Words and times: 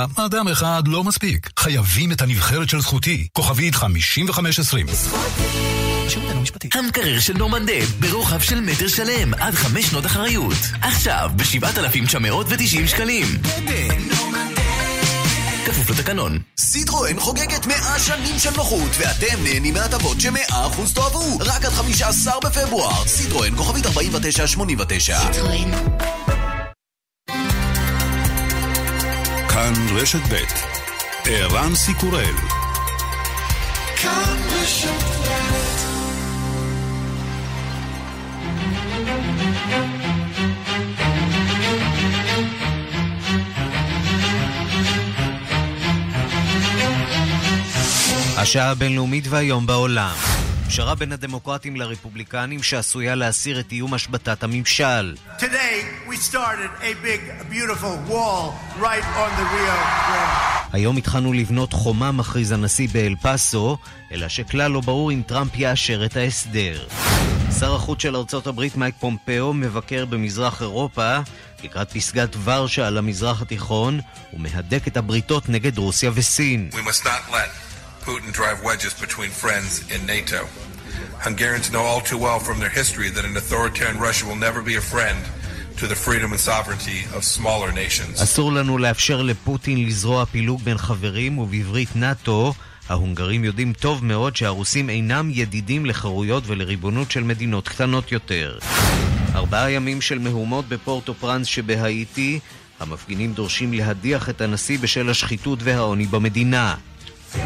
אדם 0.00 0.48
אחד 0.48 0.82
לא 0.86 1.04
מספיק. 1.04 1.50
חייבים 1.58 2.12
את 2.12 2.22
הנבחרת 2.22 2.68
של 2.68 2.80
זכותי. 2.80 3.28
כוכבית 3.32 3.74
5520. 3.74 4.86
המקרר 6.72 7.20
של 7.20 7.36
נורמנדה 7.38 7.86
ברוחב 8.00 8.40
של 8.40 8.60
מטר 8.60 8.88
שלם 8.88 9.34
עד 9.34 9.54
חמש 9.54 9.84
שנות 9.84 10.06
אחריות. 10.06 10.56
עכשיו 10.80 11.30
ב-7,990 11.36 12.86
שקלים. 12.86 13.26
כפוף 15.66 15.90
לתקנון. 15.90 16.38
סיטרואן 16.58 17.20
חוגגת 17.20 17.66
100 17.66 17.98
שנים 17.98 18.38
של 18.38 18.50
נוחות, 18.56 18.90
ואתם 18.98 19.44
נהנים 19.44 19.74
מהטבות 19.74 20.20
ש-100% 20.20 20.94
תאהבו. 20.94 21.38
רק 21.40 21.64
עד 21.64 21.72
15 21.72 22.32
בפברואר. 22.44 23.06
סיטרואן 23.06 23.56
כוכבית 23.56 23.86
4989. 23.86 25.18
סיטרואן. 25.20 25.70
כאן 29.58 29.96
רשת 29.96 30.20
ב' 30.32 30.34
ערן 31.24 31.74
סיקורל 31.74 32.34
השעה 48.36 48.70
הבינלאומית 48.70 49.24
והיום 49.28 49.66
בעולם. 49.66 50.47
פשרה 50.68 50.94
בין 50.94 51.12
הדמוקרטים 51.12 51.76
לרפובליקנים 51.76 52.62
שעשויה 52.62 53.14
להסיר 53.14 53.60
את 53.60 53.72
איום 53.72 53.94
השבתת 53.94 54.42
הממשל. 54.42 55.14
היום 60.72 60.96
התחלנו 60.96 61.32
לבנות 61.32 61.72
חומה, 61.72 62.12
מכריז 62.12 62.52
הנשיא 62.52 62.88
באל 62.92 63.14
פאסו, 63.22 63.78
אלא 64.12 64.28
שכלל 64.28 64.70
לא 64.70 64.80
ברור 64.80 65.12
אם 65.12 65.22
טראמפ 65.26 65.56
יאשר 65.56 66.04
את 66.04 66.16
ההסדר. 66.16 66.86
שר 67.60 67.74
החוץ 67.74 68.02
של 68.02 68.16
ארצות 68.16 68.46
הברית 68.46 68.76
מייק 68.76 68.94
פומפאו 69.00 69.54
מבקר 69.54 70.04
במזרח 70.04 70.62
אירופה 70.62 71.18
לקראת 71.64 71.92
פסגת 71.92 72.36
ורשה 72.44 72.86
על 72.86 72.98
המזרח 72.98 73.42
התיכון 73.42 74.00
ומהדק 74.32 74.88
את 74.88 74.96
הבריתות 74.96 75.48
נגד 75.48 75.78
רוסיה 75.78 76.10
וסין. 76.14 76.70
We 76.72 76.76
must 76.76 77.04
not 77.04 77.32
let 77.32 77.67
Putin 78.08 78.32
drive 78.40 78.58
wedges 78.70 78.94
between 79.06 79.30
friends 79.44 79.72
in 79.94 80.00
NATO. 80.14 80.40
Hungarians 81.26 81.66
know 81.74 81.84
all 81.90 82.02
too 82.10 82.20
well 82.26 82.40
from 82.48 82.56
their 82.62 82.74
history 82.80 83.08
that 83.16 83.24
an 83.30 83.36
authoritarian 83.42 83.98
Russia 84.06 84.24
will 84.28 84.40
never 84.48 84.60
be 84.70 84.76
a 84.82 84.84
friend 84.94 85.18
to 85.80 85.84
the 85.92 85.98
freedom 86.06 86.28
and 86.34 86.40
sovereignty 86.52 87.00
of 87.16 87.20
smaller 87.36 87.70
nations. 87.72 88.22
אסור 88.22 88.52
לנו 88.52 88.78
לאפשר 88.78 89.22
לפוטין 89.22 89.86
לזרוע 89.86 90.24
פילוג 90.26 90.62
בין 90.62 90.78
חברים, 90.78 91.38
ובעברית 91.38 91.96
נאט"ו, 91.96 92.54
ההונגרים 92.88 93.44
יודעים 93.44 93.72
טוב 93.72 94.04
מאוד 94.04 94.36
שהרוסים 94.36 94.90
אינם 94.90 95.30
ידידים 95.32 95.86
לחירויות 95.86 96.44
ולריבונות 96.46 97.10
של 97.10 97.22
מדינות 97.22 97.68
קטנות 97.68 98.12
יותר. 98.12 98.58
ארבעה 99.34 99.70
ימים 99.70 100.00
של 100.00 100.18
מהומות 100.18 100.68
בפורטו 100.68 101.14
פרנס 101.14 101.46
שבהאיטי, 101.46 102.38
המפגינים 102.80 103.32
דורשים 103.32 103.72
להדיח 103.72 104.28
את 104.30 104.40
הנשיא 104.40 104.78
בשל 104.78 105.10
השחיתות 105.10 105.58
והעוני 105.62 106.06
במדינה. 106.06 106.74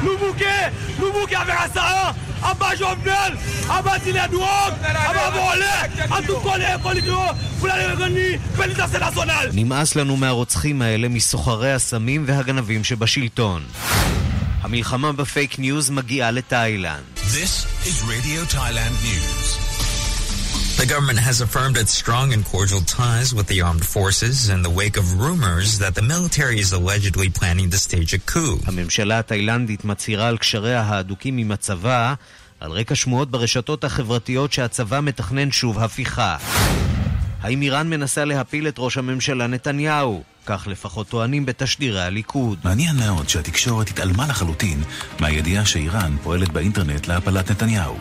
Nous 0.04 0.16
bouquet 0.18 0.62
Nous 1.00 1.12
bouquet 1.12 1.36
avec 1.36 1.54
un 1.54 1.74
Sahara 1.74 2.14
Abba 2.42 2.74
Jovenel 2.74 3.32
Abba 3.70 3.98
Tiledouog 3.98 4.72
Abba 5.08 5.30
Volé 5.30 5.76
à 6.10 6.22
tout 6.26 6.40
coller 6.46 6.76
Polydro 6.82 7.22
vous 7.58 7.66
l'avez 7.66 7.86
reconnu 7.92 8.40
Félicitations 8.56 8.98
nationale 9.00 9.50
נמאס 9.52 9.96
לנו 9.96 10.16
מהרוצחים 10.16 10.82
האלה, 10.82 11.08
מסוחרי 11.08 11.72
הסמים 11.72 12.24
והגנבים 12.26 12.84
שבשלטון. 12.84 13.62
המלחמה 14.60 15.12
בפייק 15.12 15.58
ניוז 15.58 15.90
מגיעה 15.90 16.30
לתאילנד. 16.30 17.02
This 17.16 17.66
is 17.86 18.02
Radio 18.02 18.54
Thailand 18.54 18.94
News. 19.04 19.61
The 20.82 20.94
government 20.96 21.20
has 21.30 21.40
affirmed 21.46 21.76
its 21.82 21.92
strong 22.02 22.32
and 22.34 22.42
cordial 22.44 22.82
ties 22.98 23.28
with 23.36 23.46
the 23.52 23.60
armed 23.68 23.86
forces 23.96 24.36
in 24.54 24.60
the 24.66 24.74
wake 24.80 24.96
of 25.02 25.06
rumors 25.24 25.78
that 25.82 25.94
the 25.98 26.06
military 26.14 26.58
is 26.64 26.70
allegedly 26.72 27.28
planning 27.38 27.68
to 27.70 27.78
stage 27.78 28.12
a 28.14 28.18
coup. 28.18 28.58
הממשלה 28.66 29.18
התאילנדית 29.18 29.84
מצהירה 29.84 30.28
על 30.28 30.38
קשריה 30.38 30.80
ההדוקים 30.80 31.38
עם 31.38 31.52
הצבא, 31.52 32.14
על 32.60 32.70
רקע 32.70 32.94
שמועות 32.94 33.30
ברשתות 33.30 33.84
החברתיות 33.84 34.52
שהצבא 34.52 35.00
מתכנן 35.00 35.50
שוב 35.50 35.78
הפיכה. 35.78 36.36
האם 37.40 37.62
איראן 37.62 37.90
מנסה 37.90 38.24
להפיל 38.24 38.68
את 38.68 38.74
ראש 38.78 38.96
הממשלה 38.96 39.46
נתניהו? 39.46 40.22
כך 40.46 40.66
לפחות 40.66 41.08
טוענים 41.08 41.46
בתשדירי 41.46 42.02
הליכוד. 42.02 42.58
מעניין 42.64 42.96
מאוד 42.96 43.28
שהתקשורת 43.28 43.88
התעלמה 43.88 44.26
לחלוטין 44.26 44.82
מהידיעה 45.20 45.66
שאיראן 45.66 46.16
פועלת 46.22 46.52
באינטרנט 46.52 47.06
להפלת 47.06 47.50
נתניהו. 47.50 47.98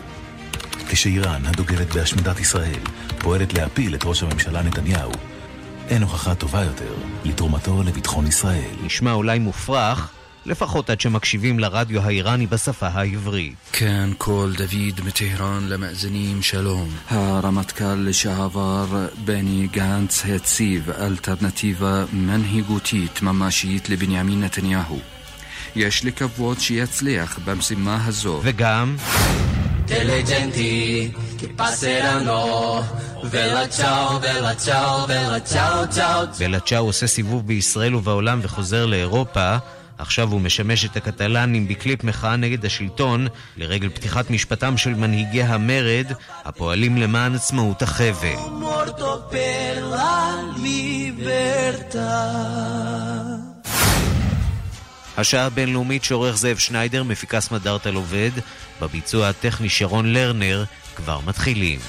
כשאיראן, 0.89 1.45
הדוגלת 1.45 1.93
בהשמדת 1.93 2.39
ישראל, 2.39 2.79
פועלת 3.19 3.53
להפיל 3.53 3.95
את 3.95 4.03
ראש 4.05 4.23
הממשלה 4.23 4.61
נתניהו, 4.61 5.11
אין 5.89 6.01
הוכחה 6.01 6.35
טובה 6.35 6.63
יותר 6.63 6.93
לתרומתו 7.25 7.83
לביטחון 7.83 8.27
ישראל. 8.27 8.75
נשמע 8.83 9.11
אולי 9.11 9.39
מופרך, 9.39 10.11
לפחות 10.45 10.89
עד 10.89 11.01
שמקשיבים 11.01 11.59
לרדיו 11.59 12.01
האיראני 12.01 12.47
בשפה 12.47 12.87
העברית. 12.87 13.55
כן, 13.71 14.09
קול 14.17 14.53
דוד 14.53 15.05
מטהרן 15.05 15.67
למאזינים 15.67 16.41
שלום. 16.41 16.89
הרמטכ"ל 17.09 17.95
לשעבר 17.95 19.07
בני 19.25 19.67
גנץ 19.71 20.25
הציב 20.25 20.89
אלטרנטיבה 20.89 22.05
מנהיגותית 22.13 23.21
ממשית 23.21 23.89
לבנימין 23.89 24.43
נתניהו. 24.43 24.99
יש 25.75 26.05
לקוות 26.05 26.59
שיצליח 26.59 27.39
במשימה 27.45 28.05
הזו. 28.05 28.39
וגם... 28.43 28.95
diligenti 29.85 31.13
che 31.37 31.47
passeranno 31.49 32.83
ולה 33.23 33.67
צ'או, 33.67 34.21
ולה 34.21 34.55
צ'או, 34.55 35.07
ולה 35.07 35.39
צ'או, 35.39 35.87
צ'או. 35.89 36.25
ולה 36.37 36.59
צ'או 36.59 36.77
עושה 36.85 37.07
סיבוב 37.07 37.47
בישראל 37.47 37.95
ובעולם 37.95 38.39
וחוזר 38.41 38.85
לאירופה. 38.85 39.57
עכשיו 39.97 40.31
הוא 40.31 40.41
משמש 40.41 40.85
את 40.85 40.97
הקטלנים 40.97 41.67
בקליפ 41.67 42.03
מחאה 42.03 42.35
נגד 42.35 42.65
השלטון 42.65 43.27
לרגל 43.57 43.89
פתיחת 43.89 44.29
משפטם 44.29 44.77
של 44.77 44.93
מנהיגי 44.93 45.43
המרד 45.43 46.05
הפועלים 46.45 46.97
למען 46.97 47.35
עצמאות 47.35 47.81
החבל. 47.81 48.35
השעה 55.21 55.45
הבינלאומית 55.45 56.03
שעורך 56.03 56.37
זאב 56.37 56.57
שניידר, 56.57 57.03
מפיקה 57.03 57.41
סמדארטל 57.41 57.95
עובד, 57.95 58.31
בביצוע 58.81 59.29
הטכני 59.29 59.69
שרון 59.69 60.13
לרנר, 60.13 60.63
כבר 60.95 61.19
מתחילים. 61.25 61.79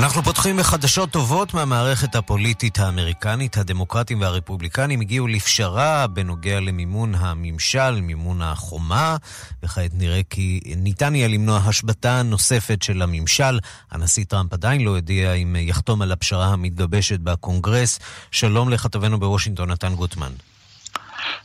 אנחנו 0.00 0.22
פותחים 0.22 0.56
בחדשות 0.56 1.10
טובות 1.10 1.54
מהמערכת 1.54 2.14
הפוליטית 2.14 2.78
האמריקנית. 2.78 3.56
הדמוקרטים 3.56 4.20
והרפובליקנים 4.20 5.00
הגיעו 5.00 5.26
לפשרה 5.26 6.06
בנוגע 6.06 6.60
למימון 6.60 7.14
הממשל, 7.14 8.00
מימון 8.00 8.42
החומה, 8.42 9.16
וכעת 9.62 9.90
נראה 9.94 10.20
כי 10.30 10.60
ניתן 10.76 11.14
יהיה 11.14 11.28
למנוע 11.28 11.58
השבתה 11.58 12.22
נוספת 12.22 12.82
של 12.82 13.02
הממשל. 13.02 13.58
הנשיא 13.90 14.24
טראמפ 14.24 14.52
עדיין 14.52 14.80
לא 14.80 14.90
הודיע 14.90 15.32
אם 15.32 15.56
יחתום 15.58 16.02
על 16.02 16.12
הפשרה 16.12 16.46
המתגבשת 16.46 17.20
בקונגרס. 17.20 17.98
שלום 18.30 18.68
לכתבנו 18.68 19.20
בוושינגטון, 19.20 19.70
נתן 19.70 19.94
גוטמן. 19.94 20.32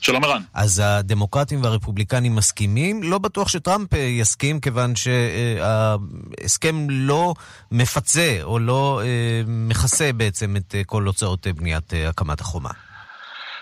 שלום 0.01 0.23
ערן. 0.23 0.41
אז 0.53 0.81
הדמוקרטים 0.85 1.63
והרפובליקנים 1.63 2.35
מסכימים? 2.35 3.03
לא 3.03 3.17
בטוח 3.17 3.47
שטראמפ 3.47 3.93
אה, 3.93 3.99
יסכים, 3.99 4.59
כיוון 4.59 4.93
שההסכם 4.95 6.87
לא 6.89 7.33
מפצה 7.71 8.37
או 8.43 8.59
לא 8.59 9.01
אה, 9.03 9.41
מכסה 9.47 10.13
בעצם 10.13 10.55
את 10.57 10.75
אה, 10.75 10.83
כל 10.83 11.03
הוצאות 11.03 11.47
בניית 11.47 11.93
הקמת 12.07 12.41
החומה. 12.41 12.69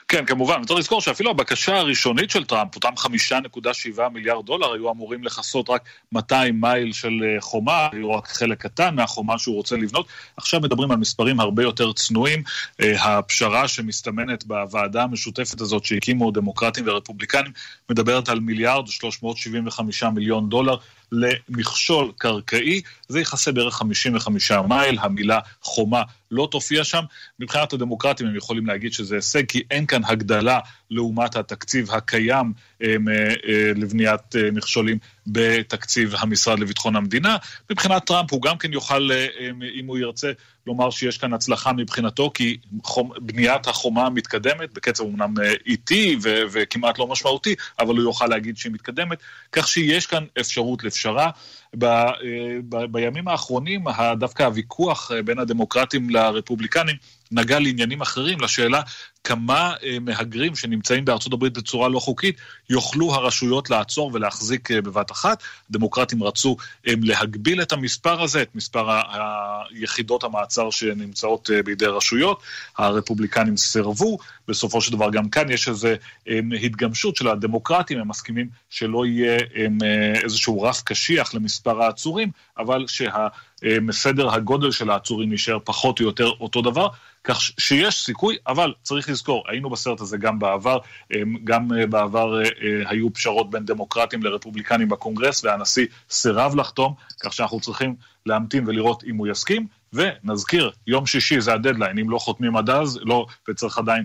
כן, 0.07 0.25
כמובן. 0.25 0.63
צריך 0.65 0.79
לזכור 0.79 1.01
שאפילו 1.01 1.31
הבקשה 1.31 1.77
הראשונית 1.77 2.29
של 2.29 2.45
טראמפ, 2.45 2.75
אותם 2.75 2.93
5.7 2.97 4.09
מיליארד 4.13 4.45
דולר, 4.45 4.73
היו 4.73 4.91
אמורים 4.91 5.23
לכסות 5.23 5.69
רק 5.69 5.81
200 6.11 6.61
מייל 6.61 6.93
של 6.93 7.13
אה, 7.23 7.41
חומה, 7.41 7.87
היו 7.91 8.11
רק 8.11 8.27
חלק 8.27 8.61
קטן 8.61 8.95
מהחומה 8.95 9.37
שהוא 9.37 9.55
רוצה 9.55 9.75
לבנות. 9.75 10.07
עכשיו 10.37 10.59
מדברים 10.59 10.91
על 10.91 10.97
מספרים 10.97 11.39
הרבה 11.39 11.63
יותר 11.63 11.93
צנועים. 11.93 12.43
אה, 12.81 13.17
הפשרה 13.17 13.67
שמסתמנת 13.67 14.45
בוועדה 14.45 15.03
המשותפת 15.03 15.61
הזאת 15.61 15.85
שהקימו 15.85 16.31
דמוקרטים 16.31 16.83
ורפובליקנים, 16.87 17.51
מדברת 17.89 18.29
על 18.29 18.39
מיליארד 18.39 18.87
375 18.87 20.03
מיליון 20.03 20.49
דולר. 20.49 20.75
למכשול 21.13 22.11
קרקעי, 22.17 22.81
זה 23.07 23.19
יכסה 23.19 23.51
בערך 23.51 23.73
55 23.73 24.51
מייל, 24.51 24.99
המילה 25.01 25.39
חומה 25.61 26.01
לא 26.33 26.47
תופיע 26.51 26.83
שם. 26.83 27.03
מבחינת 27.39 27.73
הדמוקרטים 27.73 28.27
הם 28.27 28.35
יכולים 28.35 28.65
להגיד 28.65 28.93
שזה 28.93 29.15
הישג, 29.15 29.45
כי 29.45 29.63
אין 29.71 29.85
כאן 29.85 30.01
הגדלה 30.05 30.59
לעומת 30.91 31.35
התקציב 31.35 31.91
הקיים 31.91 32.53
לבניית 33.75 34.35
מכשולים 34.53 34.97
בתקציב 35.27 36.13
המשרד 36.17 36.59
לביטחון 36.59 36.95
המדינה. 36.95 37.37
מבחינת 37.71 38.05
טראמפ 38.05 38.31
הוא 38.33 38.41
גם 38.41 38.57
כן 38.57 38.73
יוכל, 38.73 39.09
אם 39.79 39.87
הוא 39.87 39.97
ירצה, 39.97 40.31
לומר 40.67 40.89
שיש 40.89 41.17
כאן 41.17 41.33
הצלחה 41.33 41.73
מבחינתו, 41.73 42.31
כי. 42.33 42.57
בניית 43.21 43.67
החומה 43.67 44.09
מתקדמת, 44.09 44.73
בקצב 44.73 45.03
אמנם 45.03 45.33
אה, 45.43 45.53
איטי. 45.65 46.17
וכמעט 46.51 46.99
לא 46.99 47.07
משמעותי, 47.07 47.55
אבל 47.79 47.95
הוא 47.95 48.03
יוכל 48.03 48.27
להגיד 48.27 48.57
שהיא 48.57 48.73
מתקדמת, 48.73 49.17
כך 49.51 49.67
שיש 49.67 50.07
כאן 50.07 50.23
אפשרות 50.39 50.83
לפשרה. 50.83 51.29
ב... 51.77 51.83
אה, 51.83 52.09
ב... 52.69 52.85
בימים 52.85 53.27
האחרונים, 53.27 53.83
דווקא 54.19 54.43
הוויכוח 54.43 55.11
אה, 55.11 55.21
בין 55.21 55.39
הדמוקרטים 55.39 56.09
לרפובליקנים 56.09 56.95
נגע 57.31 57.59
לעניינים 57.59 58.01
אחרים, 58.01 58.41
לשאלה 58.41 58.81
כמה 59.23 59.73
אה, 59.83 59.97
מהגרים 60.01 60.55
שנמצאים 60.55 61.05
בארצות 61.05 61.33
הברית 61.33 61.53
בצורה 61.53 61.89
לא 61.89 61.99
חוקית, 61.99 62.37
יוכלו 62.69 63.13
הרשויות 63.13 63.69
לעצור 63.69 64.11
ולהחזיק 64.13 64.71
אה, 64.71 64.81
בבת 64.81 65.11
אחת. 65.11 65.43
דמוקרטים 65.71 66.23
רצו 66.23 66.57
אה, 66.87 66.93
להגביל 67.01 67.61
את 67.61 67.71
המספר 67.71 68.21
הזה, 68.21 68.41
את 68.41 68.55
מספר 68.55 68.99
היחידות 69.69 70.23
המעצר 70.23 70.69
שנמצאות 70.69 71.49
בידי 71.65 71.85
רשויות. 71.85 72.41
הרפובליקנים 72.77 73.57
סירבו, 73.57 74.17
בסופו 74.47 74.81
של 74.81 74.91
דבר 74.91 75.09
גם 75.09 75.29
כאן 75.29 75.51
יש 75.51 75.67
איזו 75.67 75.87
התגמשות 76.63 77.15
של 77.15 77.27
הדמוקרטים, 77.27 77.99
הם 77.99 78.07
מסכימים 78.07 78.49
שלא 78.69 79.05
יהיה 79.05 79.39
איזשהו 80.23 80.61
רף 80.61 80.81
קשיח 80.81 81.33
למספר 81.33 81.81
העצורים, 81.83 82.31
אבל 82.57 82.85
שהסדר 82.87 84.33
הגודל 84.33 84.71
של 84.71 84.89
העצורים 84.89 85.31
יישאר 85.31 85.57
פחות 85.63 85.99
או 85.99 86.05
יותר 86.05 86.27
אותו 86.27 86.61
דבר. 86.61 86.87
כך 87.23 87.41
שיש 87.41 88.05
סיכוי, 88.05 88.37
אבל 88.47 88.73
צריך 88.81 89.09
לזכור, 89.13 89.43
היינו 89.47 89.69
בסרט 89.69 90.01
הזה 90.01 90.17
גם 90.17 90.39
בעבר, 90.39 90.77
גם 91.43 91.73
אה, 91.73 91.87
בעבר 91.87 92.39
אה, 92.39 92.43
אה, 92.43 92.89
היו 92.89 93.13
פשרות 93.13 93.49
בין 93.49 93.65
דמוקרטים 93.65 94.23
לרפובליקנים 94.23 94.89
בקונגרס, 94.89 95.43
והנשיא 95.43 95.85
סירב 96.09 96.55
לחתום, 96.55 96.93
כך 97.23 97.33
שאנחנו 97.33 97.59
צריכים 97.59 97.95
להמתין 98.25 98.67
ולראות 98.67 99.03
אם 99.03 99.15
הוא 99.15 99.27
יסכים, 99.27 99.67
ונזכיר, 99.93 100.71
יום 100.87 101.05
שישי 101.05 101.41
זה 101.41 101.53
הדדליין, 101.53 101.99
אם 101.99 102.09
לא 102.09 102.17
חותמים 102.17 102.57
עד 102.57 102.69
אז, 102.69 102.99
לא, 103.03 103.25
וצריך 103.49 103.77
עדיין 103.77 104.03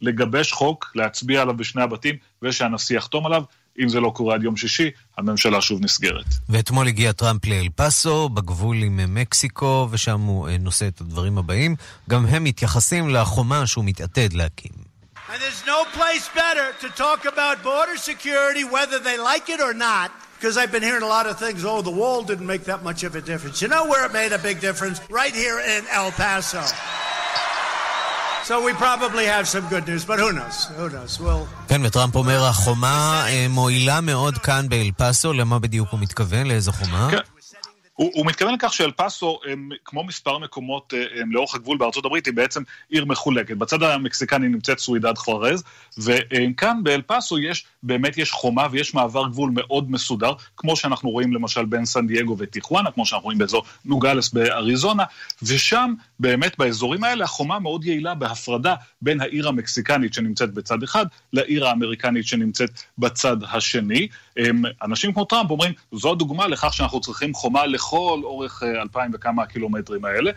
לגבש 0.00 0.52
חוק, 0.52 0.92
להצביע 0.94 1.42
עליו 1.42 1.56
בשני 1.56 1.82
הבתים, 1.82 2.16
ושהנשיא 2.42 2.96
יחתום 2.96 3.26
עליו. 3.26 3.42
אם 3.78 3.88
זה 3.88 4.00
לא 4.00 4.10
קורה 4.14 4.34
עד 4.34 4.42
יום 4.42 4.56
שישי, 4.56 4.90
הממשלה 5.18 5.60
שוב 5.60 5.84
נסגרת. 5.84 6.24
ואתמול 6.48 6.88
הגיע 6.88 7.12
טראמפ 7.12 7.46
לאל 7.46 7.68
פאסו, 7.76 8.28
בגבול 8.28 8.76
עם 8.76 9.14
מקסיקו, 9.14 9.88
ושם 9.90 10.20
הוא 10.20 10.48
אה, 10.48 10.58
נושא 10.58 10.88
את 10.88 11.00
הדברים 11.00 11.38
הבאים. 11.38 11.76
גם 12.10 12.26
הם 12.26 12.44
מתייחסים 12.44 13.10
לחומה 13.10 13.66
שהוא 13.66 13.84
מתעתד 13.84 14.32
להקים. 14.32 14.90
And 15.32 15.40
there's 15.40 15.64
no 15.64 15.84
place 16.00 16.28
better 16.34 16.66
to 16.80 16.88
talk 17.04 17.24
about 17.24 17.62
border 17.62 17.96
security, 17.96 18.64
whether 18.64 18.98
they 18.98 19.16
like 19.16 19.48
it 19.48 19.60
or 19.60 19.72
not, 19.72 20.10
because 20.36 20.56
I've 20.58 20.72
been 20.72 20.82
hearing 20.82 21.04
a 21.04 21.12
lot 21.18 21.26
of 21.30 21.38
things, 21.38 21.64
oh, 21.64 21.82
the 21.82 21.96
wall 22.02 22.24
didn't 22.24 22.48
make 22.48 22.64
that 22.64 22.82
much 22.82 23.04
of 23.04 23.14
a 23.14 23.20
difference. 23.20 23.62
You 23.62 23.68
know 23.68 23.84
where 23.86 24.04
it 24.06 24.12
made 24.12 24.32
a 24.32 24.38
big 24.38 24.58
difference? 24.60 25.00
Right 25.08 25.34
here 25.44 25.60
in 25.60 25.82
El 25.92 26.10
Paso. 26.10 26.62
כן, 31.68 31.80
וטראמפ 31.84 32.14
אומר, 32.14 32.44
החומה 32.44 33.24
אה, 33.28 33.46
מועילה 33.48 34.00
מאוד 34.00 34.38
כאן 34.38 34.68
באל 34.68 34.90
פאסו, 34.96 35.32
למה 35.32 35.58
בדיוק 35.58 35.88
הוא 35.90 36.00
מתכוון? 36.00 36.46
לאיזו 36.46 36.72
חומה? 36.72 37.08
כן. 37.10 37.39
הוא, 38.00 38.10
הוא 38.14 38.26
מתכוון 38.26 38.54
לכך 38.54 38.72
שאל 38.72 38.90
פאסו, 38.90 39.40
הם, 39.46 39.68
כמו 39.84 40.04
מספר 40.04 40.38
מקומות 40.38 40.92
הם, 40.92 40.98
אה, 40.98 41.22
לאורך 41.30 41.54
הגבול 41.54 41.78
בארצות 41.78 42.04
הברית, 42.04 42.26
היא 42.26 42.34
בעצם 42.34 42.62
עיר 42.90 43.04
מחולקת. 43.04 43.56
בצד 43.56 43.82
המקסיקני 43.82 44.48
נמצאת 44.48 44.78
סווידד 44.78 45.18
חוארז, 45.18 45.64
וכאן 45.98 46.80
באל 46.82 47.02
פאסו 47.02 47.38
יש, 47.38 47.64
באמת 47.82 48.18
יש 48.18 48.32
חומה 48.32 48.66
ויש 48.70 48.94
מעבר 48.94 49.28
גבול 49.28 49.50
מאוד 49.54 49.90
מסודר, 49.90 50.32
כמו 50.56 50.76
שאנחנו 50.76 51.10
רואים 51.10 51.32
למשל 51.32 51.64
בין 51.64 51.84
סן 51.84 52.06
דייגו 52.06 52.36
וטיחואנה, 52.38 52.90
כמו 52.90 53.06
שאנחנו 53.06 53.24
רואים 53.24 53.38
באזור 53.38 53.64
נוגלס 53.84 54.32
באריזונה, 54.32 55.04
ושם 55.42 55.94
באמת 56.20 56.58
באזורים 56.58 57.04
האלה 57.04 57.24
החומה 57.24 57.58
מאוד 57.58 57.84
יעילה 57.84 58.14
בהפרדה 58.14 58.74
בין 59.02 59.20
העיר 59.20 59.48
המקסיקנית 59.48 60.14
שנמצאת 60.14 60.54
בצד 60.54 60.82
אחד 60.82 61.06
לעיר 61.32 61.66
האמריקנית 61.66 62.26
שנמצאת 62.26 62.70
בצד 62.98 63.36
השני. 63.52 64.08
אנשים 64.82 65.12
כמו 65.12 65.24
טראמפ 65.24 65.50
אומרים, 65.50 65.72
זו 65.92 66.14
דוגמה 66.14 66.46
לכך 66.46 66.74
שאנחנו 66.74 67.00
צריכים 67.00 67.34
חומה 67.34 67.66
לכל 67.66 67.89
אורך 67.98 68.62
אה, 68.62 68.82
אלפיים 68.82 69.10
וכמה 69.14 69.42
הקילומטרים 69.42 70.04
האלה. 70.04 70.30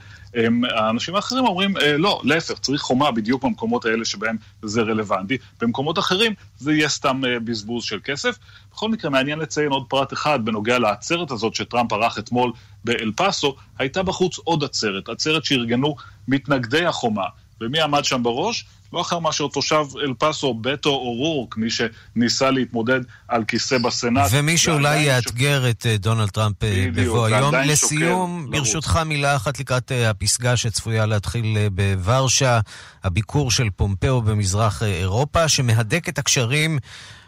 האנשים 0.69 1.15
האחרים 1.15 1.45
אומרים, 1.45 1.77
אה, 1.77 1.97
לא, 1.97 2.21
להפך, 2.23 2.59
צריך 2.59 2.81
חומה 2.81 3.11
בדיוק 3.11 3.43
במקומות 3.43 3.85
האלה 3.85 4.05
שבהם 4.05 4.35
זה 4.61 4.81
רלוונטי. 4.81 5.37
במקומות 5.61 5.99
אחרים 5.99 6.33
זה 6.57 6.73
יהיה 6.73 6.89
סתם 6.89 7.21
אה, 7.25 7.39
בזבוז 7.39 7.83
של 7.83 7.99
כסף. 8.03 8.37
בכל 8.71 8.89
מקרה, 8.89 9.11
מעניין 9.11 9.39
לציין 9.39 9.71
עוד 9.71 9.85
פרט 9.89 10.13
אחד 10.13 10.45
בנוגע 10.45 10.79
לעצרת 10.79 11.31
הזאת 11.31 11.55
שטראמפ 11.55 11.93
ערך 11.93 12.19
אתמול 12.19 12.51
באל 12.85 13.11
פאסו, 13.15 13.55
הייתה 13.79 14.03
בחוץ 14.03 14.37
עוד 14.37 14.63
עצרת, 14.63 15.09
עצרת 15.09 15.45
שארגנו 15.45 15.95
מתנגדי 16.27 16.85
החומה. 16.85 17.25
ומי 17.61 17.81
עמד 17.81 18.05
שם 18.05 18.23
בראש? 18.23 18.65
לא 18.93 19.01
אחר 19.01 19.19
מאשר 19.19 19.47
תושב 19.47 19.85
אל 20.03 20.13
פאסו, 20.17 20.53
בטו 20.53 20.89
אורורק, 20.89 21.57
מי 21.57 21.67
שניסה 21.69 22.51
להתמודד 22.51 22.99
על 23.27 23.43
כיסא 23.43 23.77
בסנאט. 23.77 24.29
ומי 24.31 24.57
שאולי 24.57 24.99
יאתגר 25.01 25.61
שוק... 25.61 25.69
את 25.69 25.85
אה, 25.85 25.97
דונלד 25.97 26.29
טראמפ 26.29 26.63
אה, 26.63 26.87
בבוא 26.93 27.25
היום. 27.25 27.55
לסיום, 27.55 28.47
ברשותך 28.51 28.99
מילה 29.05 29.35
אחת 29.35 29.59
לקראת 29.59 29.91
אה, 29.91 30.09
הפסגה 30.09 30.57
שצפויה 30.57 31.05
להתחיל 31.05 31.57
בוורשה, 31.71 32.59
הביקור 33.03 33.51
של 33.51 33.69
פומפאו 33.69 34.21
במזרח 34.21 34.83
אירופה, 34.83 35.47
שמהדק 35.47 36.09
את 36.09 36.19
הקשרים 36.19 36.79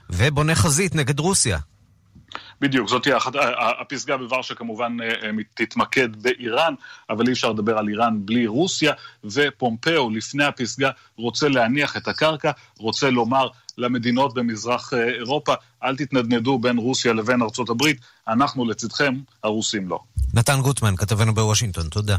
ובונה 0.09 0.55
חזית 0.55 0.95
נגד 0.95 1.19
רוסיה. 1.19 1.57
בדיוק, 2.61 2.89
זאת 2.89 3.03
תהיה 3.03 3.17
הפסגה 3.81 4.17
בוורשה 4.17 4.55
כמובן 4.55 4.97
אה, 5.01 5.07
אה, 5.07 5.29
תתמקד 5.53 6.15
באיראן, 6.15 6.73
אבל 7.09 7.27
אי 7.27 7.33
אפשר 7.33 7.51
לדבר 7.51 7.77
על 7.77 7.89
איראן 7.89 8.25
בלי 8.25 8.47
רוסיה, 8.47 8.93
ופומפאו 9.23 10.09
לפני 10.09 10.43
הפסגה 10.43 10.89
רוצה 11.17 11.49
להניח 11.49 11.97
את 11.97 12.07
הקרקע, 12.07 12.51
רוצה 12.77 13.09
לומר 13.09 13.47
למדינות 13.77 14.33
במזרח 14.33 14.93
אה, 14.93 15.07
אירופה, 15.07 15.53
אל 15.83 15.95
תתנדנדו 15.95 16.59
בין 16.59 16.77
רוסיה 16.77 17.13
לבין 17.13 17.41
ארצות 17.41 17.69
הברית, 17.69 17.97
אנחנו 18.27 18.65
לצדכם, 18.65 19.15
הרוסים 19.43 19.87
לא. 19.87 19.99
נתן 20.33 20.61
גוטמן, 20.61 20.95
כתבנו 20.95 21.33
בוושינגטון, 21.33 21.87
תודה. 21.89 22.17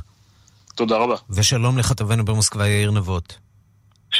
תודה 0.75 0.97
רבה. 0.97 1.17
ושלום 1.31 1.79
לכתבנו 1.79 2.25
במוסקבה, 2.25 2.67
יאיר 2.69 2.91
נבות. 2.91 3.45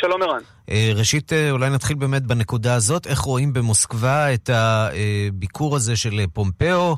שלום 0.01 0.23
ערן. 0.23 0.41
אה, 0.71 0.91
ראשית, 0.95 1.33
אה, 1.33 1.51
אולי 1.51 1.71
נתחיל 1.71 1.97
באמת 1.97 2.23
בנקודה 2.23 2.75
הזאת, 2.75 3.07
איך 3.07 3.19
רואים 3.19 3.53
במוסקבה 3.53 4.35
את 4.35 4.51
הביקור 4.53 5.77
הזה 5.77 5.97
של 5.97 6.21
פומפאו 6.33 6.97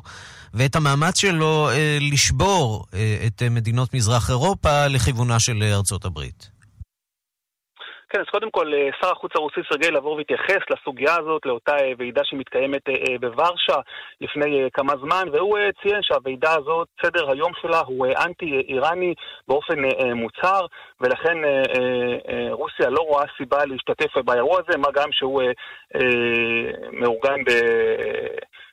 ואת 0.53 0.75
המאמץ 0.75 1.17
שלו 1.17 1.69
אה, 1.69 1.97
לשבור 2.01 2.85
את 3.27 3.43
מדינות 3.51 3.93
מזרח 3.93 4.29
אירופה 4.29 4.87
לכיוונה 4.87 5.39
של 5.39 5.63
ארצות 5.63 6.05
הברית. 6.05 6.58
כן, 8.09 8.19
אז 8.19 8.25
קודם 8.25 8.51
כל, 8.51 8.73
אה, 8.73 8.89
שר 9.01 9.11
החוץ 9.11 9.31
הרוסי 9.35 9.61
סרגי 9.69 9.91
לבוא 9.91 10.15
והתייחס 10.17 10.63
לסוגיה 10.69 11.15
הזאת, 11.19 11.45
לאותה 11.45 11.75
אה, 11.77 11.91
ועידה 11.97 12.21
שמתקיימת 12.23 12.89
אה, 12.89 13.17
בוורשה 13.19 13.75
לפני 14.21 14.69
כמה 14.73 14.93
זמן, 15.01 15.27
והוא 15.33 15.57
ציין 15.81 16.03
שהוועידה 16.03 16.55
הזאת, 16.55 16.87
סדר 17.05 17.31
היום 17.31 17.51
שלה 17.61 17.79
הוא 17.79 18.07
אנטי-איראני 18.25 19.13
באופן 19.47 19.75
מוצהר, 20.15 20.65
ולכן 21.01 21.37
רוסיה 22.51 22.89
לא 22.89 23.01
רואה 23.01 23.25
סיבה 23.37 23.65
להשתתף 23.65 24.17
באירוע 24.17 24.59
הזה, 24.59 24.77
מה 24.77 24.87
גם 24.93 25.11
שהוא 25.11 25.41
מאורגן 26.91 27.43
ב... 27.43 27.49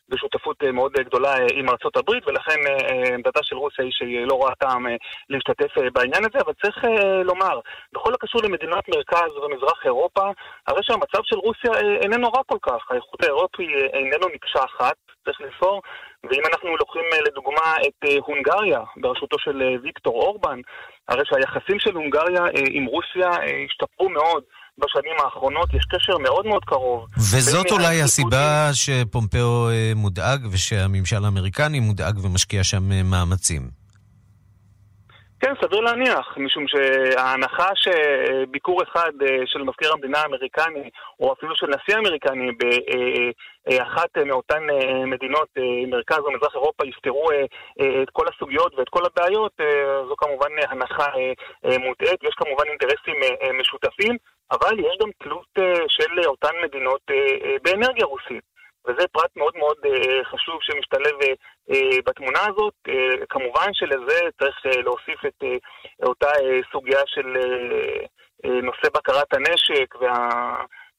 בשותפות 0.08 0.56
אה, 0.62 0.72
מאוד 0.72 0.92
גדולה 0.92 1.38
אה, 1.38 1.46
עם 1.54 1.68
ארצות 1.68 1.96
הברית, 1.96 2.28
ולכן 2.28 2.60
אה, 2.68 3.14
עמדתה 3.14 3.40
של 3.42 3.56
רוסיה 3.56 3.84
היא 3.84 3.92
שהיא 3.92 4.26
לא 4.26 4.34
רואה 4.34 4.54
טעם 4.54 4.86
להשתתף 5.30 5.72
בעניין 5.92 6.24
הזה, 6.24 6.38
אבל 6.44 6.52
צריך 6.62 6.78
לומר, 7.24 7.60
בכל 7.92 8.14
הקשור 8.14 8.42
למדינת 8.42 8.88
מרכז 8.88 9.30
ומזרח 9.42 9.80
אירופה, 9.84 10.30
הרי 10.66 10.80
שהמצב 10.82 11.22
של 11.22 11.36
רוסיה 11.36 11.72
איננו 12.02 12.28
רע 12.28 12.42
כל 12.46 12.58
כך. 12.62 12.90
האיחוד 12.90 13.20
האירופי 13.22 13.66
איננו 13.92 14.26
מקשה 14.34 14.64
אחת, 14.64 14.96
צריך 15.24 15.40
לזכור, 15.40 15.82
ואם 16.24 16.42
אנחנו 16.52 16.76
לוקחים 16.76 17.02
לדוגמה 17.26 17.74
את 17.86 18.08
הונגריה 18.20 18.80
בראשותו 18.96 19.38
של 19.38 19.78
ויקטור 19.82 20.22
אורבן, 20.22 20.60
הרי 21.08 21.22
שהיחסים 21.24 21.78
של 21.78 21.94
הונגריה 21.94 22.44
עם 22.70 22.84
רוסיה 22.84 23.30
השתפרו 23.64 24.08
מאוד. 24.08 24.44
בשנים 24.78 25.16
האחרונות, 25.24 25.74
יש 25.74 25.84
קשר 25.84 26.18
מאוד 26.18 26.46
מאוד 26.46 26.64
קרוב. 26.64 27.06
וזאת 27.16 27.70
אולי 27.70 28.02
הסיבה 28.02 28.68
שפומפאו 28.72 29.70
אה, 29.70 29.92
מודאג 29.94 30.46
ושהממשל 30.52 31.24
האמריקני 31.24 31.80
מודאג 31.80 32.18
ומשקיע 32.24 32.64
שם 32.64 32.92
אה, 32.92 33.02
מאמצים. 33.10 33.62
כן, 35.40 35.52
סביר 35.62 35.80
להניח, 35.80 36.34
משום 36.36 36.64
שההנחה 36.68 37.68
שביקור 37.74 38.82
אחד 38.82 39.12
אה, 39.22 39.42
של 39.46 39.62
מזכיר 39.62 39.92
המדינה 39.92 40.18
האמריקני, 40.18 40.90
או 41.20 41.32
אפילו 41.32 41.56
של 41.56 41.66
נשיא 41.66 41.98
אמריקני 41.98 42.50
באחת 43.66 44.18
מאותן 44.26 44.62
מדינות 45.06 45.48
מרכז 45.88 46.18
או 46.18 46.32
מזרח 46.32 46.54
אירופה 46.54 46.86
יפתרו 46.86 47.28
את 48.02 48.10
כל 48.12 48.26
הסוגיות 48.34 48.74
ואת 48.74 48.88
כל 48.88 49.02
הבעיות, 49.06 49.52
זו 50.08 50.14
כמובן 50.16 50.48
הנחה 50.68 51.06
מוטעית. 51.64 52.22
יש 52.22 52.34
כמובן 52.36 52.64
אינטרסים 52.70 53.16
משותפים, 53.60 54.16
אבל 54.50 54.80
יש 54.80 54.96
גם 55.02 55.10
תלות 55.18 55.52
של 55.88 56.26
אותן 56.26 56.54
מדינות 56.64 57.00
באנרגיה 57.62 58.06
רוסית. 58.06 58.56
וזה 58.88 59.08
פרט 59.12 59.36
מאוד 59.36 59.52
מאוד 59.56 59.76
אה, 59.86 60.24
חשוב 60.24 60.58
שמשתלב 60.62 61.22
אה, 61.22 61.32
אה, 61.70 61.98
בתמונה 62.06 62.40
הזאת. 62.48 62.74
כמובן 63.28 63.70
שלזה 63.72 64.18
צריך 64.38 64.56
להוסיף 64.84 65.24
את 65.26 65.44
אותה 66.02 66.30
סוגיה 66.72 67.00
של 67.06 67.36
נושא 68.44 68.88
בקרת 68.94 69.34
הנשק 69.34 69.94
וה... 70.00 70.18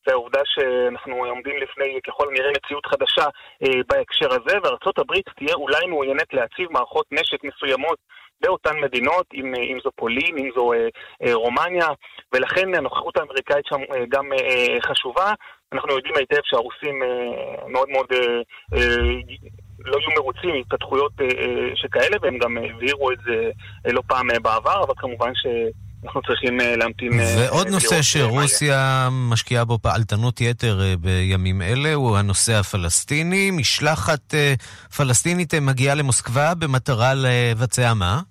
והעובדה 0.07 0.41
שאנחנו 0.45 1.25
עומדים 1.25 1.57
לפני 1.57 1.99
ככל 2.07 2.27
הנראה 2.29 2.51
מציאות 2.57 2.85
חדשה 2.85 3.25
אה, 3.63 3.81
בהקשר 3.87 4.29
הזה, 4.29 4.57
הברית 4.99 5.25
תהיה 5.37 5.55
אולי 5.55 5.85
מעוניינת 5.87 6.33
להציב 6.33 6.71
מערכות 6.71 7.05
נשק 7.11 7.43
מסוימות 7.43 7.99
באותן 8.41 8.79
מדינות, 8.79 9.25
אם, 9.33 9.55
אם 9.55 9.77
זו 9.83 9.89
פולין, 9.95 10.37
אם 10.37 10.49
זו 10.55 10.73
אה, 10.73 10.87
אה, 11.23 11.33
רומניה, 11.33 11.87
ולכן 12.33 12.75
הנוכחות 12.75 13.17
האמריקאית 13.17 13.65
שם 13.65 13.81
אה, 13.93 14.03
גם 14.09 14.33
אה, 14.33 14.77
חשובה. 14.81 15.33
אנחנו 15.73 15.91
יודעים 15.93 16.15
היטב 16.17 16.41
שהרוסים 16.43 17.03
אה, 17.03 17.67
מאוד 17.67 17.89
מאוד 17.89 18.05
אה, 18.13 18.41
אה, 18.73 18.97
לא 19.79 19.97
יהיו 19.99 20.11
מרוצים 20.17 20.49
מהתפתחויות 20.49 21.11
אה, 21.21 21.25
אה, 21.25 21.75
שכאלה, 21.75 22.17
והם 22.21 22.37
גם 22.37 22.57
הבהירו 22.57 23.11
את 23.11 23.17
זה 23.25 23.51
אה, 23.87 23.91
לא 23.91 24.01
פעם 24.07 24.31
אה, 24.31 24.39
בעבר, 24.39 24.83
אבל 24.83 24.93
כמובן 24.97 25.31
ש... 25.35 25.47
אנחנו 26.05 26.21
צריכים 26.21 26.61
אה, 26.61 26.75
להמתין... 26.75 27.19
אה, 27.19 27.35
ועוד 27.37 27.67
נושא 27.67 28.01
שרוסיה 28.01 29.09
משקיעה 29.11 29.65
בו 29.65 29.79
פעלתנות 29.81 30.41
יתר 30.41 30.81
בימים 30.99 31.61
אלה 31.61 31.93
הוא 31.93 32.17
הנושא 32.17 32.53
הפלסטיני. 32.53 33.51
משלחת 33.51 34.33
פלסטינית 34.97 35.53
מגיעה 35.53 35.95
למוסקבה 35.95 36.53
במטרה 36.53 37.13
לבצע 37.15 37.93
מה? 37.93 38.21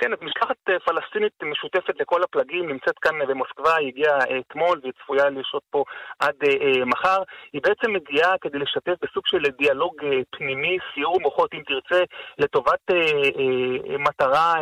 כן, 0.00 0.12
אז 0.12 0.18
משלחת 0.22 0.56
אה, 0.68 0.78
פלסטינית 0.78 1.32
משותפת 1.42 2.00
לכל 2.00 2.22
הפלגים 2.22 2.68
נמצאת 2.68 2.98
כאן 2.98 3.26
במוסקבה, 3.28 3.76
היא 3.76 3.88
הגיעה 3.88 4.18
אה, 4.18 4.38
אתמול 4.38 4.80
והיא 4.82 4.92
צפויה 5.02 5.30
לשהות 5.30 5.62
פה 5.70 5.84
עד 6.18 6.34
אה, 6.44 6.84
מחר. 6.84 7.22
היא 7.52 7.62
בעצם 7.64 7.92
מגיעה 7.92 8.38
כדי 8.40 8.58
לשתף 8.58 8.94
בסוג 9.02 9.26
של 9.26 9.42
דיאלוג 9.58 9.94
פנימי, 10.30 10.78
סיור 10.94 11.20
מוחות 11.20 11.54
אם 11.54 11.62
תרצה, 11.66 12.04
לטובת 12.38 12.84
מטרה 13.98 14.54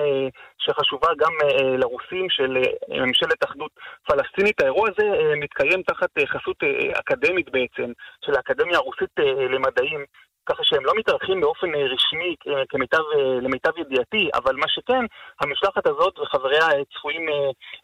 שחשובה 0.59 1.09
גם 1.19 1.33
לרוסים 1.79 2.31
של 2.31 2.63
ממשלת 2.89 3.45
אחדות 3.45 3.71
פלסטינית. 4.07 4.61
האירוע 4.61 4.89
הזה 4.91 5.35
מתקיים 5.37 5.83
תחת 5.83 6.11
חסות 6.27 6.57
אקדמית 6.93 7.51
בעצם, 7.51 7.93
של 8.25 8.37
האקדמיה 8.37 8.77
הרוסית 8.77 9.11
למדעים. 9.51 10.05
ככה 10.49 10.65
שהם 10.65 10.85
לא 10.85 10.93
מתארחים 10.97 11.41
באופן 11.41 11.75
אה, 11.75 11.85
רשמי 11.95 12.37
כמיטב, 12.69 13.05
אה, 13.15 13.41
למיטב 13.43 13.79
ידיעתי, 13.79 14.31
אבל 14.35 14.57
מה 14.57 14.69
שכן, 14.69 15.05
המשלחת 15.41 15.87
הזאת 15.87 16.19
וחבריה 16.19 16.63
אה, 16.63 16.85
צפויים 16.95 17.27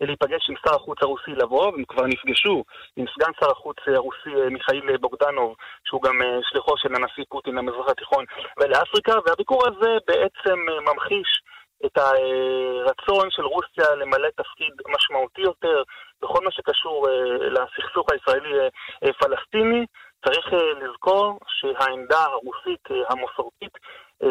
להיפגש 0.00 0.50
עם 0.50 0.56
שר 0.66 0.74
החוץ 0.74 0.98
הרוסי 1.02 1.30
לבוא, 1.30 1.66
הם 1.66 1.84
כבר 1.84 2.06
נפגשו 2.06 2.64
עם 2.96 3.04
סגן 3.14 3.32
שר 3.40 3.50
החוץ 3.50 3.76
הרוסי 3.86 4.30
מיכאיל 4.50 4.96
בוגדנוב, 4.96 5.54
שהוא 5.84 6.02
גם 6.02 6.18
שליחו 6.42 6.76
של 6.76 6.94
הנשיא 6.94 7.24
פוטין 7.28 7.54
למזרח 7.54 7.88
התיכון 7.88 8.24
ולאפריקה, 8.60 9.12
והביקור 9.26 9.62
הזה 9.66 9.96
בעצם 10.06 10.58
ממחיש 10.88 11.42
את 11.86 11.98
הרצון 11.98 13.30
של 13.30 13.42
רוסיה 13.42 13.94
למלא 13.94 14.28
תפקיד 14.36 14.72
משמעותי 14.88 15.40
יותר 15.40 15.82
בכל 16.22 16.44
מה 16.44 16.50
שקשור 16.50 17.08
לסכסוך 17.40 18.06
הישראלי-פלסטיני. 18.12 19.86
צריך 20.24 20.52
אה, 20.52 20.86
לזכור 20.86 21.38
שהעמדה 21.48 22.24
הרוסית 22.24 22.90
אה, 22.90 22.96
המסורתית 23.08 23.78
אה, 24.22 24.28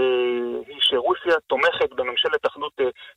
היא 0.68 0.80
שרוסיה 0.80 1.40
תומכת 1.48 1.94
בממשלת 1.96 2.46
אחדות 2.48 2.74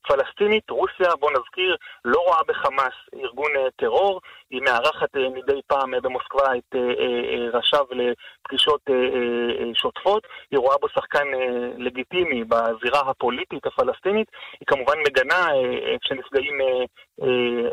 פלסטינית. 0.09 0.71
רוסיה, 0.71 1.17
בוא 1.21 1.31
נזכיר, 1.31 1.77
לא 2.05 2.19
רואה 2.27 2.41
בחמאס 2.49 2.95
ארגון 3.15 3.53
טרור, 3.77 4.21
היא 4.51 4.63
מארחת 4.63 5.17
מדי 5.17 5.61
פעם 5.67 5.91
במוסקבה 6.03 6.57
את 6.57 6.75
ראשיו 7.53 7.87
לפגישות 7.91 8.81
שוטפות, 9.75 10.27
היא 10.51 10.59
רואה 10.59 10.77
בו 10.81 10.89
שחקן 10.89 11.27
לגיטימי 11.79 12.45
בזירה 12.45 13.01
הפוליטית 13.11 13.67
הפלסטינית, 13.67 14.29
היא 14.71 14.77
כמובן 14.77 14.99
מגנה 15.07 15.49
כשנפגעים 16.01 16.59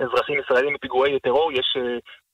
אזרחים 0.04 0.40
ישראלים 0.40 0.74
מפיגועי 0.74 1.20
טרור, 1.20 1.52
יש 1.52 1.78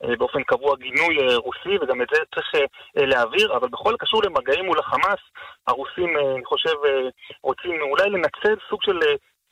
אה, 0.04 0.16
באופן 0.16 0.44
קבוע 0.44 0.76
גינוי 0.76 1.20
אה, 1.20 1.38
רוסי, 1.38 1.78
וגם 1.82 2.02
את 2.02 2.08
זה 2.14 2.20
צריך 2.36 2.56
אה, 2.56 3.06
להעביר, 3.06 3.58
אבל 3.58 3.68
בכל 3.70 3.94
הקשור 3.94 4.22
למגעים 4.24 4.66
מול 4.66 4.80
החמאס, 4.80 5.20
הרוסים, 5.68 6.18
אני 6.36 6.46
חושב, 6.46 6.76
רוצים 7.44 7.82
אולי 7.82 8.10
לנצל 8.10 8.56
סוג 8.70 8.84
של 8.84 9.00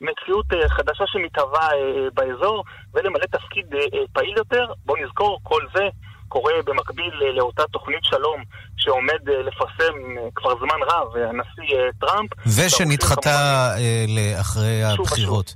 מציאות 0.00 0.46
חדשה 0.68 1.04
שמתהווה 1.06 1.68
באזור, 2.14 2.64
ולמלא 2.94 3.26
תפקיד 3.26 3.66
פעיל 4.12 4.36
יותר. 4.36 4.66
בואו 4.84 5.04
נזכור, 5.04 5.38
כל 5.42 5.62
זה 5.74 5.84
קורה 6.28 6.52
במקביל 6.64 7.14
לאותה 7.36 7.62
תוכנית 7.72 8.00
שלום 8.02 8.42
שעומד 8.76 9.28
לפרסם 9.46 9.94
כבר 10.34 10.54
זמן 10.58 10.80
רב 10.90 11.16
הנשיא 11.16 11.76
טראמפ. 12.00 12.30
ושנדחתה 12.46 13.70
לאחרי 14.08 14.84
הבחירות. 14.84 15.54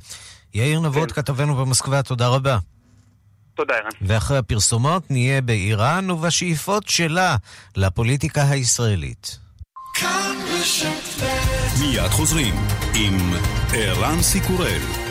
יאיר 0.54 0.80
נבות, 0.80 1.12
כן. 1.12 1.22
כתבנו 1.22 1.54
במוסקבה, 1.54 2.02
תודה 2.02 2.28
רבה. 2.28 2.58
תודה, 3.54 3.74
ערן. 3.74 3.90
ואחרי 4.02 4.38
הפרסומות 4.38 5.10
נהיה 5.10 5.40
באיראן 5.40 6.10
ובשאיפות 6.10 6.88
שלה 6.88 7.36
לפוליטיקה 7.76 8.42
הישראלית. 8.50 9.38
מיד 11.80 12.10
חוזרים 12.10 12.54
עם 12.94 13.32
ערן 13.74 14.22
סיקורל. 14.22 15.01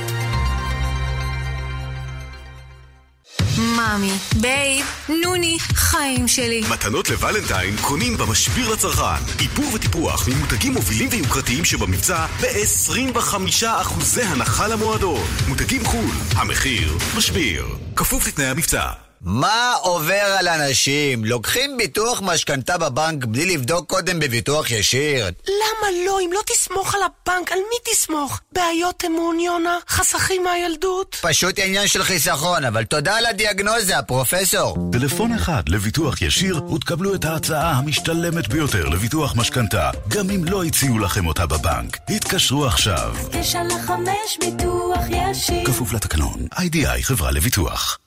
מאמי, 3.57 4.11
babe, 4.41 4.85
נוני, 5.23 5.57
חיים 5.59 6.27
שלי. 6.27 6.61
מתנות 6.69 7.09
לוולנטיין 7.09 7.75
קונים 7.81 8.17
במשביר 8.17 8.69
לצרכן. 8.73 9.23
איפור 9.39 9.73
וטיפוח 9.73 10.27
ממותגים 10.27 10.73
מובילים 10.73 11.09
ויוקרתיים 11.11 11.65
שבמבצע 11.65 12.25
ב-25% 12.41 14.21
הנחה 14.23 14.67
למועדון. 14.67 15.25
מותגים 15.47 15.85
חו"ל, 15.85 16.15
המחיר 16.35 16.97
משביר. 17.17 17.65
כפוף 17.95 18.27
לתנאי 18.27 18.47
המבצע. 18.47 19.10
מה 19.23 19.73
עובר 19.81 20.35
על 20.39 20.47
אנשים? 20.47 21.25
לוקחים 21.25 21.77
ביטוח 21.77 22.21
משכנתה 22.21 22.77
בבנק 22.77 23.25
בלי 23.25 23.45
לבדוק 23.45 23.89
קודם 23.89 24.19
בביטוח 24.19 24.71
ישיר? 24.71 25.25
למה 25.47 25.87
לא? 26.05 26.19
אם 26.19 26.29
לא 26.33 26.39
תסמוך 26.45 26.95
על 26.95 27.01
הבנק, 27.03 27.51
על 27.51 27.57
מי 27.57 27.93
תסמוך? 27.93 28.39
בעיות 28.51 29.03
אמון, 29.05 29.39
יונה? 29.39 29.77
חסכים 29.89 30.43
מהילדות? 30.43 31.17
פשוט 31.21 31.59
עניין 31.59 31.87
של 31.87 32.03
חיסכון, 32.03 32.65
אבל 32.65 32.83
תודה 32.83 33.17
על 33.17 33.25
הדיאגנוזה, 33.25 34.01
פרופסור. 34.07 34.77
טלפון 34.91 35.33
אחד 35.33 35.69
לביטוח 35.69 36.21
ישיר 36.21 36.63
ותקבלו 36.73 37.15
את 37.15 37.25
ההצעה 37.25 37.71
המשתלמת 37.71 38.47
ביותר 38.47 38.85
לביטוח 38.89 39.35
משכנתה, 39.35 39.91
גם 40.07 40.29
אם 40.29 40.45
לא 40.45 40.63
הציעו 40.63 40.99
לכם 40.99 41.27
אותה 41.27 41.45
בבנק. 41.45 41.97
התקשרו 42.09 42.65
עכשיו. 42.65 43.15
תשע 43.31 43.63
לחמש 43.63 44.37
ביטוח 44.39 44.99
ישיר. 45.09 45.65
כפוף 45.65 45.93
לתקנון, 45.93 46.47
איי-די-איי 46.57 47.03
חברה 47.03 47.31
לביטוח. 47.31 47.97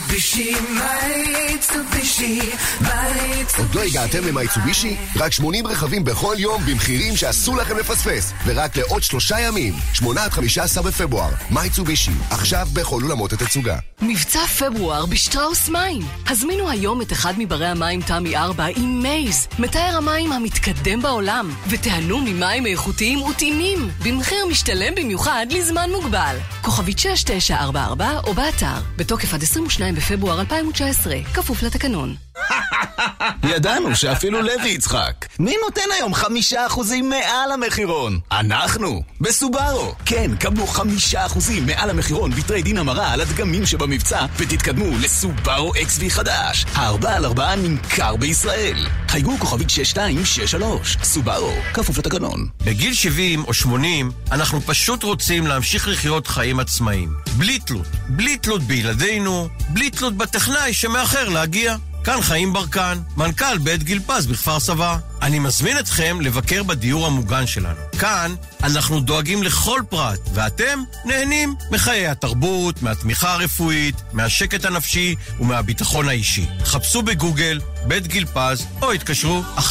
מיצובישי, 0.00 0.54
מיצובישי, 0.70 2.40
מיצובישי. 2.80 3.58
עוד 3.58 3.74
לא 3.74 3.82
הגעתם 3.82 4.24
למייצובישי? 4.26 4.96
רק 5.16 5.32
80 5.32 5.66
רכבים 5.66 6.04
בכל 6.04 6.34
יום 6.38 6.62
במחירים 6.66 7.16
שאסור 7.16 7.56
לכם 7.56 7.76
לפספס, 7.76 8.32
ורק 8.46 8.76
לעוד 8.76 9.02
שלושה 9.02 9.40
ימים, 9.40 9.74
8 9.92 10.24
עד 10.24 10.30
15 10.30 10.82
בפברואר. 10.82 11.30
מיצובישי, 11.50 12.10
עכשיו 12.30 12.68
בכל 12.72 13.02
אולמות 13.02 13.32
התצוגה. 13.32 13.78
מבצע 14.02 14.46
פברואר 14.46 15.06
בשטראוס 15.06 15.68
מים. 15.68 16.02
הזמינו 16.26 16.70
היום 16.70 17.02
את 17.02 17.12
אחד 17.12 17.34
מברי 17.38 17.66
המים 17.66 18.02
תמי 18.02 18.36
4 18.36 18.66
עם 18.76 19.02
מייז, 19.02 19.46
מתאר 19.58 19.96
המים 19.96 20.32
המתקדם 20.32 21.02
בעולם, 21.02 21.50
ותיהנו 21.68 22.18
ממים 22.18 22.66
איכותיים 22.66 23.22
וטעימים, 23.22 23.90
במחיר 24.04 24.46
משתלם 24.50 24.94
במיוחד 24.94 25.46
לזמן 25.50 25.90
מוגבל. 25.90 26.36
כוכבית 26.62 26.98
6944 26.98 28.20
או 28.24 28.34
באתר, 28.34 28.80
בתוקף 28.96 29.34
עד 29.34 29.42
22 29.42 29.89
בפברואר 29.94 30.40
2019, 30.40 31.14
כפוף 31.34 31.62
לתקנון. 31.62 32.14
ידענו 33.44 33.96
שאפילו 33.96 34.42
לוי 34.42 34.68
יצחק. 34.68 35.12
מי 35.38 35.54
נותן 35.64 35.90
היום 35.98 36.14
חמישה 36.14 36.66
אחוזים 36.66 37.08
מעל 37.08 37.52
המחירון? 37.52 38.18
אנחנו, 38.32 39.02
בסובארו. 39.20 39.94
כן, 40.04 40.30
קבלו 40.36 40.66
חמישה 40.66 41.26
אחוזים 41.26 41.66
מעל 41.66 41.90
המחירון 41.90 42.30
בטריידין 42.30 42.78
המרה 42.78 43.12
על 43.12 43.20
הדגמים 43.20 43.66
שבמבצע, 43.66 44.26
ותתקדמו 44.36 44.98
לסובארו 45.00 45.72
XV 45.74 46.10
חדש. 46.10 46.64
הארבע 46.74 47.16
על 47.16 47.24
ארבעה 47.24 47.56
נמכר 47.56 48.16
בישראל. 48.16 48.86
חייגו 49.08 49.38
כוכבית 49.38 49.70
6263. 49.70 50.96
סובארו, 51.02 51.52
כפוף 51.74 51.98
לתקנון. 51.98 52.46
בגיל 52.64 52.94
70 52.94 53.44
או 53.44 53.54
80, 53.54 54.10
אנחנו 54.32 54.60
פשוט 54.60 55.02
רוצים 55.02 55.46
להמשיך 55.46 55.88
לחיות 55.88 56.26
חיים 56.26 56.60
עצמאיים. 56.60 57.12
בלי 57.36 57.58
תלות. 57.58 57.86
בלי 58.08 58.36
תלות 58.36 58.62
בילדינו, 58.62 59.48
בלי 59.68 59.90
תלות 59.90 60.16
בטכנאי 60.16 60.72
שמאחר 60.72 61.28
להגיע. 61.28 61.76
כאן 62.04 62.20
חיים 62.22 62.52
ברקן, 62.52 62.98
מנכ"ל 63.16 63.58
בית 63.58 63.82
גיל 63.82 64.00
פז 64.06 64.26
בכפר 64.26 64.60
סבא. 64.60 64.96
אני 65.22 65.38
מזמין 65.38 65.78
אתכם 65.78 66.20
לבקר 66.20 66.62
בדיור 66.62 67.06
המוגן 67.06 67.46
שלנו. 67.46 67.80
כאן 67.98 68.34
אנחנו 68.62 69.00
דואגים 69.00 69.42
לכל 69.42 69.80
פרט, 69.88 70.20
ואתם 70.34 70.82
נהנים 71.04 71.54
מחיי 71.70 72.08
התרבות, 72.08 72.82
מהתמיכה 72.82 73.32
הרפואית, 73.32 74.02
מהשקט 74.12 74.64
הנפשי 74.64 75.14
ומהביטחון 75.40 76.08
האישי. 76.08 76.46
חפשו 76.64 77.02
בגוגל 77.02 77.60
בית 77.88 78.06
גיל 78.06 78.26
פז, 78.26 78.66
או 78.82 78.92
התקשרו 78.92 79.42
1-700-55-70-80. 79.58 79.62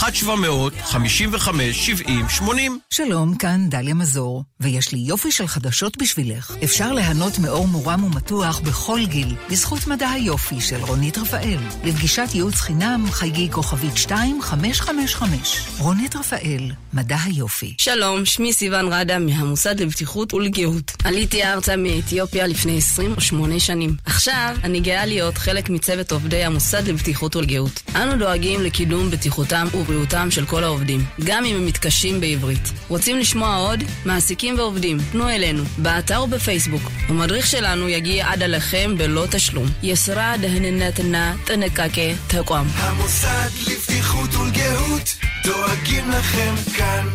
שלום, 2.90 3.36
כאן 3.36 3.70
דליה 3.70 3.94
מזור, 3.94 4.44
ויש 4.60 4.92
לי 4.92 5.00
יופי 5.00 5.32
של 5.32 5.48
חדשות 5.48 5.98
בשבילך. 5.98 6.54
אפשר 6.64 6.94
ליהנות 6.94 7.40
מאור 7.40 7.68
מורם 7.68 8.04
ומתוח 8.04 8.60
בכל 8.60 9.00
גיל, 9.06 9.36
בזכות 9.52 9.88
מדע 9.88 10.10
היופי 10.10 10.62
של 10.62 10.82
רונית 10.82 11.18
רפאל. 11.18 11.58
לפגישת 11.84 12.28
ייעוץ 12.34 12.56
חינם, 12.56 13.06
חייגי 13.12 13.48
כוכבית 13.52 13.94
2555. 13.94 15.60
רונית 15.78 16.16
רפאל, 16.16 16.72
מדע 16.94 17.18
היופי. 17.24 17.76
שלום, 17.78 18.26
שמי 18.26 18.54
סיון 18.54 18.94
רדה 18.94 19.20
מהמוסד 19.20 19.80
לבטיחות 19.80 20.34
ולגאות. 20.34 20.92
עליתי 21.04 21.44
ארצה 21.44 21.76
מאתיופיה 21.76 22.48
לפני 22.48 22.78
28 22.78 23.60
שנים. 23.60 23.96
עכשיו 24.06 24.56
אני 24.64 24.80
גאה 24.80 25.06
להיות 25.06 25.38
חלק 25.38 25.70
מצוות 25.70 26.12
עובדי 26.12 26.44
המוסד 26.44 26.88
לבטיחות 26.88 27.36
ולגאות. 27.36 27.82
אנו 28.04 28.18
דואגים 28.18 28.62
לקידום 28.62 29.12
בטיחותם 29.12 29.68
ובריאותם 29.74 30.32
של 30.32 30.46
כל 30.46 30.64
העובדים, 30.64 31.06
גם 31.24 31.46
אם 31.46 31.56
הם 31.56 31.66
מתקשים 31.66 32.22
בעברית. 32.22 32.72
רוצים 32.88 33.18
לשמוע 33.18 33.56
עוד? 33.56 33.84
מעסיקים 34.06 34.60
ועובדים, 34.60 35.00
פנו 35.00 35.30
אלינו, 35.30 35.64
באתר 35.78 36.24
ובפייסבוק. 36.24 36.82
המדריך 37.08 37.48
שלנו 37.48 37.90
יגיע 37.90 38.32
עד 38.32 38.44
אליכם 38.44 38.98
בלא 38.98 39.26
תשלום. 39.32 39.68
יסרה 39.84 40.36
דהננתנה 40.42 41.36
תנקקה 41.46 42.02
תቋם. 42.28 42.66
המוסד 42.76 43.50
לבטיחות 43.68 44.36
ולגאות, 44.36 45.16
דואגים 45.44 46.10
לכם 46.10 46.56
כאן. 46.78 47.08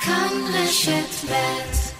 כאן 0.00 0.28
רשת 0.54 1.30
ב' 1.30 1.91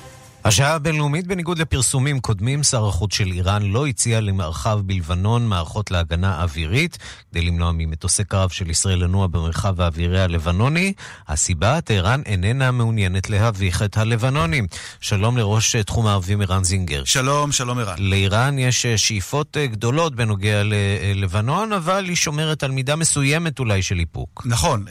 השעה 0.45 0.75
הבינלאומית, 0.75 1.27
בניגוד 1.27 1.59
לפרסומים 1.59 2.21
קודמים, 2.21 2.63
שר 2.63 2.87
החוץ 2.87 3.15
של 3.15 3.27
איראן 3.27 3.63
לא 3.63 3.87
הציע 3.87 4.21
למרחב 4.21 4.81
בלבנון 4.85 5.47
מערכות 5.47 5.91
להגנה 5.91 6.43
אווירית, 6.43 6.99
כדי 7.31 7.43
למנוע 7.43 7.73
ממטוסי 7.75 8.25
קרב 8.25 8.51
של 8.51 8.71
ישראל 8.71 9.05
לנוע 9.05 9.27
במרחב 9.27 9.81
האווירי 9.81 10.23
הלבנוני. 10.23 10.93
הסיבה, 11.29 11.81
טהרן 11.81 12.23
איננה 12.27 12.71
מעוניינת 12.71 13.31
להביך 13.31 13.83
את 13.83 13.97
הלבנונים. 13.97 14.67
שלום 15.01 15.37
לראש 15.37 15.77
תחום 15.77 16.07
הערבים 16.07 16.41
ערן 16.41 16.65
זינגר. 16.65 17.05
שלום, 17.05 17.53
שלום 17.53 17.79
ערן. 17.79 17.95
לאיראן 17.99 18.59
יש 18.59 18.87
שאיפות 18.87 19.57
גדולות 19.65 20.15
בנוגע 20.15 20.63
ללבנון, 20.65 21.73
אבל 21.73 22.05
היא 22.09 22.17
שומרת 22.17 22.63
על 22.63 22.71
מידה 22.71 22.97
מסוימת 22.97 23.59
אולי 23.59 23.83
של 23.83 23.99
איפוק. 23.99 24.43
נכון, 24.47 24.85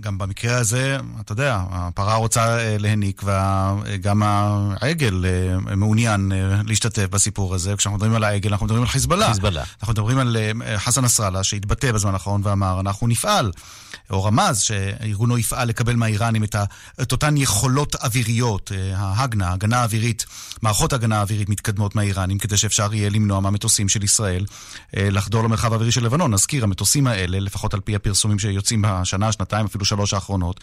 גם 0.00 0.18
במקרה 0.18 0.56
הזה, 0.56 0.98
אתה 1.20 1.32
יודע, 1.32 1.62
הפרה 1.70 2.14
רוצה 2.14 2.58
להניק, 2.78 3.22
וגם 3.24 4.22
העגל 4.80 5.24
אה, 5.26 5.76
מעוניין 5.76 6.32
אה, 6.32 6.60
להשתתף 6.66 7.06
בסיפור 7.10 7.54
הזה. 7.54 7.76
כשאנחנו 7.76 7.96
מדברים 7.96 8.14
על 8.14 8.24
העגל, 8.24 8.50
אנחנו 8.50 8.66
מדברים 8.66 8.82
על 8.82 8.88
חיזבאללה. 8.88 9.28
חיזבאללה. 9.28 9.64
אנחנו 9.80 9.92
מדברים 9.92 10.18
על 10.18 10.36
אה, 10.36 10.78
חסן 10.78 11.04
נסראללה, 11.04 11.44
שהתבטא 11.44 11.92
בזמן 11.92 12.12
האחרון 12.12 12.40
ואמר, 12.44 12.80
אנחנו 12.80 13.06
נפעל, 13.06 13.52
או 14.10 14.24
רמז 14.24 14.60
שארגונו 14.60 15.38
יפעל 15.38 15.68
לקבל 15.68 15.96
מהאיראנים 15.96 16.44
את, 16.44 16.54
ה, 16.54 16.64
את 17.02 17.12
אותן 17.12 17.36
יכולות 17.36 17.94
אוויריות, 17.94 18.72
ההגנה, 18.94 19.52
הגנה 19.52 19.80
האווירית, 19.80 20.26
מערכות 20.62 20.92
הגנה 20.92 21.20
אווירית 21.20 21.48
מתקדמות 21.48 21.94
מהאיראנים, 21.94 22.38
כדי 22.38 22.56
שאפשר 22.56 22.94
יהיה 22.94 23.10
למנוע 23.10 23.40
מהמטוסים 23.40 23.88
של 23.88 24.04
ישראל 24.04 24.44
לחדור 24.92 25.44
למרחב 25.44 25.72
האווירי 25.72 25.92
של 25.92 26.04
לבנון. 26.04 26.34
נזכיר, 26.34 26.64
המטוסים 26.64 27.06
האלה, 27.06 27.40
לפחות 27.40 27.74
על 27.74 27.80
פי 27.80 27.94
הפרסומים 27.94 28.38
שיוצאים 28.38 28.84
בשנה, 28.86 29.32
שנתיים, 29.32 29.66
אפילו 29.66 29.84
שלוש 29.84 30.14
האחרונות, 30.14 30.60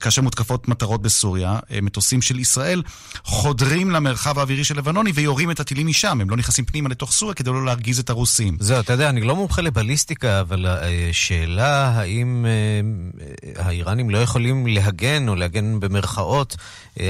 כאשר 0.00 0.22
מותקפות 0.22 0.68
מטרות 0.68 1.02
בסוריה, 1.02 1.58
מטוסים 1.82 2.22
של 2.22 2.38
ישראל 2.38 2.82
חודרים 3.24 3.90
למרחב 3.90 4.38
האווירי 4.38 4.64
של 4.64 4.78
לבנוני 4.78 5.12
ויורים 5.14 5.50
את 5.50 5.60
הטילים 5.60 5.86
משם, 5.86 6.20
הם 6.20 6.30
לא 6.30 6.36
נכנסים 6.36 6.64
פנימה 6.64 6.88
לתוך 6.88 7.12
סוריה 7.12 7.34
כדי 7.34 7.50
לא 7.50 7.64
להרגיז 7.64 7.98
את 7.98 8.10
הרוסים. 8.10 8.56
זהו, 8.60 8.80
אתה 8.80 8.92
יודע, 8.92 9.08
אני 9.08 9.20
לא 9.20 9.36
מומחה 9.36 9.62
לבליסטיקה, 9.62 10.40
אבל 10.40 10.66
השאלה 11.10 11.88
האם 11.88 12.46
האיראנים 13.56 14.10
לא 14.10 14.18
יכולים 14.18 14.66
להגן, 14.66 15.28
או 15.28 15.34
להגן 15.34 15.80
במרכאות, 15.80 16.56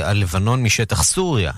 על 0.02 0.18
לבנון 0.18 0.62
משטח 0.62 1.02
סוריה. 1.02 1.52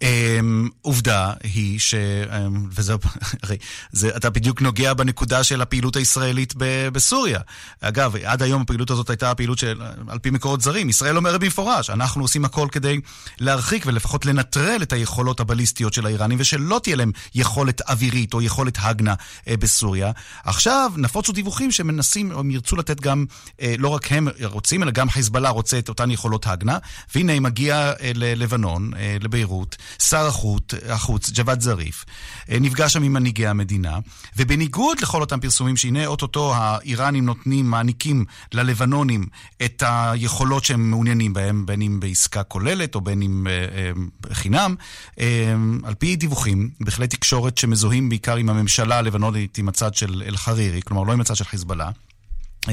Um, 0.00 0.68
עובדה 0.82 1.32
היא 1.42 1.80
ש... 1.80 1.94
Um, 1.94 2.34
וזה, 2.70 2.94
הרי, 3.42 3.56
זה, 3.92 4.16
אתה 4.16 4.30
בדיוק 4.30 4.62
נוגע 4.62 4.94
בנקודה 4.94 5.44
של 5.44 5.60
הפעילות 5.62 5.96
הישראלית 5.96 6.54
ב, 6.56 6.88
בסוריה. 6.88 7.40
אגב, 7.80 8.16
עד 8.24 8.42
היום 8.42 8.62
הפעילות 8.62 8.90
הזאת 8.90 9.10
הייתה 9.10 9.30
הפעילות 9.30 9.58
של, 9.58 9.82
על 10.08 10.18
פי 10.18 10.30
מקורות 10.30 10.60
זרים. 10.60 10.88
ישראל 10.88 11.16
אומרת 11.16 11.40
במפורש, 11.40 11.90
אנחנו 11.90 12.22
עושים 12.22 12.44
הכל 12.44 12.68
כדי 12.72 13.00
להרחיק 13.40 13.86
ולפחות 13.86 14.26
לנטרל 14.26 14.82
את 14.82 14.92
היכולות 14.92 15.40
הבליסטיות 15.40 15.92
של 15.92 16.06
האיראנים, 16.06 16.38
ושלא 16.40 16.80
תהיה 16.82 16.96
להם 16.96 17.12
יכולת 17.34 17.80
אווירית 17.88 18.34
או 18.34 18.42
יכולת 18.42 18.78
הגנה 18.80 19.14
uh, 19.14 19.56
בסוריה. 19.56 20.12
עכשיו 20.44 20.92
נפוצו 20.96 21.32
דיווחים 21.32 21.72
שמנסים, 21.72 22.32
הם 22.32 22.50
ירצו 22.50 22.76
לתת 22.76 23.00
גם, 23.00 23.24
uh, 23.50 23.62
לא 23.78 23.88
רק 23.88 24.12
הם 24.12 24.28
רוצים, 24.42 24.82
אלא 24.82 24.90
גם 24.90 25.10
חיזבאללה 25.10 25.48
רוצה 25.48 25.78
את 25.78 25.88
אותן 25.88 26.10
יכולות 26.10 26.46
הגנה. 26.46 26.78
והנה, 27.14 27.32
היא 27.32 27.40
מגיעה 27.40 27.92
uh, 27.92 27.96
ללבנון, 28.14 28.90
לביירות. 29.20 29.76
שר 29.98 30.26
החוץ, 30.26 30.62
החוץ 30.88 31.30
ג'וואד 31.34 31.60
זריף, 31.60 32.04
נפגש 32.48 32.92
שם 32.92 33.02
עם 33.02 33.12
מנהיגי 33.12 33.46
המדינה, 33.46 33.98
ובניגוד 34.36 35.00
לכל 35.00 35.20
אותם 35.20 35.40
פרסומים 35.40 35.76
שהנה 35.76 36.06
אוטוטו 36.06 36.54
האיראנים 36.54 37.26
נותנים, 37.26 37.70
מעניקים 37.70 38.24
ללבנונים 38.54 39.26
את 39.64 39.82
היכולות 39.86 40.64
שהם 40.64 40.90
מעוניינים 40.90 41.32
בהם, 41.32 41.66
בין 41.66 41.82
אם 41.82 42.00
בעסקה 42.00 42.42
כוללת 42.42 42.94
או 42.94 43.00
בין 43.00 43.22
אם 43.22 43.46
אה, 43.46 43.52
אה, 43.52 43.92
חינם, 44.32 44.74
אה, 45.20 45.54
על 45.84 45.94
פי 45.94 46.16
דיווחים, 46.16 46.70
בכלי 46.80 47.06
תקשורת 47.06 47.58
שמזוהים 47.58 48.08
בעיקר 48.08 48.36
עם 48.36 48.48
הממשלה 48.48 48.98
הלבנונית, 48.98 49.58
עם 49.58 49.68
הצד 49.68 49.94
של 49.94 50.22
אל-חרירי, 50.26 50.80
כלומר 50.84 51.02
לא 51.02 51.12
עם 51.12 51.20
הצד 51.20 51.36
של 51.36 51.44
חיזבאללה, 51.44 51.90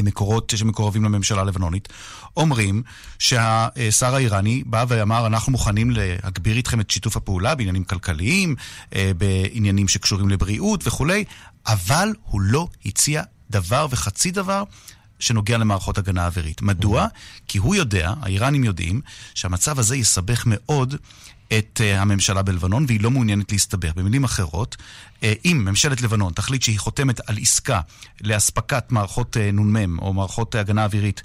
מקורות 0.02 0.54
שמקורבים 0.56 1.04
לממשלה 1.04 1.42
הלבנונית, 1.42 1.90
אומרים 2.38 2.84
שהשר 3.20 4.16
האיראני 4.16 4.64
בא 4.66 4.86
ואמר, 4.88 5.28
אנחנו 5.28 5.52
מוכנים 5.52 5.92
להגביר 5.92 6.58
איתכם 6.58 6.80
את 6.80 6.90
שיתוף 6.90 7.18
הפעולה 7.18 7.56
בעניינים 7.56 7.84
כלכליים, 7.84 8.56
בעניינים 9.18 9.88
שקשורים 9.88 10.30
לבריאות 10.30 10.88
וכולי, 10.88 11.24
אבל 11.68 12.10
הוא 12.24 12.42
לא 12.42 12.68
הציע 12.86 13.24
דבר 13.50 13.88
וחצי 13.90 14.32
דבר 14.32 14.64
שנוגע 15.20 15.58
למערכות 15.58 15.98
הגנה 15.98 16.26
אווירית. 16.26 16.62
מדוע? 16.62 17.08
כי 17.48 17.58
הוא 17.58 17.76
יודע, 17.76 18.14
האיראנים 18.22 18.64
יודעים, 18.64 19.02
שהמצב 19.34 19.80
הזה 19.80 19.96
יסבך 19.96 20.44
מאוד 20.46 20.96
את 21.58 21.82
uh, 21.84 22.02
הממשלה 22.02 22.42
בלבנון, 22.42 22.86
והיא 22.88 23.02
לא 23.02 23.12
מעוניינת 23.12 23.52
להסתבך. 23.52 23.92
במילים 23.96 24.24
אחרות, 24.24 24.76
uh, 24.76 25.26
אם 25.46 25.62
ממשלת 25.66 26.02
לבנון 26.02 26.34
תחליט 26.34 26.64
שהיא 26.64 26.80
חותמת 26.80 27.30
על 27.30 27.38
עסקה 27.42 27.82
לאספקת 28.22 28.92
מערכות 28.92 29.38
uh, 29.38 29.56
נ"מ, 29.56 30.00
או 30.00 30.14
מערכות 30.14 30.56
הגנה 30.56 30.84
אווירית 30.84 31.22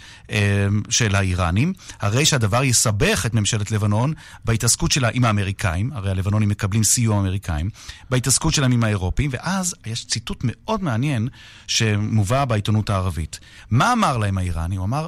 של 0.91 1.15
האיראנים, 1.15 1.73
הרי 2.01 2.25
שהדבר 2.25 2.65
יסבך 2.65 3.27
את 3.27 3.35
ממשלת 3.35 3.71
לבנון 3.71 4.13
בהתעסקות 4.45 4.93
שלה 4.93 5.09
עם 5.13 5.25
האמריקאים, 5.25 5.91
הרי 5.93 6.11
הלבנונים 6.11 6.49
מקבלים 6.49 6.85
סיוע 6.85 7.19
אמריקאים, 7.19 7.71
בהתעסקות 8.11 8.55
שלהם 8.55 8.73
עם 8.73 8.85
האירופים, 8.85 9.31
ואז 9.33 9.75
יש 9.87 10.07
ציטוט 10.07 10.41
מאוד 10.45 10.83
מעניין 10.83 11.29
שמובא 11.67 12.45
בעיתונות 12.45 12.91
הערבית. 12.91 13.41
מה 13.71 13.93
אמר 13.93 14.17
להם 14.17 14.39
האיראני? 14.39 14.77
הוא 14.77 14.85
אמר, 14.85 15.07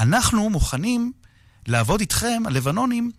אנחנו 0.00 0.50
מוכנים 0.50 1.12
לעבוד 1.66 2.00
איתכם, 2.00 2.42
הלבנונים, 2.46 3.10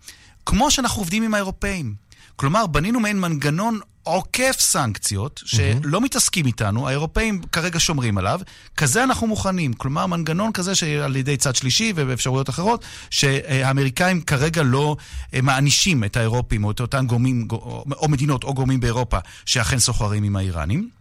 כמו 0.46 0.70
שאנחנו 0.70 1.00
עובדים 1.00 1.22
עם 1.22 1.34
האירופאים. 1.34 1.94
כלומר, 2.36 2.66
בנינו 2.66 3.00
מעין 3.00 3.20
מנגנון 3.20 3.80
עוקף 4.02 4.56
סנקציות, 4.58 5.42
שלא. 5.44 6.00
מתעסקים 6.00 6.46
איתנו, 6.46 6.88
האירופאים 6.88 7.42
כרגע 7.52 7.80
שומרים 7.80 8.18
עליו, 8.18 8.40
כזה 8.76 9.04
אנחנו 9.04 9.26
מוכנים. 9.26 9.72
כלומר, 9.72 10.06
מנגנון 10.06 10.52
כזה 10.52 10.74
שעל 10.74 11.16
ידי 11.16 11.36
צד 11.36 11.56
שלישי 11.56 11.92
ובאפשרויות 11.96 12.48
אחרות, 12.48 12.84
שהאמריקאים 13.10 14.20
כרגע 14.20 14.62
לא 14.62 14.96
מענישים 15.42 16.04
את 16.04 16.16
האירופים 16.16 16.64
או 16.64 16.70
את 16.70 16.80
אותם 16.80 17.06
גורמים, 17.06 17.48
או 17.96 18.08
מדינות 18.08 18.44
או 18.44 18.54
גורמים 18.54 18.80
באירופה 18.80 19.18
שאכן 19.46 19.78
סוחרים 19.78 20.24
עם 20.24 20.36
האיראנים. 20.36 20.99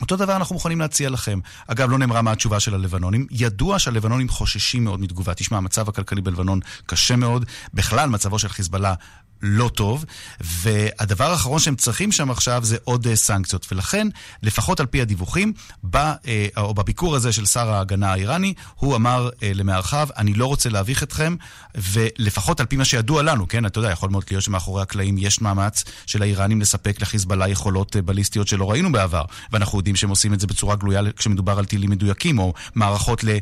אותו 0.00 0.16
דבר 0.16 0.36
אנחנו 0.36 0.54
מוכנים 0.54 0.80
להציע 0.80 1.10
לכם. 1.10 1.40
אגב, 1.66 1.90
לא 1.90 1.98
נאמרה 1.98 2.22
מה 2.22 2.32
התשובה 2.32 2.60
של 2.60 2.74
הלבנונים. 2.74 3.26
ידוע 3.30 3.78
שהלבנונים 3.78 4.28
חוששים 4.28 4.84
מאוד 4.84 5.00
מתגובה. 5.00 5.34
תשמע, 5.34 5.56
המצב 5.56 5.88
הכלכלי 5.88 6.20
בלבנון 6.20 6.60
קשה 6.86 7.16
מאוד. 7.16 7.44
בכלל, 7.74 8.08
מצבו 8.08 8.38
של 8.38 8.48
חיזבאללה 8.48 8.94
לא 9.42 9.68
טוב, 9.68 10.04
והדבר 10.40 11.30
האחרון 11.30 11.58
שהם 11.58 11.76
צריכים 11.76 12.12
שם 12.12 12.30
עכשיו 12.30 12.64
זה 12.64 12.76
עוד 12.84 13.06
uh, 13.06 13.14
סנקציות. 13.14 13.66
ולכן, 13.72 14.08
לפחות 14.42 14.80
על 14.80 14.86
פי 14.86 15.00
הדיווחים, 15.00 15.52
בא, 15.82 16.14
uh, 16.22 16.26
או 16.56 16.74
בביקור 16.74 17.16
הזה 17.16 17.32
של 17.32 17.46
שר 17.46 17.70
ההגנה 17.70 18.12
האיראני, 18.12 18.54
הוא 18.74 18.96
אמר 18.96 19.28
uh, 19.28 19.40
למארחיו, 19.54 20.08
אני 20.16 20.34
לא 20.34 20.46
רוצה 20.46 20.68
להביך 20.68 21.02
אתכם, 21.02 21.36
ולפחות 21.74 22.60
על 22.60 22.66
פי 22.66 22.76
מה 22.76 22.84
שידוע 22.84 23.22
לנו, 23.22 23.48
כן, 23.48 23.66
אתה 23.66 23.78
יודע, 23.78 23.90
יכול 23.90 24.10
מאוד 24.10 24.24
להיות 24.30 24.44
שמאחורי 24.44 24.82
הקלעים 24.82 25.18
יש 25.18 25.40
מאמץ 25.40 25.84
של 26.06 26.22
האיראנים 26.22 26.60
לספק 26.60 27.00
לחיזבאללה 27.00 27.48
יכולות 27.48 27.96
בליסטיות 27.96 28.48
שלא 28.48 28.70
ראינו 28.70 28.92
בעבר, 28.92 29.24
ואנחנו 29.52 29.78
יודעים 29.78 29.96
שהם 29.96 30.10
עושים 30.10 30.34
את 30.34 30.40
זה 30.40 30.46
בצורה 30.46 30.76
גלויה 30.76 31.02
כשמדובר 31.16 31.58
על 31.58 31.64
טילים 31.64 31.90
מדויקים, 31.90 32.38
או 32.38 32.54
מערכות 32.74 33.24
ל... 33.24 33.38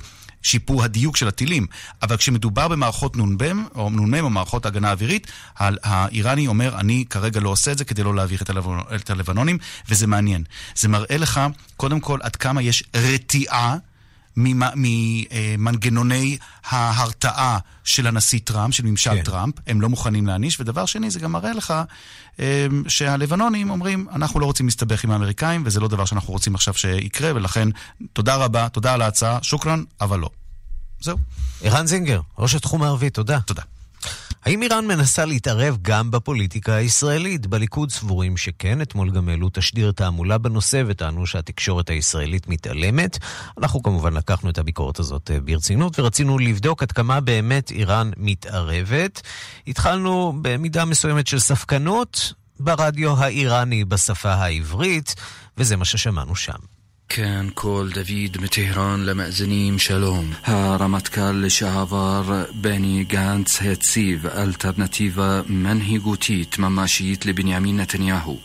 שיפור 0.46 0.84
הדיוק 0.84 1.16
של 1.16 1.28
הטילים. 1.28 1.66
אבל 2.02 2.16
כשמדובר 2.16 2.68
במערכות 2.68 3.16
נ"מ 3.16 3.64
או 3.74 3.90
נ"מ 3.90 4.14
או 4.20 4.30
מערכות 4.30 4.66
הגנה 4.66 4.90
אווירית, 4.90 5.26
האיראני 5.58 6.46
אומר, 6.46 6.78
אני 6.78 7.04
כרגע 7.10 7.40
לא 7.40 7.48
עושה 7.48 7.72
את 7.72 7.78
זה 7.78 7.84
כדי 7.84 8.02
לא 8.02 8.14
להביך. 8.14 8.42
את 8.94 9.10
הלבנונים, 9.10 9.58
וזה 9.88 10.06
מעניין. 10.06 10.44
זה 10.74 10.88
מראה 10.88 11.16
לך, 11.16 11.40
קודם 11.76 12.00
כל, 12.00 12.18
עד 12.22 12.36
כמה 12.36 12.62
יש 12.62 12.84
רתיעה. 12.94 13.76
ממנגנוני 14.36 16.38
ההרתעה 16.64 17.58
של 17.84 18.06
הנשיא 18.06 18.40
טראמפ, 18.44 18.74
של 18.74 18.86
ממשל 18.86 19.10
כן. 19.10 19.22
טראמפ, 19.22 19.54
הם 19.66 19.80
לא 19.80 19.88
מוכנים 19.88 20.26
להעניש, 20.26 20.60
ודבר 20.60 20.86
שני, 20.86 21.10
זה 21.10 21.20
גם 21.20 21.32
מראה 21.32 21.52
לך 21.52 21.74
אה, 22.40 22.66
שהלבנונים 22.88 23.70
אומרים, 23.70 24.06
אנחנו 24.14 24.40
לא 24.40 24.46
רוצים 24.46 24.66
להסתבך 24.66 25.04
עם 25.04 25.10
האמריקאים, 25.10 25.62
וזה 25.66 25.80
לא 25.80 25.88
דבר 25.88 26.04
שאנחנו 26.04 26.32
רוצים 26.32 26.54
עכשיו 26.54 26.74
שיקרה, 26.74 27.32
ולכן 27.34 27.68
תודה 28.12 28.36
רבה, 28.36 28.68
תודה 28.68 28.94
על 28.94 29.02
ההצעה, 29.02 29.38
שוכרן, 29.42 29.84
אבל 30.00 30.18
לא. 30.18 30.30
זהו. 31.00 31.18
ערן 31.62 31.86
זינגר, 31.86 32.20
ראש 32.38 32.54
התחום 32.54 32.82
הערבי, 32.82 33.10
תודה. 33.10 33.40
תודה. 33.40 33.62
האם 34.46 34.62
איראן 34.62 34.86
מנסה 34.86 35.24
להתערב 35.24 35.78
גם 35.82 36.10
בפוליטיקה 36.10 36.74
הישראלית? 36.74 37.46
בליכוד 37.46 37.90
סבורים 37.90 38.36
שכן, 38.36 38.82
אתמול 38.82 39.10
גם 39.10 39.28
העלו 39.28 39.48
תשדיר 39.52 39.92
תעמולה 39.92 40.38
בנושא 40.38 40.82
וטענו 40.86 41.26
שהתקשורת 41.26 41.90
הישראלית 41.90 42.48
מתעלמת. 42.48 43.18
אנחנו 43.58 43.82
כמובן 43.82 44.12
לקחנו 44.14 44.50
את 44.50 44.58
הביקורת 44.58 44.98
הזאת 44.98 45.30
אה, 45.30 45.40
ברצינות 45.40 45.98
ורצינו 45.98 46.38
לבדוק 46.38 46.82
עד 46.82 46.92
כמה 46.92 47.20
באמת 47.20 47.70
איראן 47.70 48.10
מתערבת. 48.16 49.22
התחלנו 49.66 50.38
במידה 50.42 50.84
מסוימת 50.84 51.26
של 51.26 51.38
ספקנות 51.38 52.32
ברדיו 52.60 53.18
האיראני 53.18 53.84
בשפה 53.84 54.32
העברית, 54.34 55.14
וזה 55.58 55.76
מה 55.76 55.84
ששמענו 55.84 56.36
שם. 56.36 56.75
כן, 57.16 57.46
קול 57.54 57.90
דוד 57.90 58.40
מטהרן 58.40 59.02
למאזינים 59.04 59.78
שלום. 59.78 60.32
הרמטכ"ל 60.44 61.32
לשעבר 61.32 62.44
בני 62.54 63.04
גנץ 63.04 63.62
הציב 63.62 64.26
אלטרנטיבה 64.26 65.40
מנהיגותית 65.46 66.58
ממשית 66.58 67.26
לבנימין 67.26 67.80
נתניהו. 67.80 68.38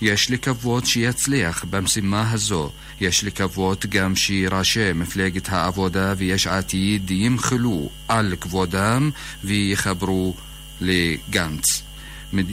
יש 0.00 0.30
לקוות 0.30 0.86
שיצליח 0.86 1.64
במשימה 1.70 2.30
הזו. 2.30 2.70
יש 3.00 3.24
לקוות 3.24 3.86
גם 3.86 4.16
שראשי 4.16 4.92
מפלגת 4.94 5.48
העבודה 5.48 6.14
ויש 6.16 6.46
עתיד 6.46 7.10
ימחלו 7.10 7.90
על 8.08 8.34
כבודם 8.40 9.10
ויחברו 9.44 10.34
לגנץ. 10.80 11.82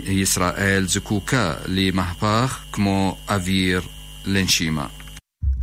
ישראל 0.08 0.88
זקוקה 0.88 1.54
למהפך 1.66 2.60
כמו 2.72 3.18
אוויר 3.30 3.82
לנשימה. 4.26 4.88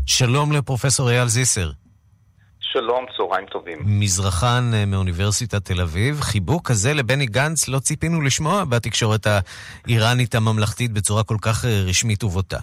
שלום 0.07 0.53
לפרופסור 0.53 1.11
אייל 1.11 1.27
זיסר. 1.27 1.69
שלום, 2.61 3.07
צהריים 3.17 3.47
טובים. 3.47 3.79
מזרחן 4.01 4.65
אה, 4.75 4.87
מאוניברסיטת 4.87 5.65
תל 5.65 5.81
אביב. 5.83 6.21
חיבוק 6.21 6.69
כזה 6.69 6.95
לבני 6.95 7.27
גנץ 7.27 7.69
לא 7.69 7.79
ציפינו 7.79 8.23
לשמוע 8.23 8.65
בתקשורת 8.65 9.27
האיראנית 9.27 10.35
הממלכתית 10.35 10.93
בצורה 10.93 11.23
כל 11.25 11.37
כך 11.43 11.65
אה, 11.65 11.71
רשמית 11.89 12.25
ובוטה. 12.25 12.59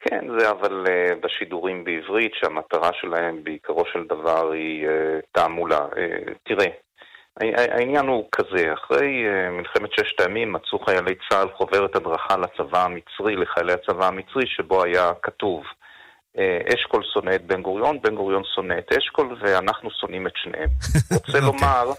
כן, 0.00 0.26
זה 0.38 0.50
אבל 0.50 0.84
uh, 0.86 1.26
בשידורים 1.26 1.84
בעברית, 1.84 2.32
שהמטרה 2.34 2.90
שלהם 3.00 3.44
בעיקרו 3.44 3.84
של 3.92 4.04
דבר 4.08 4.50
היא 4.52 4.86
uh, 4.86 4.90
תעמולה. 5.32 5.86
Uh, 5.92 6.32
תראה, 6.44 6.66
העניין 7.74 8.06
הוא 8.06 8.28
כזה, 8.32 8.72
אחרי 8.74 9.24
מלחמת 9.50 9.90
ששת 9.92 10.20
הימים 10.20 10.52
מצאו 10.52 10.78
חיילי 10.78 11.14
צה"ל 11.28 11.48
חוברת 11.56 11.96
הדרכה 11.96 12.36
לצבא 12.36 12.84
המצרי, 12.84 13.36
לחיילי 13.36 13.72
הצבא 13.72 14.06
המצרי, 14.06 14.46
שבו 14.46 14.84
היה 14.84 15.12
כתוב 15.22 15.62
אשכול 16.74 17.02
שונא 17.14 17.34
את 17.34 17.46
בן 17.46 17.62
גוריון, 17.62 17.98
בן 18.02 18.14
גוריון 18.14 18.42
שונא 18.54 18.74
את 18.78 18.92
אשכול, 18.92 19.36
ואנחנו 19.40 19.90
שונאים 19.90 20.26
את 20.26 20.32
שניהם. 20.36 20.68
רוצה 21.12 21.16
אוקיי. 21.16 21.40
לומר, 21.40 21.92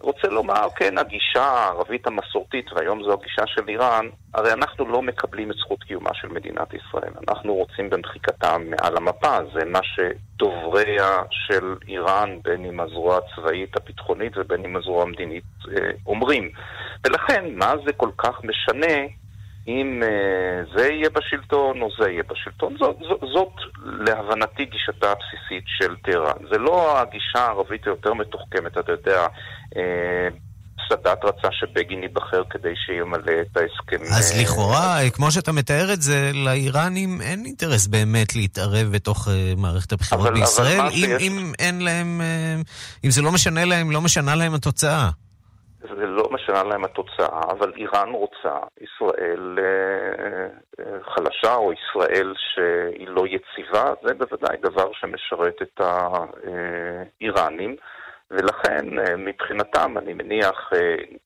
רוצה 0.00 0.28
לומר, 0.28 0.68
כן, 0.76 0.98
הגישה 0.98 1.42
הערבית 1.42 2.06
המסורתית, 2.06 2.72
והיום 2.72 3.02
זו 3.02 3.12
הגישה 3.12 3.42
של 3.46 3.68
איראן, 3.68 4.08
הרי 4.34 4.52
אנחנו 4.52 4.88
לא 4.88 5.02
מקבלים 5.02 5.50
את 5.50 5.56
זכות 5.56 5.82
קיומה 5.82 6.10
של 6.14 6.28
מדינת 6.28 6.68
ישראל. 6.74 7.12
אנחנו 7.28 7.54
רוצים 7.54 7.90
במחיקתה 7.90 8.56
מעל 8.58 8.96
המפה, 8.96 9.38
זה 9.54 9.64
מה 9.64 9.80
שדובריה 9.82 11.22
של 11.30 11.74
איראן, 11.88 12.38
בין 12.44 12.64
אם 12.64 12.80
הזרוע 12.80 13.18
הצבאית 13.18 13.76
הביטחונית 13.76 14.32
ובין 14.36 14.64
אם 14.64 14.76
הזרוע 14.76 15.02
המדינית, 15.02 15.44
אה, 15.68 15.90
אומרים. 16.06 16.50
ולכן, 17.06 17.44
מה 17.54 17.74
זה 17.86 17.92
כל 17.92 18.10
כך 18.18 18.40
משנה 18.44 18.96
אם 19.68 20.02
uh, 20.02 20.78
זה 20.78 20.88
יהיה 20.88 21.10
בשלטון 21.10 21.82
או 21.82 21.88
זה 21.98 22.10
יהיה 22.10 22.22
בשלטון. 22.22 22.76
זאת, 22.78 22.96
זאת, 23.08 23.20
זאת 23.34 23.52
להבנתי 23.84 24.64
גישתה 24.64 25.12
הבסיסית 25.12 25.64
של 25.66 25.96
טהרן. 25.96 26.48
זה 26.50 26.58
לא 26.58 27.00
הגישה 27.00 27.38
הערבית 27.38 27.86
היותר 27.86 28.14
מתוחכמת, 28.14 28.78
אתה 28.78 28.92
יודע, 28.92 29.26
uh, 29.26 29.76
סאדאת 30.88 31.24
רצה 31.24 31.48
שבגין 31.52 32.02
ייבחר 32.02 32.42
כדי 32.50 32.72
שימלא 32.86 33.32
את 33.40 33.56
ההסכם. 33.56 34.14
אז 34.16 34.32
uh, 34.32 34.42
לכאורה, 34.42 34.98
כמו 35.12 35.30
שאתה 35.30 35.52
מתאר 35.52 35.92
את 35.92 36.02
זה, 36.02 36.30
לאיראנים 36.34 37.20
אין 37.20 37.44
אינטרס 37.46 37.86
באמת 37.86 38.36
להתערב 38.36 38.88
בתוך 38.92 39.28
מערכת 39.56 39.92
הבחירות 39.92 40.26
אבל, 40.26 40.34
בישראל, 40.34 40.80
אבל 40.80 40.88
אם, 40.88 40.94
שיש... 40.94 41.22
אם 41.22 41.52
אין 41.58 41.80
להם, 41.80 42.20
אם 43.04 43.10
זה 43.10 43.22
לא 43.22 43.32
משנה 43.32 43.64
להם, 43.64 43.90
לא 43.90 44.00
משנה 44.00 44.34
להם 44.34 44.54
התוצאה. 44.54 45.10
זה 45.96 46.06
לא 46.06 46.28
משנה 46.30 46.62
להם 46.62 46.84
התוצאה, 46.84 47.40
אבל 47.50 47.72
איראן 47.76 48.10
רוצה 48.10 48.58
ישראל 48.80 49.58
אה, 49.58 50.46
אה, 50.80 51.02
חלשה 51.02 51.54
או 51.54 51.72
ישראל 51.72 52.34
שהיא 52.36 53.08
לא 53.08 53.24
יציבה, 53.26 53.94
זה 54.02 54.14
בוודאי 54.14 54.56
דבר 54.56 54.92
שמשרת 54.92 55.62
את 55.62 55.80
האיראנים. 55.80 57.76
ולכן 58.30 58.98
אה, 58.98 59.16
מבחינתם, 59.16 59.98
אני 59.98 60.12
מניח, 60.12 60.70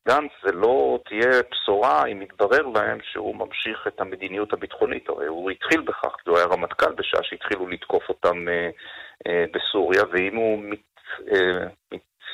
גנץ 0.09 0.31
זה 0.43 0.53
לא 0.53 0.99
תהיה 1.09 1.43
בשורה 1.51 2.07
אם 2.07 2.23
יתברר 2.23 2.67
להם 2.75 2.99
שהוא 3.13 3.37
ממשיך 3.37 3.87
את 3.87 4.01
המדיניות 4.01 4.53
הביטחונית. 4.53 5.09
הרי 5.09 5.27
הוא 5.27 5.51
התחיל 5.51 5.81
בכך, 5.81 6.17
כי 6.25 6.31
הוא 6.31 6.39
היה 6.39 6.47
רמטכ"ל 6.47 6.93
בשעה 6.93 7.23
שהתחילו 7.23 7.69
לתקוף 7.69 8.09
אותם 8.09 8.47
בסוריה, 9.29 10.03
ואם 10.13 10.37
הוא 10.37 10.59
מת, 10.59 10.79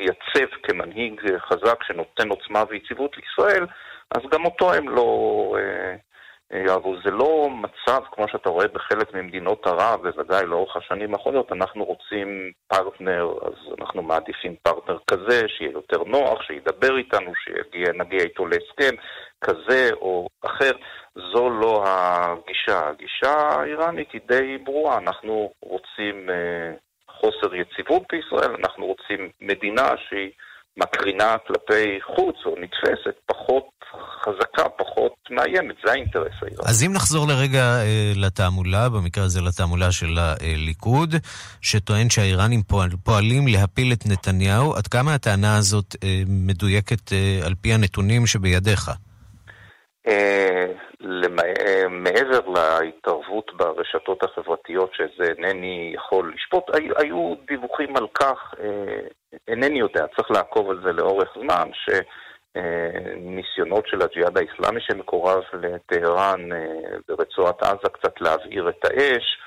מתייצב 0.01 0.55
כמנהיג 0.63 1.21
חזק 1.39 1.83
שנותן 1.83 2.29
עוצמה 2.29 2.65
ויציבות 2.69 3.17
לישראל, 3.17 3.67
אז 4.11 4.21
גם 4.31 4.45
אותו 4.45 4.73
הם 4.73 4.89
לא 4.89 5.07
אה, 5.59 5.97
אה, 6.53 6.63
יאהבו. 6.67 6.95
זה 7.05 7.11
לא 7.11 7.49
מצב 7.51 8.01
כמו 8.13 8.29
שאתה 8.29 8.49
רואה 8.49 8.69
בחלק 8.69 9.15
ממדינות 9.15 9.67
ערב, 9.67 10.03
בוודאי 10.03 10.47
לאורך 10.47 10.77
השנים 10.77 11.15
האחרונות, 11.15 11.53
אנחנו 11.53 11.85
רוצים 11.85 12.51
פרטנר, 12.67 13.33
אז 13.43 13.75
אנחנו 13.81 14.03
מעדיפים 14.03 14.55
פרטנר 14.63 14.99
כזה, 15.11 15.49
שיהיה 15.49 15.73
יותר 15.73 16.05
נוח, 16.05 16.43
שידבר 16.43 16.97
איתנו, 16.97 17.33
שנגיע 17.35 18.21
איתו 18.21 18.47
להסכם 18.47 18.95
כזה 19.41 19.91
או 19.93 20.29
אחר. 20.47 20.73
זו 21.15 21.51
לא 21.51 21.85
הגישה. 21.87 22.89
הגישה 22.89 23.33
האיראנית 23.33 24.13
היא 24.13 24.21
די 24.29 24.59
ברורה, 24.59 24.99
אנחנו 24.99 25.53
רוצים... 25.63 26.31
אה, 26.31 26.73
חוסר 27.21 27.55
יציבות 27.55 28.03
בישראל, 28.13 28.57
אנחנו 28.61 28.87
רוצים 28.87 29.31
מדינה 29.41 29.89
שהיא 30.09 30.31
מקרינה 30.77 31.37
כלפי 31.47 31.99
חוץ 32.03 32.37
או 32.47 32.55
נתפסת 32.61 33.17
פחות 33.27 33.65
חזקה, 34.25 34.69
פחות 34.69 35.13
מאיימת, 35.31 35.75
זה 35.85 35.93
האינטרס 35.93 36.33
האיראני. 36.43 36.71
אז 36.71 36.85
אם 36.85 36.93
נחזור 36.93 37.29
לרגע 37.29 37.63
אה, 37.63 38.13
לתעמולה, 38.17 38.89
במקרה 38.89 39.25
הזה 39.25 39.41
לתעמולה 39.41 39.93
של 39.93 40.19
הליכוד, 40.19 41.15
שטוען 41.61 42.11
שהאיראנים 42.11 42.63
פועל, 42.63 42.91
פועלים 43.05 43.49
להפיל 43.49 43.93
את 43.93 44.07
נתניהו, 44.07 44.75
עד 44.75 44.87
כמה 44.87 45.15
הטענה 45.15 45.57
הזאת 45.57 45.97
אה, 46.05 46.23
מדויקת 46.27 47.13
אה, 47.13 47.41
על 47.47 47.55
פי 47.61 47.75
הנתונים 47.75 48.27
שבידיך? 48.27 48.89
אה, 48.89 48.95
מעבר 51.91 52.41
להתערבות 52.49 53.51
ברשתות 53.57 54.23
החברתיות, 54.23 54.95
שזה 54.95 55.33
אינני 55.39 55.93
יכול 55.95 56.33
לשפוט, 56.35 56.65
היו 56.97 57.35
דיווחים 57.47 57.97
על 57.97 58.07
כך, 58.15 58.55
אה, 58.61 59.01
אינני 59.49 59.79
יודע, 59.79 60.07
צריך 60.17 60.31
לעקוב 60.31 60.71
על 60.71 60.81
זה 60.85 60.93
לאורך 60.93 61.29
זמן, 61.41 61.71
שניסיונות 62.55 63.87
של 63.87 64.03
הג'יהאד 64.03 64.39
האיסלאמי 64.39 64.81
שמקורב 64.81 65.43
לטהרן 65.53 66.49
ברצועת 67.09 67.63
עזה 67.63 67.89
קצת 67.93 68.21
להבעיר 68.21 68.69
את 68.69 68.85
האש, 68.85 69.39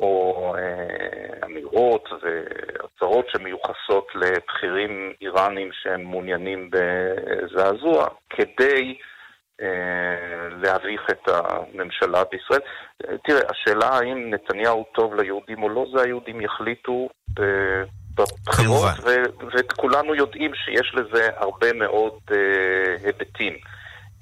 או 0.00 0.54
אה, 0.58 1.46
אמירות 1.46 2.08
והצהרות 2.22 3.26
שמיוחסות 3.28 4.08
לבכירים 4.14 5.12
איראנים 5.20 5.70
שהם 5.72 6.02
מעוניינים 6.02 6.70
בזעזוע, 6.70 8.06
כדי 8.30 8.98
אה, 8.98 9.15
להביך 10.62 11.00
את 11.10 11.28
הממשלה 11.28 12.22
בישראל. 12.30 12.60
תראה, 13.24 13.40
השאלה 13.50 13.88
האם 13.88 14.34
נתניהו 14.34 14.84
טוב 14.94 15.14
ליהודים 15.14 15.62
או 15.62 15.68
לא, 15.68 15.86
זה 15.94 16.02
היהודים 16.02 16.40
יחליטו 16.40 17.08
בבחירות, 18.16 18.90
וכולנו 19.54 20.14
יודעים 20.14 20.50
שיש 20.54 20.94
לזה 20.94 21.28
הרבה 21.36 21.72
מאוד 21.72 22.12
אה, 22.32 22.96
היבטים. 23.04 23.52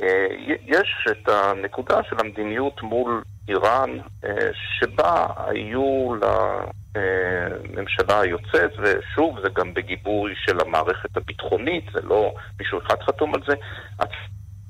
אה, 0.02 0.26
יש 0.66 1.06
את 1.10 1.28
הנקודה 1.28 2.02
של 2.02 2.16
המדיניות 2.18 2.82
מול 2.82 3.22
איראן, 3.48 3.98
אה, 4.24 4.50
שבה 4.78 5.26
היו 5.36 6.14
לממשלה 6.14 8.20
היוצאת, 8.20 8.70
ושוב, 8.78 9.40
זה 9.42 9.48
גם 9.52 9.74
בגיבוי 9.74 10.32
של 10.36 10.60
המערכת 10.60 11.16
הביטחונית, 11.16 11.84
זה 11.94 12.00
לא 12.02 12.34
מישהו 12.58 12.78
אחד 12.86 13.02
חתום 13.02 13.34
על 13.34 13.40
זה, 13.48 13.54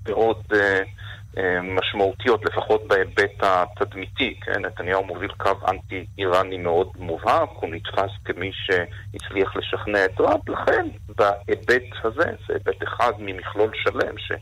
מאוד 0.09 0.43
אה, 0.55 0.81
משמעותיות, 1.63 2.45
לפחות 2.45 2.89
בהיבט 2.89 3.43
התדמיתי, 3.43 4.35
כן? 4.41 4.65
נתניהו 4.65 5.05
מוביל 5.05 5.33
קו 5.33 5.51
אנטי-איראני 5.69 6.59
מאוד 6.59 6.89
מובהק, 6.99 7.51
הוא 7.51 7.71
נתפס 7.71 8.11
כמי 8.25 8.51
שהצליח 8.53 9.57
לשכנע 9.57 10.05
את 10.05 10.11
טראמפ, 10.17 10.49
לכן 10.49 10.87
בהיבט 11.17 12.05
הזה, 12.05 12.33
זה 12.47 12.55
היבט 12.55 12.83
אחד 12.83 13.13
ממכלול 13.19 13.71
שלם, 13.75 14.19
ש... 14.19 14.33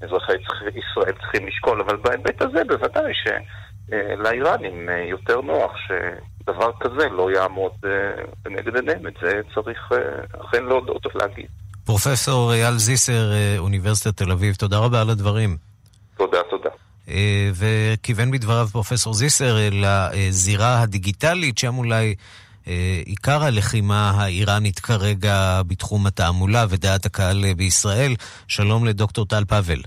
אזרחי 0.00 0.32
ישראל 0.74 1.12
צריכים 1.12 1.46
לשקול, 1.46 1.80
אבל 1.80 1.96
בהיבט 1.96 2.42
הזה 2.42 2.64
בוודאי 2.64 3.12
שלאיראנים 3.14 4.88
אה, 4.88 5.04
יותר 5.08 5.40
נוח 5.40 5.72
שדבר 5.76 6.70
כזה 6.80 7.08
לא 7.08 7.30
יעמוד 7.30 7.72
בנגד 8.42 8.76
עיניהם, 8.76 9.06
את 9.06 9.14
זה 9.22 9.40
צריך 9.54 9.92
אה, 9.92 10.40
אכן 10.40 10.64
להודות 10.64 11.06
ולהגיד. 11.06 11.48
פרופסור 11.84 12.52
אייל 12.52 12.76
זיסר, 12.76 13.32
אה, 13.32 13.54
אוניברסיטת 13.58 14.16
תל 14.16 14.32
אביב, 14.32 14.54
תודה 14.54 14.78
רבה 14.78 15.00
על 15.00 15.10
הדברים. 15.10 15.56
תודה, 16.16 16.38
תודה. 16.50 16.70
וכיוון 17.54 18.30
בדבריו 18.30 18.68
פרופסור 18.72 19.14
זיסר 19.14 19.56
לזירה 19.72 20.82
הדיגיטלית, 20.82 21.58
שם 21.58 21.78
אולי 21.78 22.14
עיקר 23.04 23.44
הלחימה 23.44 24.10
האיראנית 24.10 24.78
כרגע 24.78 25.62
בתחום 25.66 26.06
התעמולה 26.06 26.66
ודעת 26.68 27.06
הקהל 27.06 27.54
בישראל. 27.56 28.14
שלום 28.48 28.84
לדוקטור 28.84 29.26
טל 29.26 29.44
פאבל. 29.44 29.80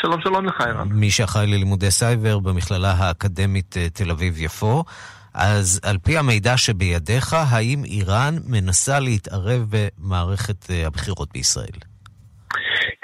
שלום 0.00 0.20
שלום 0.20 0.46
לך, 0.46 0.60
ערן. 0.60 0.88
מי 0.88 1.10
שאחראי 1.10 1.46
ללימודי 1.46 1.90
סייבר 1.90 2.38
במכללה 2.38 2.92
האקדמית 2.92 3.76
אה, 3.76 3.88
תל 3.88 4.10
אביב-יפו. 4.10 4.84
אז 5.36 5.80
על 5.84 5.98
פי 5.98 6.18
המידע 6.18 6.56
שבידיך, 6.56 7.32
האם 7.32 7.84
איראן 7.84 8.34
מנסה 8.48 9.00
להתערב 9.00 9.66
במערכת 9.70 10.70
אה, 10.70 10.86
הבחירות 10.86 11.28
בישראל? 11.32 11.78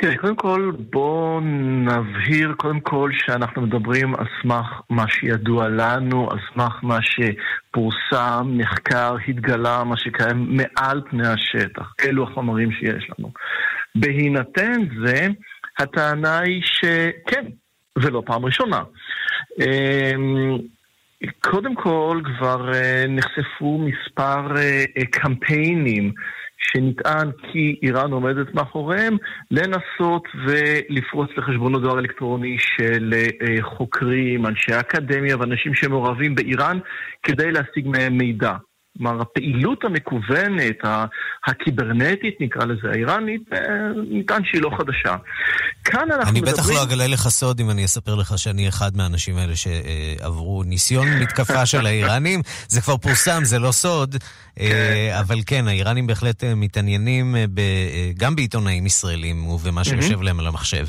תראה, 0.01 0.17
קודם 0.17 0.37
כל 0.37 0.73
בואו 0.91 1.41
נבהיר 1.85 2.53
קודם 2.57 2.81
כל 2.81 3.11
שאנחנו 3.15 3.63
מדברים 3.63 4.15
על 4.15 4.27
סמך 4.43 4.67
מה 4.91 5.05
שידוע 5.09 5.69
לנו, 5.69 6.31
על 6.31 6.39
סמך 6.55 6.73
מה 6.83 6.99
שפורסם, 7.03 8.49
נחקר, 8.57 9.17
התגלה, 9.29 9.85
מה 9.85 9.97
שקיים 9.97 10.57
מעל 10.57 11.03
פני 11.11 11.29
השטח. 11.29 11.93
אלו 12.05 12.25
החומרים 12.25 12.73
שיש 12.73 13.11
לנו. 13.19 13.33
בהינתן 13.95 14.81
זה, 15.05 15.27
הטענה 15.79 16.39
היא 16.39 16.63
שכן, 16.65 17.45
ולא 17.99 18.23
פעם 18.27 18.45
ראשונה. 18.45 18.83
קודם 21.41 21.75
כל 21.75 22.21
כבר 22.25 22.75
אה, 22.75 23.05
נחשפו 23.09 23.79
מספר 23.79 24.57
אה, 24.57 24.85
קמפיינים 25.11 26.13
שנטען 26.59 27.31
כי 27.33 27.79
איראן 27.83 28.13
עומדת 28.13 28.55
מאחוריהם, 28.55 29.17
לנסות 29.51 30.29
ולפרוץ 30.47 31.31
לחשבונות 31.37 31.83
דואר 31.83 31.99
אלקטרוני 31.99 32.57
של 32.59 33.15
אה, 33.15 33.63
חוקרים, 33.63 34.47
אנשי 34.47 34.81
אקדמיה 34.81 35.37
ואנשים 35.37 35.75
שמעורבים 35.75 36.35
באיראן 36.35 36.79
כדי 37.23 37.53
להשיג 37.53 37.89
מהם 37.89 38.19
מידע. 38.19 38.53
כלומר, 38.99 39.21
הפעילות 39.21 39.85
המקוונת, 39.85 40.77
הקיברנטית, 41.47 42.35
נקרא 42.41 42.65
לזה, 42.65 42.91
האיראנית, 42.91 43.43
אה, 43.53 43.59
ניתן 44.11 44.45
שהיא 44.45 44.63
לא 44.63 44.71
חדשה. 44.79 45.17
כאן 45.85 46.01
אנחנו 46.11 46.31
אני 46.31 46.41
מדברים... 46.41 46.45
אני 46.45 46.53
בטח 46.53 46.71
לא 46.71 46.83
אגלה 46.83 47.07
לך 47.07 47.29
סוד 47.29 47.61
אם 47.61 47.71
אני 47.71 47.85
אספר 47.85 48.15
לך 48.15 48.39
שאני 48.39 48.69
אחד 48.69 48.97
מהאנשים 48.97 49.37
האלה 49.37 49.53
שעברו 49.57 50.63
ניסיון 50.63 51.07
מתקפה 51.23 51.67
של 51.73 51.87
האיראנים. 51.87 52.41
זה 52.69 52.81
כבר 52.81 52.97
פורסם, 52.97 53.45
זה 53.45 53.59
לא 53.59 53.73
סוד, 53.73 54.17
אה, 54.61 54.69
כן. 54.69 55.19
אבל 55.21 55.37
כן, 55.47 55.69
האיראנים 55.69 56.07
בהחלט 56.07 56.45
אה, 56.45 56.55
מתעניינים 56.55 57.35
ב, 57.55 57.61
גם 58.19 58.37
בעיתונאים 58.37 58.87
ישראלים 58.87 59.47
ובמה 59.47 59.85
שיושב 59.85 60.23
להם 60.23 60.41
על 60.41 60.47
המחשב. 60.47 60.87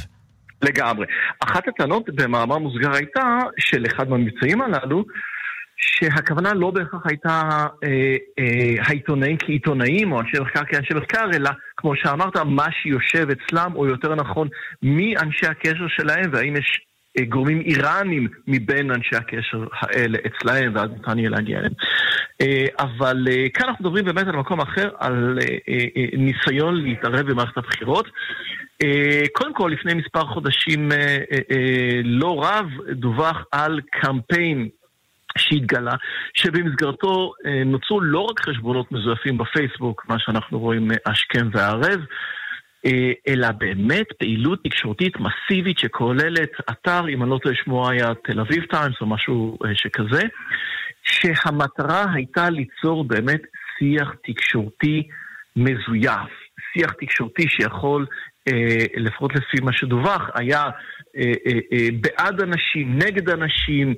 לגמרי. 0.61 1.05
אחת 1.39 1.67
הטענות 1.67 2.03
במאמר 2.15 2.57
מוסגר 2.57 2.93
הייתה 2.93 3.39
של 3.59 3.85
אחד 3.85 4.09
מהמבצעים 4.09 4.61
הללו, 4.61 5.05
שהכוונה 5.85 6.53
לא 6.53 6.71
בהכרח 6.71 7.01
הייתה 7.05 7.41
אה, 7.83 8.15
אה, 8.39 8.83
העיתונאים 8.87 9.37
כעיתונאים 9.37 10.11
או 10.11 10.19
אנשי 10.19 10.39
מחקר 10.39 10.63
כאנשי 10.65 10.93
מחקר, 10.93 11.29
אלא 11.33 11.49
כמו 11.77 11.95
שאמרת, 11.95 12.37
מה 12.37 12.65
שיושב 12.71 13.27
אצלם, 13.29 13.71
או 13.75 13.87
יותר 13.87 14.15
נכון, 14.15 14.47
מי 14.83 15.17
אנשי 15.17 15.47
הקשר 15.47 15.87
שלהם, 15.87 16.31
והאם 16.33 16.55
יש 16.55 16.81
אה, 17.19 17.25
גורמים 17.25 17.59
איראנים 17.59 18.27
מבין 18.47 18.91
אנשי 18.91 19.15
הקשר 19.15 19.65
האלה 19.81 20.17
אצלהם, 20.27 20.75
ואז 20.75 20.89
ניתן 20.89 21.19
יהיה 21.19 21.29
להגיע 21.29 21.57
אליהם. 21.57 21.73
אה, 22.41 22.65
אבל 22.79 23.27
אה, 23.29 23.49
כאן 23.53 23.67
אנחנו 23.67 23.85
מדברים 23.85 24.05
באמת 24.05 24.27
על 24.27 24.35
מקום 24.35 24.61
אחר, 24.61 24.89
על 24.99 25.39
אה, 25.41 25.57
אה, 25.69 25.85
אה, 25.97 26.17
ניסיון 26.17 26.75
להתערב 26.75 27.31
במערכת 27.31 27.57
הבחירות. 27.57 28.07
אה, 28.83 29.23
קודם 29.33 29.53
כל, 29.53 29.71
לפני 29.73 29.93
מספר 29.93 30.25
חודשים 30.25 30.91
אה, 30.91 31.17
אה, 31.51 32.01
לא 32.03 32.43
רב, 32.43 32.65
דווח 32.91 33.45
על 33.51 33.79
קמפיין 34.01 34.69
שהתגלה, 35.37 35.95
שבמסגרתו 36.33 37.33
אה, 37.45 37.63
נוצרו 37.63 38.01
לא 38.01 38.19
רק 38.19 38.39
חשבונות 38.39 38.91
מזויפים 38.91 39.37
בפייסבוק, 39.37 40.05
מה 40.09 40.19
שאנחנו 40.19 40.59
רואים 40.59 40.91
אה, 40.91 40.97
השכם 41.05 41.49
והערב, 41.51 41.99
אה, 42.85 43.11
אלא 43.27 43.51
באמת 43.51 44.07
פעילות 44.19 44.63
תקשורתית 44.63 45.13
מסיבית 45.19 45.79
שכוללת 45.79 46.51
אתר, 46.69 47.07
אם 47.09 47.23
אני 47.23 47.29
לא 47.29 47.39
טועה 47.43 47.55
שמו 47.55 47.89
היה 47.89 48.07
תל 48.23 48.39
אביב 48.39 48.63
טיימס 48.63 49.01
או 49.01 49.05
משהו 49.05 49.57
שכזה, 49.73 50.21
שהמטרה 51.03 52.05
הייתה 52.13 52.49
ליצור 52.49 53.03
באמת 53.03 53.41
שיח 53.79 54.13
תקשורתי 54.23 55.07
מזויף, 55.55 56.31
שיח 56.73 56.91
תקשורתי 57.01 57.47
שיכול, 57.47 58.05
לפחות 58.97 59.31
לפי 59.35 59.63
מה 59.63 59.73
שדווח, 59.73 60.21
היה 60.35 60.69
אה, 61.17 61.31
אה, 61.47 61.59
אה, 61.73 61.87
בעד 62.01 62.41
אנשים, 62.41 62.97
נגד 62.97 63.29
אנשים. 63.29 63.93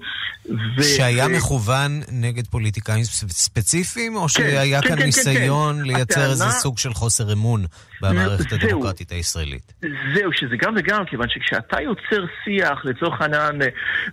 ו... 0.78 0.84
שהיה 0.84 1.28
מכוון 1.28 2.02
נגד 2.12 2.48
פוליטיקאים 2.48 3.04
ספציפיים, 3.30 4.16
או 4.16 4.22
כן, 4.22 4.28
שהיה 4.28 4.82
כן, 4.82 4.88
כאן 4.88 4.98
כן, 4.98 5.06
ניסיון 5.06 5.76
כן, 5.76 5.82
כן. 5.82 5.88
לייצר 5.88 6.20
הטענה... 6.20 6.32
איזה 6.32 6.50
סוג 6.50 6.78
של 6.78 6.94
חוסר 6.94 7.34
אמון 7.34 7.66
במערכת 8.02 8.50
זהו, 8.50 8.60
הדמוקרטית 8.62 9.12
הישראלית? 9.12 9.74
זהו, 10.16 10.32
שזה 10.34 10.56
גם 10.58 10.74
וגם, 10.78 11.06
כיוון 11.06 11.28
שכשאתה 11.30 11.82
יוצר 11.82 12.26
שיח, 12.44 12.86
לצורך 12.86 13.22
העניין 13.22 13.62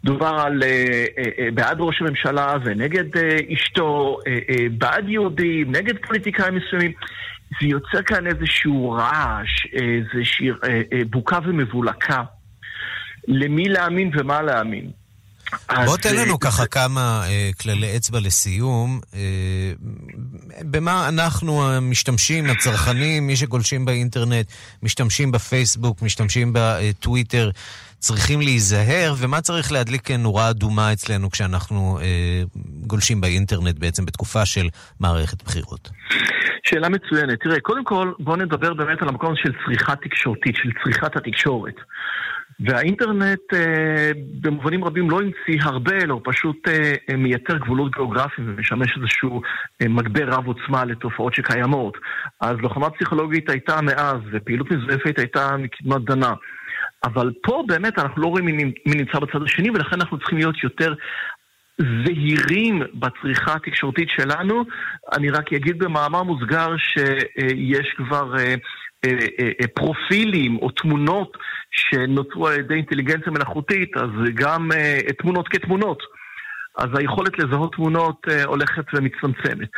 דובר 0.05 0.35
על 0.41 0.63
בעד 1.55 1.77
ראש 1.81 2.01
הממשלה 2.01 2.55
ונגד 2.65 3.05
אשתו, 3.55 4.19
בעד 4.79 5.09
יהודים, 5.09 5.73
נגד 5.73 5.95
פוליטיקאים 6.07 6.55
מסוימים, 6.55 6.93
זה 7.61 7.67
יוצר 7.67 8.03
כאן 8.07 8.27
איזשהו 8.27 8.91
רעש, 8.91 9.67
איזושהי 9.73 10.49
בוקה 11.11 11.39
ומבולקה. 11.45 12.23
למי 13.29 13.69
להאמין 13.69 14.11
ומה 14.15 14.43
להאמין. 14.43 14.91
בוא 15.85 15.97
תן 15.97 16.17
לנו 16.17 16.41
ככה 16.41 16.67
כמה 16.67 17.25
אה, 17.27 17.51
כללי 17.61 17.97
אצבע 17.97 18.21
לסיום. 18.21 19.01
אה, 19.15 19.73
במה 20.61 21.09
אנחנו 21.09 21.69
המשתמשים, 21.69 22.51
הצרכנים, 22.51 23.27
מי 23.27 23.37
שגולשים 23.37 23.85
באינטרנט, 23.85 24.47
משתמשים 24.83 25.33
בפייסבוק, 25.33 26.03
משתמשים 26.03 26.53
בטוויטר, 26.55 27.51
צריכים 27.99 28.41
להיזהר, 28.41 29.15
ומה 29.19 29.41
צריך 29.41 29.73
להדליק 29.73 30.11
נורה 30.11 30.51
אדומה 30.51 30.93
אצלנו 30.93 31.31
כשאנחנו 31.31 31.99
אה, 32.03 32.43
גולשים 32.87 33.21
באינטרנט 33.21 33.79
בעצם 33.79 34.05
בתקופה 34.05 34.47
של 34.47 34.69
מערכת 35.01 35.43
בחירות? 35.43 35.91
שאלה 36.63 36.89
מצוינת. 36.89 37.41
תראה, 37.41 37.61
קודם 37.61 37.85
כל, 37.85 38.13
בואו 38.19 38.37
נדבר 38.37 38.75
באמת 38.75 39.03
על 39.03 39.09
המקום 39.09 39.37
של 39.37 39.53
צריכה 39.67 39.97
תקשורתית, 39.97 40.57
של 40.57 40.71
צריכת 40.85 41.17
התקשורת. 41.17 41.75
והאינטרנט 42.61 43.55
אה, 43.55 44.11
במובנים 44.41 44.85
רבים 44.85 45.11
לא 45.11 45.21
המציא 45.21 45.63
הרבה, 45.63 45.97
אלא 46.03 46.15
הוא 46.15 46.21
פשוט 46.25 46.69
אה, 46.69 46.95
אה, 47.11 47.17
מייצר 47.17 47.57
גבולות 47.57 47.93
גיאוגרפיים 47.95 48.49
ומשמש 48.51 48.97
איזשהו 48.97 49.43
אה, 49.83 49.89
מגבר 49.89 50.29
רב 50.29 50.47
עוצמה 50.47 50.85
לתופעות 50.85 51.35
שקיימות. 51.35 51.99
אז 52.41 52.57
לוחמה 52.59 52.91
פסיכולוגית 52.91 53.51
הייתה 53.51 53.81
מאז, 53.81 54.17
ופעילות 54.33 54.71
מזויפת 54.71 55.19
הייתה 55.19 55.57
מקדמת 55.57 56.05
דנה. 56.05 56.33
אבל 57.05 57.33
פה 57.43 57.65
באמת 57.67 57.99
אנחנו 57.99 58.23
לא 58.23 58.27
רואים 58.27 58.47
מי 58.47 58.73
נמצא 58.87 59.19
בצד 59.19 59.43
השני, 59.43 59.71
ולכן 59.71 60.01
אנחנו 60.01 60.19
צריכים 60.19 60.39
להיות 60.39 60.65
יותר 60.65 60.95
זהירים 61.79 62.83
בצריכה 62.95 63.55
התקשורתית 63.55 64.09
שלנו. 64.09 64.65
אני 65.17 65.31
רק 65.31 65.53
אגיד 65.53 65.79
במאמר 65.79 66.23
מוסגר 66.23 66.77
שיש 66.77 67.95
כבר 67.97 68.37
אה, 68.39 68.55
אה, 69.05 69.11
אה, 69.61 69.67
פרופילים 69.75 70.57
או 70.57 70.71
תמונות 70.71 71.33
שנוצרו 71.71 72.49
על 72.49 72.61
ידי 72.61 72.75
אינטליגנציה 72.75 73.33
מלאכותית, 73.33 73.97
אז 73.97 74.11
גם 74.35 74.71
תמונות 75.19 75.49
כתמונות. 75.49 75.99
אז 76.79 76.89
היכולת 76.95 77.39
לזהות 77.39 77.73
תמונות 77.73 78.27
הולכת 78.45 78.85
ומצטמצמת. 78.95 79.69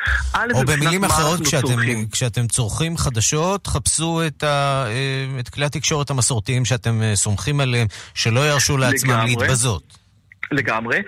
או 0.54 0.64
במילים 0.66 1.04
אחרות, 1.04 1.40
כשאתם, 1.40 1.76
כשאתם 2.12 2.46
צורכים 2.46 2.96
חדשות, 2.96 3.66
חפשו 3.66 4.26
את, 4.26 4.42
ה, 4.42 4.87
את 5.40 5.48
כלי 5.48 5.64
התקשורת 5.64 6.11
המסורתיים 6.11 6.64
שאתם 6.64 7.00
סומכים 7.14 7.61
עליהם, 7.61 7.87
שלא 8.14 8.40
ירשו 8.40 8.76
לעצמם 8.76 9.11
לגמרי, 9.11 9.37
להתבזות. 9.37 9.98
לגמרי. 10.52 10.98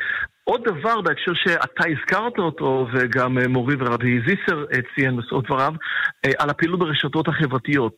עוד 0.49 0.61
דבר 0.65 1.01
בהקשר 1.01 1.35
שאתה 1.35 1.85
הזכרת 1.89 2.39
אותו, 2.39 2.87
וגם 2.93 3.39
מורי 3.49 3.75
ורבי 3.79 4.21
זיסר 4.27 4.65
ציין 4.95 5.17
בסוף 5.17 5.45
דבריו, 5.45 5.73
על 6.39 6.51
הפעילות 6.51 6.79
ברשתות 6.79 7.29
החברתיות. 7.29 7.97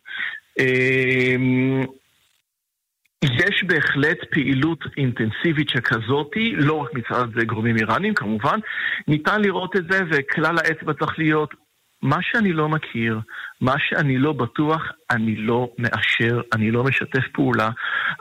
יש 3.23 3.63
בהחלט 3.67 4.17
פעילות 4.31 4.79
אינטנסיבית 4.97 5.69
שכזאתי, 5.69 6.51
לא 6.55 6.73
רק 6.73 6.89
מצד 6.93 7.43
גורמים 7.45 7.77
איראנים 7.77 8.13
כמובן, 8.13 8.59
ניתן 9.07 9.41
לראות 9.41 9.75
את 9.75 9.83
זה 9.91 9.99
וכלל 10.11 10.57
האצבע 10.57 10.93
צריך 10.93 11.19
להיות 11.19 11.53
מה 12.01 12.17
שאני 12.21 12.53
לא 12.53 12.69
מכיר, 12.69 13.19
מה 13.61 13.75
שאני 13.89 14.17
לא 14.17 14.33
בטוח, 14.33 14.81
אני 15.11 15.35
לא 15.35 15.69
מאשר, 15.77 16.41
אני 16.53 16.71
לא 16.71 16.83
משתף 16.83 17.23
פעולה, 17.33 17.69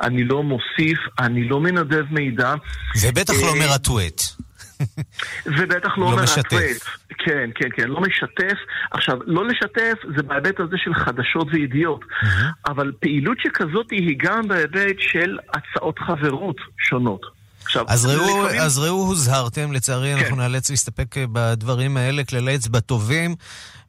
אני 0.03 0.25
לא 0.25 0.43
מוסיף, 0.43 0.99
אני 1.19 1.49
לא 1.49 1.61
מנדב 1.61 2.05
מידע. 2.11 2.55
ובטח 3.03 3.35
לא 3.43 3.49
אה, 3.49 3.69
מרטווט. 3.69 4.23
ובטח 5.47 5.99
לא, 5.99 6.11
לא 6.11 6.23
משתף. 6.23 6.97
כן, 7.19 7.51
כן, 7.55 7.69
כן, 7.77 7.89
לא 7.89 8.01
משתף. 8.01 8.59
עכשיו, 8.91 9.19
לא 9.27 9.47
לשתף 9.47 9.95
זה 10.17 10.23
בהיבט 10.23 10.61
הזה 10.61 10.77
של 10.77 10.95
חדשות 10.95 11.47
וידיעות, 11.53 12.01
mm-hmm. 12.01 12.71
אבל 12.71 12.93
פעילות 13.01 13.39
שכזאת 13.41 13.91
היא 13.91 14.17
גם 14.19 14.49
בהיבט 14.49 14.97
של 14.99 15.39
הצעות 15.55 15.99
חברות 15.99 16.57
שונות. 16.79 17.38
עכשיו, 17.69 17.85
אז 17.89 18.07
ראו, 18.07 18.45
לפעמים... 18.45 18.61
אז 18.61 18.79
ראו, 18.79 19.07
הוזהרתם, 19.07 19.73
לצערי 19.73 20.15
כן. 20.15 20.19
אנחנו 20.19 20.37
נאלץ 20.37 20.71
להסתפק 20.71 21.19
אה, 21.19 21.25
בדברים 21.33 21.97
האלה, 21.97 22.25
כללי 22.25 22.55
אצבע 22.57 22.81
טובים, 22.81 23.35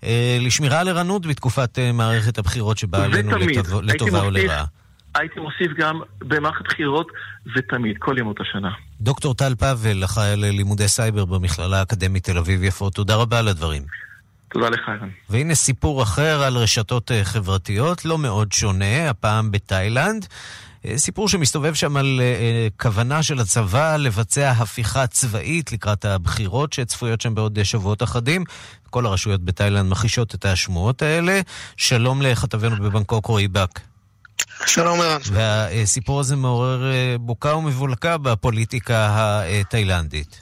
אה, 0.03 0.37
לשמירה 0.39 0.79
על 0.79 0.87
ערנות 0.87 1.25
בתקופת 1.25 1.79
אה, 1.79 1.91
מערכת 1.91 2.37
הבחירות 2.37 2.77
שבאה 2.77 3.03
עלינו 3.03 3.31
לטובה 3.83 4.21
או 4.21 4.31
לרעה. 4.31 4.65
הייתי 5.15 5.39
מוסיף 5.39 5.71
גם 5.77 5.99
במערכת 6.19 6.65
בחירות 6.65 7.07
ותמיד, 7.55 7.95
כל 7.99 8.15
ימות 8.17 8.41
השנה. 8.41 8.69
דוקטור 9.01 9.33
טל 9.33 9.55
פאבל, 9.55 10.03
אחראי 10.03 10.35
ללימודי 10.35 10.87
סייבר 10.87 11.25
במכללה 11.25 11.79
האקדמית 11.79 12.23
תל 12.23 12.37
אביב-יפו, 12.37 12.89
תודה 12.89 13.15
רבה 13.15 13.39
על 13.39 13.47
הדברים. 13.47 13.83
תודה 14.51 14.69
לך, 14.69 14.89
אילן. 14.89 15.09
והנה 15.29 15.55
סיפור 15.55 16.03
אחר 16.03 16.43
על 16.43 16.57
רשתות 16.57 17.11
אה, 17.11 17.23
חברתיות, 17.23 18.05
לא 18.05 18.17
מאוד 18.17 18.51
שונה, 18.51 19.09
הפעם 19.09 19.51
בתאילנד. 19.51 20.25
אה, 20.85 20.97
סיפור 20.97 21.29
שמסתובב 21.29 21.73
שם 21.73 21.97
על 21.97 22.21
uh, 22.21 22.81
כוונה 22.81 23.23
של 23.23 23.39
הצבא 23.39 23.95
לבצע 23.95 24.51
הפיכה 24.51 25.07
צבאית 25.07 25.71
לקראת 25.71 26.05
הבחירות 26.05 26.73
שצפויות 26.73 27.21
שם 27.21 27.35
בעוד 27.35 27.63
שבועות 27.63 28.03
אחדים. 28.03 28.43
כל 28.89 29.05
הרשויות 29.05 29.45
בתאילנד 29.45 29.91
מכחישות 29.91 30.35
את 30.35 30.45
השמועות 30.45 31.01
האלה. 31.01 31.41
שלום 31.77 32.21
לכתבנו 32.21 32.75
בבנקוק 32.75 33.25
רועי 33.25 33.47
באק. 33.47 33.79
שלום 34.65 35.01
ערן. 35.01 35.21
והסיפור 35.31 36.19
הזה 36.19 36.35
מעורר 36.35 36.91
אה, 36.91 37.15
בוקה 37.19 37.55
ומבולקה 37.55 38.17
בפוליטיקה 38.17 39.41
התאילנדית. 39.45 40.41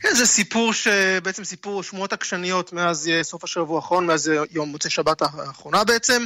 כן, 0.00 0.14
זה 0.14 0.26
סיפור 0.26 0.72
שבעצם 0.72 1.44
סיפור 1.44 1.82
שמועות 1.82 2.12
עקשניות 2.12 2.72
מאז 2.72 3.08
אה, 3.08 3.24
סוף 3.24 3.44
השבוע 3.44 3.76
האחרון, 3.76 4.06
מאז 4.06 4.28
אה, 4.28 4.42
יום 4.50 4.68
מוצאי 4.68 4.90
שבת 4.90 5.22
האחרונה 5.22 5.84
בעצם. 5.84 6.24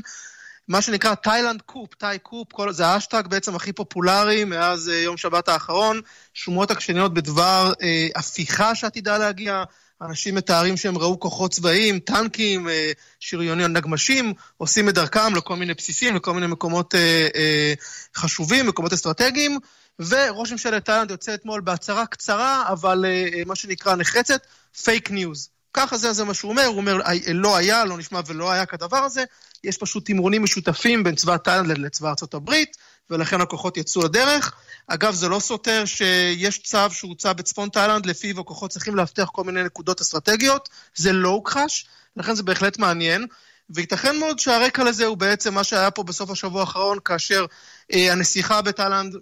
מה 0.69 0.83
שנקרא 0.83 1.15
תאילנד 1.15 1.63
קופ, 1.63 1.95
תאי 1.95 2.19
קופ, 2.19 2.53
כל, 2.53 2.73
זה 2.73 2.87
האשטג 2.87 3.23
בעצם 3.27 3.55
הכי 3.55 3.73
פופולרי 3.73 4.45
מאז 4.45 4.89
יום 4.89 5.17
שבת 5.17 5.49
האחרון. 5.49 6.01
שמועות 6.35 6.71
עקשניות 6.71 7.15
בדבר 7.15 7.73
אה, 7.83 8.09
הפיכה 8.17 8.75
שעתידה 8.75 9.19
להגיע, 9.19 9.65
אנשים 10.03 10.35
מתארים 10.35 10.77
שהם 10.77 10.99
ראו 10.99 11.21
כוחות 11.21 11.51
צבאיים, 11.51 11.99
טנקים, 11.99 12.69
אה, 12.69 12.93
שריונים, 13.21 13.73
נגמשים, 13.73 14.33
עושים 14.57 14.89
את 14.89 14.95
דרכם 14.95 15.35
לכל 15.35 15.57
מיני 15.57 15.75
בסיסים, 15.75 16.17
לכל 16.17 16.35
מיני 16.35 16.47
מקומות 16.47 16.95
אה, 16.95 17.29
אה, 17.35 17.75
חשובים, 18.17 18.67
מקומות 18.67 18.93
אסטרטגיים, 18.93 19.59
וראש 19.99 20.53
ממשלת 20.53 20.85
תאילנד 20.85 21.11
יוצא 21.11 21.35
אתמול 21.35 21.61
בהצהרה 21.61 22.07
קצרה, 22.07 22.69
אבל 22.69 23.05
מה 23.47 23.55
שנקרא 23.55 23.97
נחרצת, 23.97 24.47
fake 24.85 25.11
news. 25.11 25.49
ככה 25.73 25.97
זה, 25.97 26.13
זה 26.13 26.25
מה 26.25 26.35
שהוא 26.35 26.51
אומר, 26.51 26.67
הוא 26.67 26.77
אומר, 26.77 26.99
לא 27.35 27.57
היה, 27.57 27.85
לא 27.85 27.99
נשמע 27.99 28.21
ולא 28.27 28.51
היה 28.51 28.67
כדבר 28.67 28.97
הזה, 28.97 29.25
יש 29.65 29.77
פשוט 29.77 30.07
תמרונים 30.07 30.43
משותפים 30.43 31.05
בין 31.05 31.15
צבא 31.15 31.37
תאילנד 31.37 31.79
לצבא 31.79 32.09
ארצות 32.09 32.35
הברית, 32.35 32.77
ולכן 33.11 33.41
הכוחות 33.41 33.77
יצאו 33.77 34.03
לדרך. 34.03 34.55
אגב, 34.87 35.15
זה 35.15 35.29
לא 35.29 35.41
סותר 35.41 35.85
שיש 35.85 36.63
צו 36.63 36.91
שהוצא 36.91 37.33
בצפון 37.33 37.69
תאילנד, 37.69 38.07
לפיו 38.07 38.41
הכוחות 38.41 38.71
צריכים 38.71 38.97
להבטיח 38.97 39.29
כל 39.33 39.45
מיני 39.45 39.63
נקודות 39.63 40.01
אסטרטגיות, 40.01 40.69
זה 40.95 41.13
לא 41.13 41.29
הוכחש, 41.29 41.87
לכן 42.17 42.35
זה 42.35 42.43
בהחלט 42.43 42.79
מעניין. 42.79 43.27
וייתכן 43.71 44.19
מאוד 44.19 44.39
שהרקע 44.39 44.85
לזה 44.85 45.07
הוא 45.07 45.17
בעצם 45.17 45.55
מה 45.55 45.65
שהיה 45.65 45.91
פה 45.91 46.03
בסוף 46.03 46.31
השבוע 46.31 46.61
האחרון, 46.61 46.99
כאשר 47.05 47.47
אה, 47.93 48.13
הנסיכה 48.13 48.63
בתאילנד 48.63 49.15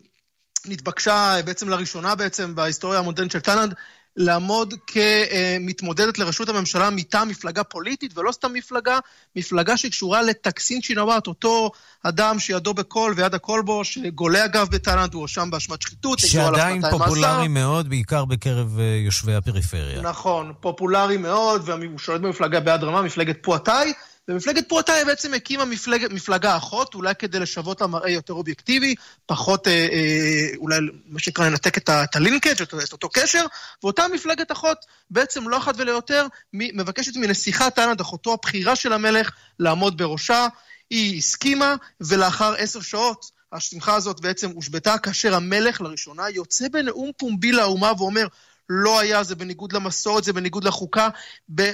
נתבקשה 0.64 1.40
בעצם 1.44 1.68
לראשונה 1.68 2.14
בעצם 2.14 2.54
בהיסטוריה 2.54 2.98
המודרנית 2.98 3.32
של 3.32 3.40
תאילנד 3.40 3.74
לעמוד 4.16 4.74
כמתמודדת 4.86 6.18
לראשות 6.18 6.48
הממשלה 6.48 6.90
מטעם 6.90 7.28
מפלגה 7.28 7.64
פוליטית, 7.64 8.18
ולא 8.18 8.32
סתם 8.32 8.52
מפלגה, 8.52 8.98
מפלגה 9.36 9.76
שקשורה 9.76 10.22
לטקסין 10.22 10.82
שינוואט, 10.82 11.26
אותו 11.26 11.70
אדם 12.02 12.38
שידו 12.38 12.74
בקול 12.74 13.14
ויד 13.16 13.34
הכל 13.34 13.62
בו, 13.64 13.84
שגולה 13.84 14.44
אגב 14.44 14.68
בתאילנד, 14.70 15.14
הוא 15.14 15.20
הואשם 15.20 15.50
באשמת 15.50 15.82
שחיתות. 15.82 16.18
שעדיין 16.18 16.82
פופולרי 16.90 17.48
מאוד, 17.48 17.88
בעיקר 17.88 18.24
בקרב 18.24 18.78
אה, 18.78 18.84
יושבי 19.04 19.34
הפריפריה. 19.34 20.02
נכון, 20.02 20.52
פופולרי 20.60 21.16
מאוד, 21.16 21.62
והוא 21.68 21.98
שולט 21.98 22.20
במפלגה 22.20 22.60
ביד 22.60 22.84
רמה, 22.84 23.02
מפלגת 23.02 23.36
פועטאי. 23.42 23.92
ומפלגת 24.28 24.68
פורטאי 24.68 25.04
בעצם 25.04 25.34
הקימה 25.34 25.64
מפלג, 25.64 26.06
מפלגה 26.10 26.56
אחות, 26.56 26.94
אולי 26.94 27.14
כדי 27.14 27.38
לשוות 27.38 27.80
לה 27.80 27.86
מראה 27.86 28.10
יותר 28.10 28.32
אובייקטיבי, 28.32 28.94
פחות, 29.26 29.68
אה, 29.68 29.72
אה, 29.72 30.56
אולי 30.56 30.76
מה 31.06 31.18
שנקרא 31.18 31.48
לנתק 31.48 31.78
את, 31.78 32.16
הלינקג', 32.16 32.62
את, 32.62 32.74
את 32.84 32.92
אותו 32.92 33.08
קשר, 33.08 33.44
ואותה 33.82 34.08
מפלגת 34.08 34.50
אחות 34.50 34.78
בעצם 35.10 35.48
לא 35.48 35.56
אחת 35.56 35.74
ולא 35.78 35.90
יותר, 35.90 36.26
מבקשת 36.52 37.16
מנסיכת 37.16 37.74
תאילנד, 37.74 38.00
אחותו 38.00 38.32
הבכירה 38.32 38.76
של 38.76 38.92
המלך, 38.92 39.30
לעמוד 39.58 39.98
בראשה. 39.98 40.46
היא 40.90 41.18
הסכימה, 41.18 41.74
ולאחר 42.00 42.54
עשר 42.58 42.80
שעות 42.80 43.30
השמחה 43.52 43.94
הזאת 43.94 44.20
בעצם 44.20 44.50
הושבתה, 44.50 44.98
כאשר 44.98 45.34
המלך 45.34 45.80
לראשונה 45.80 46.30
יוצא 46.30 46.68
בנאום 46.68 47.10
פומבי 47.16 47.52
לאומה 47.52 47.92
ואומר, 47.98 48.26
לא 48.68 49.00
היה, 49.00 49.22
זה 49.22 49.34
בניגוד 49.34 49.72
למסורת, 49.72 50.24
זה 50.24 50.32
בניגוד 50.32 50.64
לחוקה, 50.64 51.08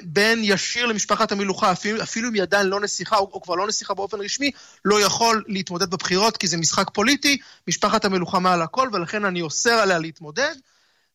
בין 0.03 0.41
ישיר 0.43 0.87
למשפחת 0.87 1.33
המלוכה, 1.33 1.73
אפילו, 1.73 2.03
אפילו 2.03 2.29
אם 2.29 2.35
היא 2.35 2.43
עדיין 2.43 2.67
לא 2.67 2.81
נסיכה, 2.81 3.17
או, 3.17 3.31
או 3.33 3.41
כבר 3.43 3.55
לא 3.55 3.67
נסיכה 3.67 3.95
באופן 3.95 4.21
רשמי, 4.21 4.51
לא 4.85 5.01
יכול 5.01 5.45
להתמודד 5.49 5.91
בבחירות, 5.91 6.37
כי 6.37 6.47
זה 6.47 6.57
משחק 6.57 6.91
פוליטי, 6.91 7.39
משפחת 7.69 8.05
המלוכה 8.05 8.39
מעל 8.39 8.63
הכל, 8.63 8.89
ולכן 8.93 9.25
אני 9.25 9.43
אוסר 9.43 9.75
עליה 9.75 9.99
להתמודד. 9.99 10.55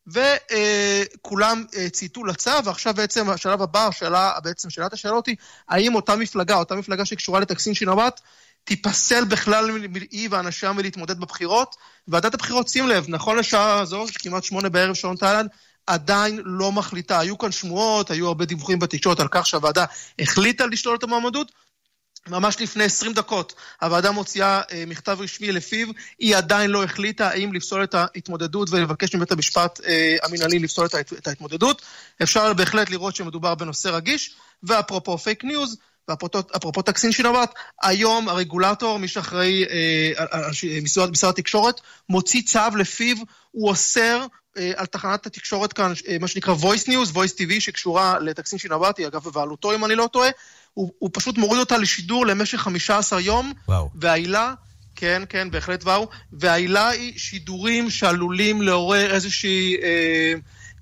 וכולם 0.06 1.64
אה, 1.76 1.90
צייתו 1.90 2.24
לצו, 2.24 2.50
ועכשיו 2.64 2.94
בעצם 2.94 3.30
השלב 3.30 3.62
הבא, 3.62 3.86
השאלה, 3.86 4.32
בעצם 4.44 4.70
שאלת 4.70 4.92
השאלות 4.92 5.26
היא, 5.26 5.36
האם 5.68 5.94
אותה 5.94 6.16
מפלגה, 6.16 6.56
אותה 6.56 6.74
מפלגה 6.74 7.04
שקשורה 7.04 7.40
לטקסין 7.40 7.74
שינוואט, 7.74 8.20
תיפסל 8.64 9.24
בכלל 9.24 9.70
היא 10.10 10.28
ואנשיה 10.30 10.72
מלהתמודד 10.72 11.20
בבחירות. 11.20 11.76
ועדת 12.08 12.34
הבחירות, 12.34 12.68
שים 12.68 12.88
לב, 12.88 13.04
נכון 13.08 13.38
לשעה 13.38 13.80
הזו, 13.80 14.06
כמעט 14.18 14.44
שמונה 14.44 14.68
בערב 14.68 14.94
שעון 14.94 15.16
תאילנד, 15.16 15.50
עדיין 15.88 16.40
לא 16.44 16.72
מחליטה. 16.72 17.20
היו 17.20 17.38
כאן 17.38 17.52
שמועות, 17.52 18.10
היו 18.10 18.26
הרבה 18.26 18.44
דיווחים 18.44 18.78
בתקשורת 18.78 19.20
על 19.20 19.28
כך 19.30 19.46
שהוועדה 19.46 19.84
החליטה 20.18 20.66
לשלול 20.66 20.96
את 20.96 21.02
המועמדות. 21.02 21.52
ממש 22.26 22.60
לפני 22.60 22.84
20 22.84 23.12
דקות 23.12 23.54
הוועדה 23.80 24.10
מוציאה 24.10 24.60
אה, 24.72 24.84
מכתב 24.86 25.18
רשמי 25.20 25.52
לפיו, 25.52 25.88
היא 26.18 26.36
עדיין 26.36 26.70
לא 26.70 26.84
החליטה 26.84 27.28
האם 27.28 27.52
לפסול 27.52 27.84
את 27.84 27.94
ההתמודדות 27.94 28.70
ולבקש 28.70 29.14
מבית 29.14 29.32
המשפט 29.32 29.80
אה, 29.86 30.16
המינהלי 30.22 30.58
לפסול 30.58 30.86
את, 30.86 30.94
ההת, 30.94 31.12
את 31.12 31.26
ההתמודדות. 31.26 31.82
אפשר 32.22 32.52
בהחלט 32.52 32.90
לראות 32.90 33.16
שמדובר 33.16 33.54
בנושא 33.54 33.88
רגיש, 33.88 34.34
ואפרופו 34.62 35.18
fake 35.18 35.44
news, 35.44 35.76
ואפרופו 36.08 36.82
טקסין 36.82 37.12
שינוואט, 37.12 37.54
היום 37.82 38.28
הרגולטור, 38.28 38.98
מי 38.98 39.08
שאחראי 39.08 39.64
אה, 39.64 40.80
משרד, 40.82 41.10
משרד 41.10 41.30
התקשורת, 41.30 41.80
מוציא 42.08 42.42
צו 42.42 42.76
לפיו 42.78 43.16
הוא 43.50 43.68
אוסר 43.68 44.26
אה, 44.58 44.72
על 44.76 44.86
תחנת 44.86 45.26
התקשורת 45.26 45.72
כאן, 45.72 45.92
אה, 46.08 46.16
מה 46.20 46.28
שנקרא 46.28 46.54
voice 46.54 46.86
news, 46.86 47.14
voice 47.14 47.34
TV, 47.38 47.60
שקשורה 47.60 48.18
לטקסין 48.18 48.58
שינוואט, 48.58 48.98
היא 48.98 49.06
אגב 49.06 49.24
בבעלותו 49.24 49.74
אם 49.74 49.84
אני 49.84 49.94
לא 49.94 50.08
טועה, 50.12 50.30
הוא, 50.74 50.92
הוא 50.98 51.10
פשוט 51.12 51.38
מוריד 51.38 51.60
אותה 51.60 51.78
לשידור 51.78 52.26
למשך 52.26 52.58
15 52.58 53.20
יום, 53.20 53.52
וואו. 53.68 53.90
והעילה... 53.94 54.54
כן, 55.00 55.22
כן, 55.28 55.50
בהחלט 55.50 55.84
וואו. 55.84 56.08
והעילה 56.32 56.88
היא 56.88 57.18
שידורים 57.18 57.90
שעלולים 57.90 58.62
לעורר 58.62 59.14
איזושהי 59.14 59.76
אה, 59.82 60.34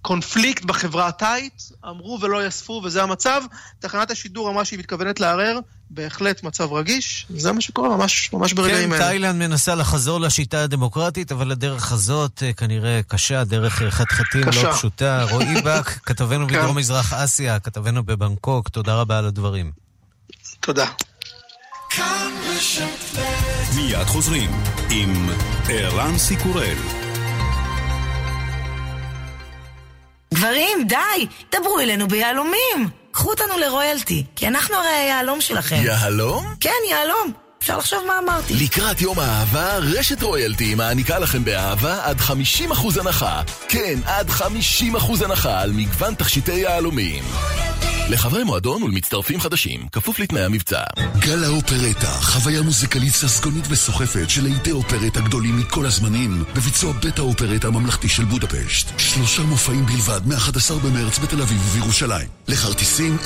קונפליקט 0.07 0.65
בחברה 0.65 1.09
התאית, 1.09 1.71
אמרו 1.89 2.19
ולא 2.23 2.47
יספו, 2.47 2.81
וזה 2.85 3.03
המצב. 3.03 3.43
תחנת 3.79 4.11
השידור 4.11 4.51
אמרה 4.51 4.65
שהיא 4.65 4.79
מתכוונת 4.79 5.21
לערער, 5.21 5.59
בהחלט 5.91 6.43
מצב 6.43 6.73
רגיש, 6.73 7.27
זה 7.37 7.53
מה 7.53 7.61
שקורה 7.61 7.97
ממש, 7.97 8.33
ממש 8.33 8.53
ברגעים 8.53 8.89
כן, 8.89 8.95
האלה. 8.95 9.05
תאילנד 9.05 9.49
מנסה 9.49 9.75
לחזור 9.75 10.21
לשיטה 10.21 10.63
הדמוקרטית, 10.63 11.33
אבל 11.33 11.53
הדרך 11.53 11.93
הזאת 11.93 12.43
אה, 12.43 12.53
כנראה 12.53 13.01
קשה, 13.09 13.45
דרך 13.45 13.83
אה, 13.83 13.91
חתחתים 13.91 14.45
לא. 14.65 14.73
פשוטה. 14.73 15.25
רועי 15.31 15.61
בק, 15.67 15.87
כתבנו 15.87 16.49
כן. 16.49 16.59
בדרום 16.59 16.77
מזרח 16.79 17.13
אסיה, 17.13 17.59
כתבנו 17.59 18.05
בבנקוק, 18.05 18.69
תודה 18.69 18.95
רבה 18.95 19.19
על 19.19 19.27
הדברים. 19.27 19.73
תודה. 20.61 20.87
מיד 23.77 24.07
חוזרים 24.07 24.51
עם 24.91 25.29
ערן 25.69 26.19
סיקורל. 26.19 27.06
גברים, 30.35 30.87
די! 30.87 31.27
דברו 31.55 31.81
אלינו 31.81 32.09
ביהלומים! 32.09 32.89
קחו 33.11 33.31
אותנו 33.31 33.59
לרויאלטי, 33.59 34.25
כי 34.37 34.49
אנחנו 34.49 34.77
הרי 34.77 34.89
היהלום 34.89 35.41
שלכם. 35.41 35.77
יהלום? 35.85 36.55
כן, 36.61 36.71
יהלום. 36.91 37.46
אפשר 37.67 37.79
לחשוב 37.79 38.05
מה 38.07 38.19
אמרתי. 38.25 38.55
לקראת 38.55 39.01
יום 39.01 39.19
האהבה, 39.19 39.77
רשת 39.77 40.23
רויאלטי 40.23 40.75
מעניקה 40.75 41.19
לכם 41.19 41.45
באהבה 41.45 42.05
עד 42.05 42.21
50% 42.21 43.01
הנחה. 43.01 43.43
כן, 43.69 43.99
עד 44.05 44.31
50% 44.31 45.25
הנחה 45.25 45.61
על 45.61 45.73
מגוון 45.73 46.15
תכשיטי 46.15 46.53
יהלומים. 46.53 47.25
לחברי 48.09 48.45
מועדון 48.45 48.83
ולמצטרפים 48.83 49.41
חדשים, 49.41 49.89
כפוף 49.93 50.19
לתנאי 50.19 50.45
המבצע. 50.45 50.83
גל 51.19 51.45
האופרטה, 51.45 52.11
חוויה 52.11 52.63
מוזיקלית 52.63 53.13
ססגונית 53.13 53.65
וסוחפת 53.69 54.31
של 54.31 54.43
לעיתי 54.43 54.71
אופרטה 54.71 55.21
גדולים 55.21 55.59
מכל 55.59 55.87
הזמנים, 55.87 56.45
בביצוע 56.55 56.93
בית 56.93 57.19
האופרטה 57.19 57.69
הממלכתי 57.69 58.09
של 58.09 58.25
בודפשט. 58.25 58.87
שלושה 58.99 59.43
מופעים 59.43 59.87
בלבד, 59.87 60.21
מ-11 60.27 60.75
במרץ 60.85 61.19
בתל 61.19 61.43
אביב 61.43 61.61
ובירושלים. 61.67 62.29
לכרטיסים 62.49 63.17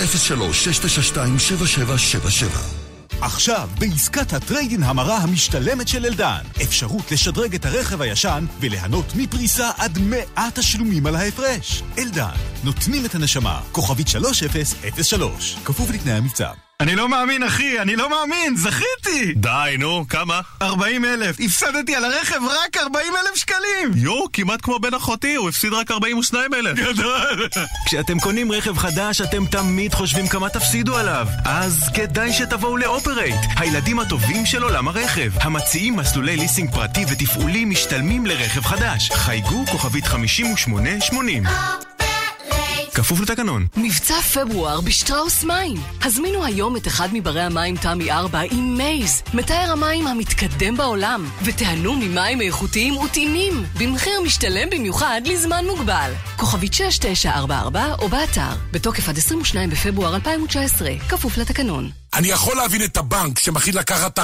03-692-7777 1.17 2.80
עכשיו, 3.23 3.69
בעסקת 3.79 4.33
הטריידין 4.33 4.83
המרה 4.83 5.17
המשתלמת 5.17 5.89
של 5.89 6.07
אלדן, 6.07 6.43
אפשרות 6.63 7.13
לשדרג 7.13 7.55
את 7.55 7.67
הרכב 7.67 8.03
הישן 8.03 8.47
וליהנות 8.61 9.07
מפריסה 9.17 9.71
עד 9.79 9.99
100 9.99 10.19
תשלומים 10.55 11.07
על 11.07 11.17
ההפרש. 11.17 11.83
אלדן, 11.99 12.37
נותנים 12.65 13.05
את 13.05 13.15
הנשמה, 13.15 13.61
כוכבית 13.73 14.09
3003, 14.09 15.57
כפוף 15.65 15.91
לתנאי 15.91 16.13
המבצע. 16.15 16.70
אני 16.81 16.97
לא 16.97 17.09
מאמין, 17.09 17.43
אחי, 17.43 17.81
אני 17.81 17.97
לא 17.97 18.11
מאמין, 18.11 18.57
זכיתי! 18.57 19.33
די, 19.37 19.77
נו, 19.79 20.05
כמה? 20.09 20.41
40 20.63 21.05
אלף, 21.05 21.37
הפסדתי 21.41 21.95
על 21.95 22.05
הרכב 22.05 22.41
רק 22.45 22.77
40 22.77 23.13
אלף 23.17 23.37
שקלים! 23.37 23.91
יואו, 23.95 24.27
כמעט 24.33 24.61
כמו 24.63 24.79
בן 24.79 24.95
אחותי, 24.95 25.35
הוא 25.35 25.49
הפסיד 25.49 25.73
רק 25.73 25.91
42 25.91 26.55
אלף. 26.55 26.79
גדול! 26.79 27.49
כשאתם 27.87 28.21
קונים 28.21 28.53
רכב 28.53 28.79
חדש, 28.79 29.21
אתם 29.21 29.47
תמיד 29.47 29.95
חושבים 29.95 30.29
כמה 30.29 30.49
תפסידו 30.49 30.97
עליו. 30.97 31.27
אז 31.45 31.91
כדאי 31.95 32.33
שתבואו 32.33 32.77
לאופרייט, 32.77 33.41
הילדים 33.57 34.01
הטובים 34.01 34.47
של 34.47 34.63
עולם 34.63 34.89
הרכב. 34.89 35.31
המציעים 35.41 35.97
מסלולי 35.97 36.37
ליסינג 36.37 36.71
פרטי 36.73 37.05
ותפעולי 37.09 37.65
משתלמים 37.65 38.27
לרכב 38.27 38.65
חדש. 38.65 39.11
חייגו 39.11 39.65
כוכבית 39.67 40.07
5880. 40.07 41.45
כפוף 42.95 43.21
לתקנון. 43.21 43.67
מבצע 43.77 44.21
פברואר 44.21 44.81
בשטראוס 44.81 45.45
מים. 45.45 45.77
הזמינו 46.03 46.45
היום 46.45 46.77
את 46.77 46.87
אחד 46.87 47.09
מברי 47.13 47.43
המים 47.43 47.77
תמי 47.77 48.13
4 48.13 48.41
עם 48.51 48.77
MAZE, 48.77 49.23
מטהר 49.35 49.73
המים 49.73 50.07
המתקדם 50.07 50.77
בעולם, 50.77 51.31
ותיהנו 51.45 51.97
ממים 51.97 52.41
איכותיים 52.41 52.97
וטעימים, 52.97 53.65
במחיר 53.79 54.21
משתלם 54.21 54.71
במיוחד 54.71 55.21
לזמן 55.25 55.65
מוגבל. 55.67 56.13
כוכבית 56.37 56.73
6944 56.75 57.95
או 57.99 58.09
באתר, 58.09 58.51
בתוקף 58.71 59.09
עד 59.09 59.19
22 59.19 59.71
בפברואר 59.71 60.15
2019, 60.15 60.91
כפוף 61.09 61.37
לתקנון. 61.37 61.91
אני 62.15 62.29
יכול 62.29 62.57
להבין 62.57 62.85
את 62.85 62.97
הבנק 62.97 63.39
שמחליט 63.39 63.75
לקחת 63.75 64.19
40% 64.19 64.23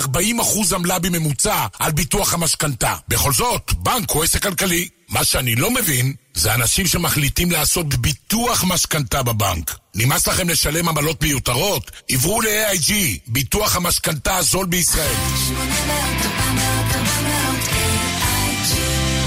עמלה 0.74 0.98
בממוצע 0.98 1.66
על 1.78 1.92
ביטוח 1.92 2.34
המשכנתה. 2.34 2.94
בכל 3.08 3.32
זאת, 3.32 3.72
בנק 3.72 4.10
הוא 4.10 4.24
עסק 4.24 4.42
כלכלי. 4.42 4.88
מה 5.08 5.24
שאני 5.24 5.54
לא 5.54 5.70
מבין, 5.70 6.14
זה 6.36 6.54
אנשים 6.54 6.86
שמחליטים 6.86 7.50
לעשות 7.50 7.94
ביטוח 7.94 8.64
משכנתה 8.68 9.22
בבנק. 9.22 9.78
נמאס 9.94 10.28
לכם 10.28 10.48
לשלם 10.48 10.88
עמלות 10.88 11.22
מיותרות? 11.22 11.90
עברו 12.10 12.40
ל-AIG, 12.40 12.92
ביטוח 13.26 13.76
המשכנתה 13.76 14.36
הזול 14.36 14.66
בישראל. 14.66 15.14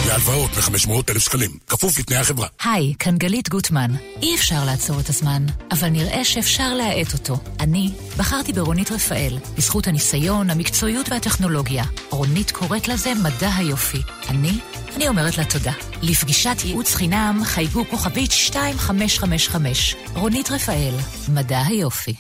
להלוואות 0.10 0.50
מ-500 0.58 0.92
אלף 1.10 1.24
שקלים, 1.24 1.52
כפוף 1.68 2.00
לתנאי 2.00 2.18
החברה. 2.18 2.48
היי, 2.64 2.94
כאן 3.00 3.18
גלית 3.18 3.50
גוטמן. 3.50 3.92
אי 4.22 4.36
אפשר 4.36 4.66
לעצור 4.66 5.00
את 5.00 5.10
הזמן, 5.10 5.46
אבל 5.72 5.90
נראה 5.90 6.26
שאפשר 6.26 6.74
להאט 6.74 7.14
אותו. 7.14 7.38
אני 7.60 7.92
בחרתי 8.18 8.54
ברונית 8.54 8.92
רפאל, 8.92 9.38
בזכות 9.58 9.88
הניסיון, 9.88 10.50
המקצועיות 10.50 11.10
והטכנולוגיה. 11.12 11.84
רונית 12.10 12.52
קוראת 12.52 12.88
לזה 12.88 13.14
מדע 13.24 13.56
היופי. 13.56 14.02
אני? 14.30 14.60
אני 14.96 15.08
אומרת 15.08 15.38
לה 15.38 15.46
תודה. 15.46 15.74
לפגישת 16.02 16.58
ייעוץ 16.66 16.96
חינם 16.96 17.42
חייגו 17.44 17.86
כוכבית 17.90 18.32
2555. 18.32 19.96
רונית 20.14 20.52
רפאל, 20.52 20.96
מדע 21.34 21.62
היופי. 21.66 22.14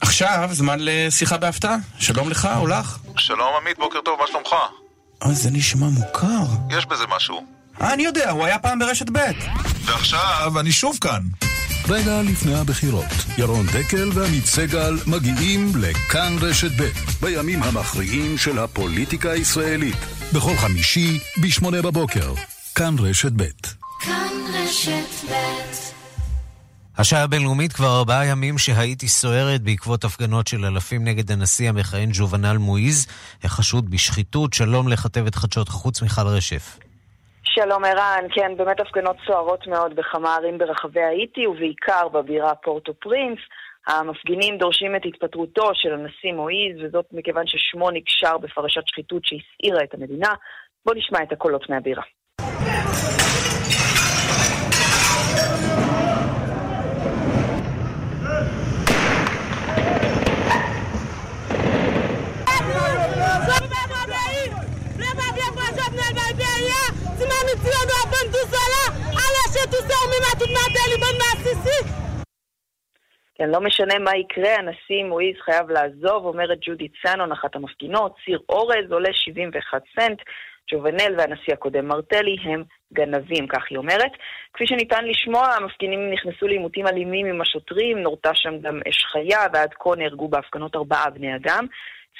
עכשיו 0.00 0.48
זמן 0.52 0.78
לשיחה 0.80 1.36
בהפתעה. 1.36 1.76
שלום 1.98 2.30
לך 2.30 2.48
או 2.56 2.66
לך. 2.66 2.98
שלום 3.16 3.48
עמית, 3.62 3.78
בוקר 3.78 3.98
טוב, 4.04 4.18
מה 4.20 4.26
שלומך? 4.26 4.48
אה, 5.22 5.32
זה 5.32 5.50
נשמע 5.50 5.86
מוכר. 5.86 6.44
יש 6.70 6.86
בזה 6.86 7.04
משהו. 7.16 7.46
אה, 7.80 7.92
אני 7.92 8.02
יודע, 8.02 8.30
הוא 8.30 8.44
היה 8.44 8.58
פעם 8.58 8.78
ברשת 8.78 9.06
ב'. 9.12 9.18
ועכשיו 9.84 10.60
אני 10.60 10.72
שוב 10.72 10.98
כאן. 11.00 11.20
רגע 11.88 12.22
לפני 12.22 12.54
הבחירות, 12.54 13.04
ירון 13.38 13.66
דקל 13.66 14.10
ועמית 14.14 14.46
סגל 14.46 14.94
מגיעים 15.06 15.72
לכאן 15.76 16.36
רשת 16.40 16.70
ב' 16.80 16.88
בימים 17.20 17.62
המכריעים 17.62 18.38
של 18.38 18.58
הפוליטיקה 18.58 19.30
הישראלית. 19.30 19.96
בכל 20.32 20.56
חמישי, 20.56 21.20
בשמונה 21.42 21.82
בבוקר. 21.82 22.34
כאן 22.74 22.94
רשת 22.98 23.32
ב'. 23.36 23.44
כאן 24.00 24.28
רשת 24.54 25.30
ב' 25.30 25.97
השעה 27.00 27.24
הבינלאומית 27.24 27.72
כבר 27.72 27.98
ארבעה 27.98 28.26
ימים 28.26 28.58
שהאיטי 28.58 29.08
סוערת 29.08 29.62
בעקבות 29.62 30.04
הפגנות 30.04 30.46
של 30.46 30.64
אלפים 30.64 31.00
נגד 31.04 31.30
הנשיא 31.30 31.68
המכהן 31.68 32.08
ג'ובנל 32.18 32.56
מואיז, 32.58 33.06
החשוד 33.44 33.90
בשחיתות. 33.90 34.52
שלום 34.52 34.88
לכתבת 34.88 35.34
חדשות 35.34 35.68
החוץ 35.68 36.02
מיכל 36.02 36.26
רשף. 36.36 36.78
שלום 37.42 37.84
ערן, 37.84 38.24
כן, 38.34 38.56
באמת 38.56 38.80
הפגנות 38.80 39.16
סוערות 39.26 39.66
מאוד 39.66 39.96
בכמה 39.96 40.34
ערים 40.36 40.58
ברחבי 40.58 41.00
האיטי 41.00 41.46
ובעיקר 41.46 42.08
בבירה 42.08 42.54
פורטו 42.54 42.92
פרינס. 42.94 43.38
המפגינים 43.86 44.58
דורשים 44.58 44.96
את 44.96 45.02
התפטרותו 45.04 45.70
של 45.74 45.92
הנשיא 45.92 46.32
מואיז, 46.32 46.76
וזאת 46.84 47.06
מכיוון 47.12 47.44
ששמו 47.46 47.90
נקשר 47.90 48.38
בפרשת 48.38 48.82
שחיתות 48.86 49.22
שהסעירה 49.24 49.84
את 49.84 49.94
המדינה. 49.94 50.32
בואו 50.86 50.98
נשמע 50.98 51.22
את 51.22 51.32
הקולות 51.32 51.70
מהבירה. 51.70 52.02
כן, 73.34 73.50
לא 73.50 73.60
משנה 73.60 73.98
מה 73.98 74.16
יקרה, 74.16 74.54
הנשיא 74.54 75.04
מואיז 75.04 75.36
חייב 75.44 75.70
לעזוב, 75.70 76.24
אומרת 76.24 76.58
ג'ודי 76.60 76.88
צאנון, 77.02 77.32
אחת 77.32 77.56
המפגינות. 77.56 78.14
ציר 78.24 78.38
אורז 78.48 78.92
עולה 78.92 79.12
71 79.12 79.82
סנט. 80.00 80.18
ג'ובנל 80.72 81.14
והנשיא 81.18 81.52
הקודם 81.52 81.88
מרטלי 81.88 82.36
הם 82.44 82.62
גנבים, 82.92 83.46
כך 83.48 83.62
היא 83.70 83.78
אומרת. 83.78 84.12
כפי 84.54 84.66
שניתן 84.66 85.04
לשמוע, 85.04 85.46
המפגינים 85.46 86.10
נכנסו 86.10 86.46
לעימותים 86.46 86.86
אלימים 86.86 87.26
עם 87.26 87.40
השוטרים, 87.40 87.98
נורתה 87.98 88.30
שם 88.34 88.58
גם 88.58 88.80
אש 88.88 89.04
חיה, 89.12 89.40
ועד 89.52 89.74
כה 89.78 89.90
נהרגו 89.96 90.28
בהפגנות 90.28 90.76
ארבעה 90.76 91.10
בני 91.10 91.36
אדם. 91.36 91.66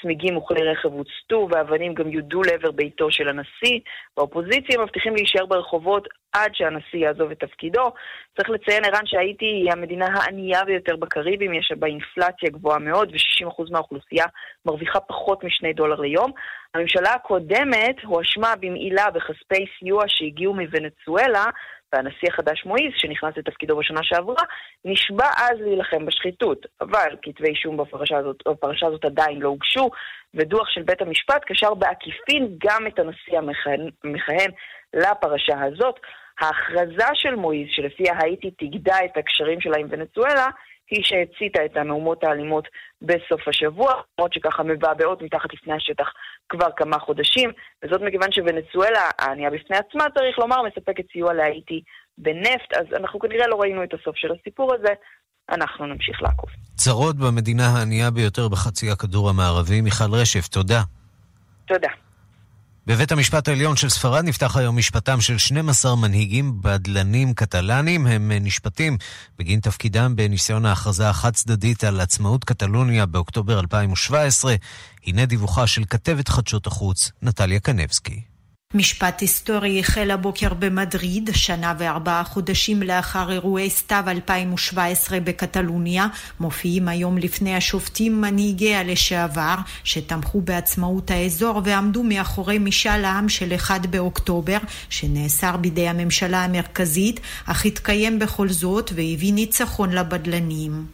צמיגים 0.01 0.37
וכלי 0.37 0.63
רכב 0.63 0.89
הוצתו, 0.93 1.47
ואבנים 1.51 1.93
גם 1.93 2.09
יודו 2.09 2.41
לעבר 2.43 2.71
ביתו 2.71 3.11
של 3.11 3.29
הנשיא. 3.29 3.79
באופוזיציה 4.17 4.79
מבטיחים 4.79 5.15
להישאר 5.15 5.45
ברחובות 5.45 6.07
עד 6.33 6.51
שהנשיא 6.53 6.99
יעזוב 6.99 7.31
את 7.31 7.39
תפקידו. 7.39 7.91
צריך 8.37 8.49
לציין, 8.49 8.85
ערן, 8.85 9.05
שהאיטי 9.05 9.45
היא 9.45 9.71
המדינה 9.71 10.07
הענייה 10.13 10.65
ביותר 10.65 10.95
בקריבים, 10.95 11.53
יש 11.53 11.71
בה 11.79 11.87
אינפלציה 11.87 12.49
גבוהה 12.49 12.79
מאוד, 12.79 13.11
ו-60% 13.11 13.71
מהאוכלוסייה 13.71 14.25
מרוויחה 14.65 14.99
פחות 14.99 15.43
משני 15.43 15.73
דולר 15.73 15.99
ליום. 15.99 16.31
הממשלה 16.73 17.13
הקודמת 17.13 18.03
הואשמה 18.03 18.53
במעילה 18.59 19.09
בכספי 19.09 19.65
סיוע 19.79 20.03
שהגיעו 20.07 20.53
מוונצואלה, 20.53 21.45
והנשיא 21.93 22.29
החדש 22.29 22.65
מועיז, 22.65 22.93
שנכנס 22.95 23.37
לתפקידו 23.37 23.77
בשנה 23.77 24.03
שעברה, 24.03 24.43
נשבע 24.85 25.27
אז 25.37 25.59
להילחם 25.59 26.05
בשחיתות. 26.05 26.65
אבל 26.81 27.15
כתבי 27.21 27.49
אישום 27.49 27.77
בפרשה 27.77 28.17
הזאת, 28.17 28.43
בפרשה 28.47 28.87
הזאת 28.87 29.05
עדיין 29.05 29.39
לא 29.39 29.47
הוגשו, 29.47 29.89
ודוח 30.33 30.69
של 30.69 30.81
בית 30.81 31.01
המשפט 31.01 31.41
קשר 31.45 31.73
בעקיפין 31.73 32.57
גם 32.57 32.87
את 32.87 32.99
הנשיא 32.99 33.37
המכהן, 34.03 34.51
לפרשה 34.93 35.61
הזאת. 35.63 35.99
ההכרזה 36.39 37.07
של 37.13 37.35
מועיז, 37.35 37.67
שלפיה 37.71 38.13
האיטי 38.17 38.51
תגדע 38.51 38.95
את 39.05 39.17
הקשרים 39.17 39.61
שלה 39.61 39.77
עם 39.77 39.87
ונצואלה, 39.89 40.47
היא 40.91 41.03
שהציתה 41.03 41.65
את 41.65 41.77
המהומות 41.77 42.23
האלימות 42.23 42.67
בסוף 43.01 43.47
השבוע, 43.47 43.93
למרות 44.17 44.33
שככה 44.33 44.63
מבעבעות 44.63 45.21
מתחת 45.21 45.53
לפני 45.53 45.73
השטח 45.73 46.07
כבר 46.49 46.67
כמה 46.77 46.99
חודשים, 46.99 47.51
וזאת 47.83 48.01
מכיוון 48.01 48.31
שוונצואלה, 48.31 49.09
הענייה 49.19 49.49
בפני 49.49 49.77
עצמה, 49.77 50.03
צריך 50.17 50.39
לומר, 50.39 50.61
מספקת 50.61 51.03
סיוע 51.11 51.33
להאיטי 51.33 51.81
בנפט, 52.17 52.73
אז 52.73 52.85
אנחנו 52.95 53.19
כנראה 53.19 53.47
לא 53.47 53.55
ראינו 53.61 53.83
את 53.83 53.93
הסוף 53.93 54.15
של 54.15 54.31
הסיפור 54.31 54.73
הזה, 54.73 54.93
אנחנו 55.49 55.85
נמשיך 55.85 56.21
לעקוב. 56.21 56.49
צרות 56.75 57.15
במדינה 57.15 57.63
הענייה 57.67 58.11
ביותר 58.11 58.47
בחצי 58.47 58.91
הכדור 58.91 59.29
המערבי. 59.29 59.81
מיכל 59.81 60.13
רשף, 60.13 60.47
תודה. 60.47 60.81
תודה. 61.65 62.08
בבית 62.89 63.11
המשפט 63.11 63.47
העליון 63.47 63.75
של 63.75 63.89
ספרד 63.89 64.23
נפתח 64.23 64.57
היום 64.57 64.77
משפטם 64.77 65.21
של 65.21 65.37
12 65.37 65.95
מנהיגים 65.95 66.61
בדלנים 66.61 67.33
קטלנים. 67.33 68.07
הם 68.07 68.31
נשפטים 68.31 68.97
בגין 69.39 69.59
תפקידם 69.59 70.13
בניסיון 70.15 70.65
ההכרזה 70.65 71.09
החד-צדדית 71.09 71.83
על 71.83 71.99
עצמאות 71.99 72.43
קטלוניה 72.43 73.05
באוקטובר 73.05 73.59
2017. 73.59 74.55
הנה 75.05 75.25
דיווחה 75.25 75.67
של 75.67 75.83
כתבת 75.89 76.27
חדשות 76.27 76.67
החוץ, 76.67 77.11
נטליה 77.21 77.59
קנבסקי. 77.59 78.21
משפט 78.73 79.21
היסטורי 79.21 79.79
החל 79.79 80.11
הבוקר 80.11 80.53
במדריד, 80.53 81.29
שנה 81.33 81.73
וארבעה 81.77 82.23
חודשים 82.23 82.83
לאחר 82.83 83.31
אירועי 83.31 83.69
סתיו 83.69 84.03
2017 84.07 85.19
בקטלוניה, 85.19 86.07
מופיעים 86.39 86.87
היום 86.87 87.17
לפני 87.17 87.55
השופטים 87.55 88.21
מנהיגיה 88.21 88.83
לשעבר, 88.83 89.55
שתמכו 89.83 90.41
בעצמאות 90.41 91.11
האזור 91.11 91.61
ועמדו 91.65 92.03
מאחורי 92.03 92.59
משאל 92.59 93.05
העם 93.05 93.29
של 93.29 93.55
1 93.55 93.85
באוקטובר, 93.85 94.57
שנאסר 94.89 95.57
בידי 95.57 95.87
הממשלה 95.87 96.43
המרכזית, 96.43 97.19
אך 97.45 97.65
התקיים 97.65 98.19
בכל 98.19 98.49
זאת 98.49 98.91
והביא 98.95 99.33
ניצחון 99.33 99.91
לבדלנים. 99.91 100.85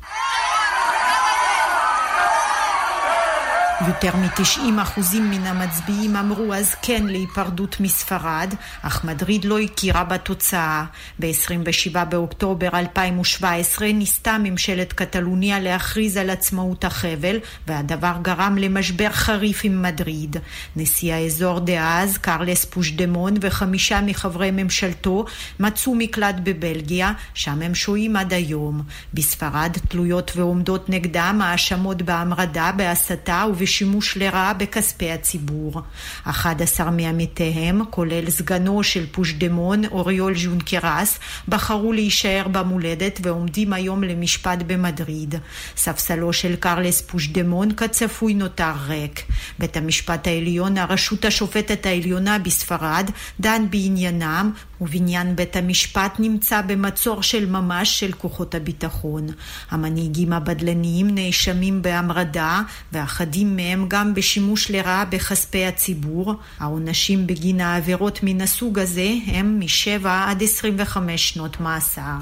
יותר 3.82 4.16
מ-90% 4.16 5.00
מן 5.22 5.48
המצביעים 5.48 6.16
אמרו 6.16 6.54
אז 6.54 6.76
כן 6.82 7.06
להיפרדות 7.06 7.80
מספרד, 7.80 8.54
אך 8.82 9.04
מדריד 9.04 9.46
לא 9.46 9.60
הכירה 9.60 10.04
בתוצאה. 10.04 10.86
ב-27 11.20 12.06
באוקטובר 12.10 12.70
2017 12.74 13.92
ניסתה 13.92 14.38
ממשלת 14.44 14.94
קטלוניה 14.94 15.60
להכריז 15.60 16.18
על 16.18 16.30
עצמאות 16.30 16.86
החבל, 16.86 17.40
והדבר 17.68 18.14
גרם 18.22 18.58
למשבר 18.58 19.10
חריף 19.10 19.62
עם 19.64 19.82
מדריד. 19.82 20.38
נשיא 20.76 21.14
האזור 21.14 21.60
דאז, 21.60 22.18
קרלס 22.18 22.66
פושדמון 22.66 23.34
וחמישה 23.42 24.02
מחברי 24.02 24.52
ממשלתו 24.52 25.26
מצאו 25.60 25.96
מקלט 25.96 26.36
בבלגיה, 26.44 27.12
שם 27.34 27.62
הם 27.62 27.76
שוהים 27.76 28.16
עד 28.16 28.34
היום. 28.34 28.82
בספרד 29.14 29.78
תלויות 29.90 30.32
ועומדות 30.36 30.90
נגדם 30.90 31.40
האשמות 31.44 32.02
בהמרדה, 32.02 32.72
בהסתה 32.78 33.46
וב... 33.58 33.65
ושימוש 33.66 34.18
לרעה 34.18 34.54
בכספי 34.54 35.12
הציבור. 35.12 35.82
11 36.24 36.92
מעמיתיהם, 36.92 37.82
כולל 37.90 38.30
סגנו 38.30 38.84
של 38.84 39.06
פושדמון, 39.12 39.86
אוריול 39.86 40.38
ז'ונקרס, 40.38 41.20
בחרו 41.48 41.94
להישאר 41.94 42.48
במולדת 42.52 43.20
ועומדים 43.24 43.74
היום 43.74 44.04
למשפט 44.04 44.60
במדריד. 44.68 45.36
ספסלו 45.78 46.34
של 46.34 46.56
קרלס 46.56 47.02
פושדמון 47.02 47.72
כצפוי 47.72 48.34
נותר 48.34 48.74
ריק. 48.88 49.24
בית 49.60 49.78
המשפט 49.78 50.28
העליון, 50.28 50.78
הרשות 50.78 51.26
השופטת 51.26 51.86
העליונה 51.86 52.40
בספרד, 52.40 53.10
דן 53.40 53.66
בעניינם, 53.70 54.52
ובניין 54.82 55.36
בית 55.36 55.56
המשפט 55.56 56.16
נמצא 56.20 56.62
במצור 56.62 57.24
של 57.24 57.46
ממש 57.46 58.00
של 58.00 58.12
כוחות 58.12 58.56
הביטחון. 58.56 59.28
המנהיגים 59.70 60.34
הבדלניים 60.34 61.08
נאשמים 61.16 61.82
בהמרדה, 61.82 62.62
ואחדים 62.94 63.56
מהם 63.56 63.86
גם 63.88 64.14
בשימוש 64.14 64.72
לרעה 64.72 65.06
בכספי 65.06 65.66
הציבור. 65.66 66.34
העונשים 66.60 67.28
בגין 67.28 67.62
העבירות 67.62 68.20
מן 68.24 68.42
הסוג 68.42 68.80
הזה 68.80 69.10
הם 69.26 69.60
משבע 69.60 70.26
עד 70.30 70.44
25 70.44 71.30
שנות 71.30 71.60
מאסר. 71.60 72.16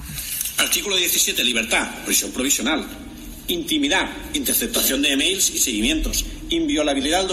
Artículo 0.57 0.95
17. 0.97 1.43
Libertad. 1.43 1.87
Prisión 2.05 2.31
provisional. 2.31 2.85
Intimidad. 3.47 4.07
Interceptación 4.33 5.01
de 5.01 5.11
emails 5.11 5.49
y 5.49 5.57
seguimientos. 5.57 6.25
Inviolabilidad 6.49 7.21
al 7.21 7.31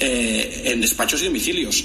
en 0.00 0.80
despachos 0.80 1.22
y 1.22 1.26
domicilios. 1.26 1.84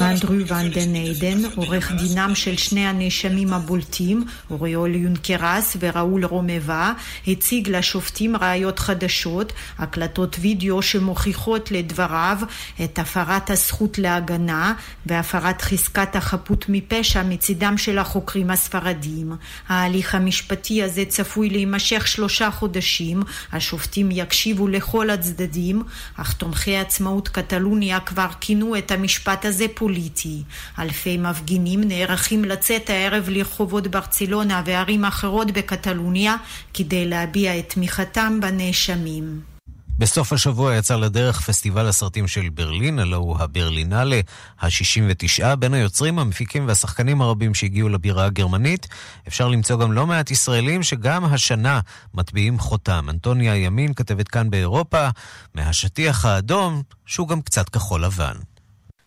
אנדרו 0.00 0.34
ון 0.48 0.70
דן 0.70 0.94
איידן, 0.94 1.38
עורך 1.54 1.92
דינם 1.92 2.34
של 2.34 2.56
שני 2.56 2.86
הנאשמים 2.86 3.52
הבולטים, 3.52 4.24
אוריול 4.50 4.94
יונקרס 4.94 5.76
וראול 5.80 6.24
רומבה, 6.24 6.92
הציג 7.26 7.68
לשופטים 7.68 8.36
ראיות 8.36 8.78
חדשות, 8.78 9.52
הקלטות 9.78 10.36
וידאו 10.40 10.82
שמוכיחות 10.82 11.70
לדבריו 11.70 12.38
את 12.84 12.98
הפרת 12.98 13.50
הזכות 13.50 13.98
להגנה 13.98 14.74
והפרת 15.06 15.62
חזקת 15.62 16.16
החפות 16.16 16.64
מפשע 16.68 17.22
מצידם 17.22 17.74
של 17.78 17.98
החוקרים 17.98 18.50
הספרדים. 18.50 19.32
ההליך 19.68 20.14
המשפטי 20.14 20.82
הזה 20.82 21.04
צפוי 21.04 21.50
להימשך 21.50 22.06
שלושה 22.06 22.50
חודשים, 22.50 23.22
השופטים 23.52 24.10
יקשיבו 24.10 24.68
לכל 24.68 25.10
הצדדים, 25.10 25.82
אך 26.16 26.32
תומכי 26.32 26.76
עצמאות 26.76 27.28
קטלוניה 27.44 28.00
כבר 28.00 28.28
כינו 28.40 28.78
את 28.78 28.90
המשפט 28.90 29.44
הזה 29.44 29.66
פוליטי. 29.74 30.42
אלפי 30.78 31.16
מפגינים 31.16 31.80
נערכים 31.84 32.44
לצאת 32.44 32.90
הערב 32.90 33.28
לרחובות 33.28 33.86
ברצלונה 33.86 34.62
וערים 34.66 35.04
אחרות 35.04 35.50
בקטלוניה 35.50 36.36
כדי 36.74 37.06
להביע 37.06 37.58
את 37.58 37.68
תמיכתם 37.68 38.40
בנאשמים. 38.40 39.53
בסוף 39.98 40.32
השבוע 40.32 40.76
יצא 40.76 40.96
לדרך 40.96 41.40
פסטיבל 41.40 41.86
הסרטים 41.88 42.28
של 42.28 42.48
ברלין, 42.48 42.98
הלא 42.98 43.16
הוא 43.16 43.38
הברלינלה 43.38 44.20
ה-69. 44.60 45.56
בין 45.56 45.74
היוצרים, 45.74 46.18
המפיקים 46.18 46.68
והשחקנים 46.68 47.22
הרבים 47.22 47.54
שהגיעו 47.54 47.88
לבירה 47.88 48.24
הגרמנית, 48.24 48.88
אפשר 49.28 49.48
למצוא 49.48 49.76
גם 49.76 49.92
לא 49.92 50.06
מעט 50.06 50.30
ישראלים 50.30 50.82
שגם 50.82 51.24
השנה 51.24 51.80
מטביעים 52.14 52.58
חותם. 52.58 53.06
אנטוניה 53.10 53.56
ימין 53.56 53.94
כתבת 53.94 54.28
כאן 54.28 54.50
באירופה, 54.50 55.08
מהשטיח 55.54 56.24
האדום, 56.24 56.82
שהוא 57.06 57.28
גם 57.28 57.42
קצת 57.42 57.68
כחול 57.68 58.04
לבן. 58.04 58.34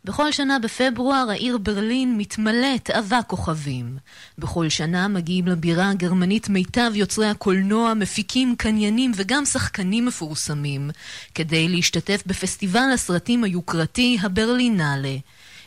בכל 0.07 0.31
שנה 0.31 0.59
בפברואר 0.59 1.27
העיר 1.29 1.57
ברלין 1.57 2.17
מתמלאת 2.17 2.85
תאווה 2.85 3.23
כוכבים. 3.23 3.97
בכל 4.37 4.69
שנה 4.69 5.07
מגיעים 5.07 5.47
לבירה 5.47 5.89
הגרמנית 5.89 6.49
מיטב 6.49 6.91
יוצרי 6.95 7.27
הקולנוע, 7.27 7.93
מפיקים, 7.93 8.55
קניינים 8.55 9.11
וגם 9.15 9.45
שחקנים 9.45 10.05
מפורסמים, 10.05 10.89
כדי 11.35 11.67
להשתתף 11.67 12.23
בפסטיבל 12.25 12.89
הסרטים 12.93 13.43
היוקרתי 13.43 14.17
הברלינלה. 14.21 15.17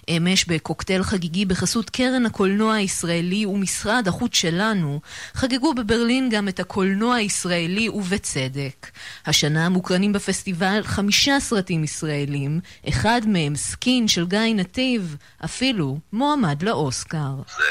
אמש 0.09 0.45
בקוקטייל 0.45 1.03
חגיגי 1.03 1.45
בחסות 1.45 1.91
קרן 1.91 2.27
הקולנוע 2.27 2.75
הישראלי 2.75 3.47
ומשרד 3.47 4.09
החוץ 4.09 4.35
שלנו, 4.35 5.01
חגגו 5.35 5.75
בברלין 5.75 6.31
גם 6.31 6.49
את 6.49 6.61
הקולנוע 6.61 7.15
הישראלי 7.15 7.89
ובצדק. 7.89 8.87
השנה 9.27 9.69
מוקרנים 9.69 10.13
בפסטיבל 10.13 10.81
חמישה 10.85 11.41
סרטים 11.41 11.85
ישראלים, 11.85 12.61
אחד 12.89 13.21
מהם 13.27 13.57
Skin 13.57 14.09
של 14.09 14.27
גיא 14.27 14.55
נתיב, 14.55 15.17
אפילו 15.45 15.99
מועמד 16.13 16.63
לאוסקר. 16.63 17.33
זה 17.57 17.65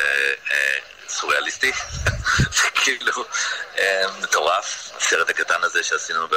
אה, 0.51 0.77
סוריאליסטי, 1.09 1.71
זה 2.57 2.67
כאילו 2.75 3.25
אה, 3.77 4.03
מטורף, 4.23 4.91
הסרט 4.97 5.29
הקטן 5.29 5.63
הזה 5.63 5.83
שעשינו 5.83 6.27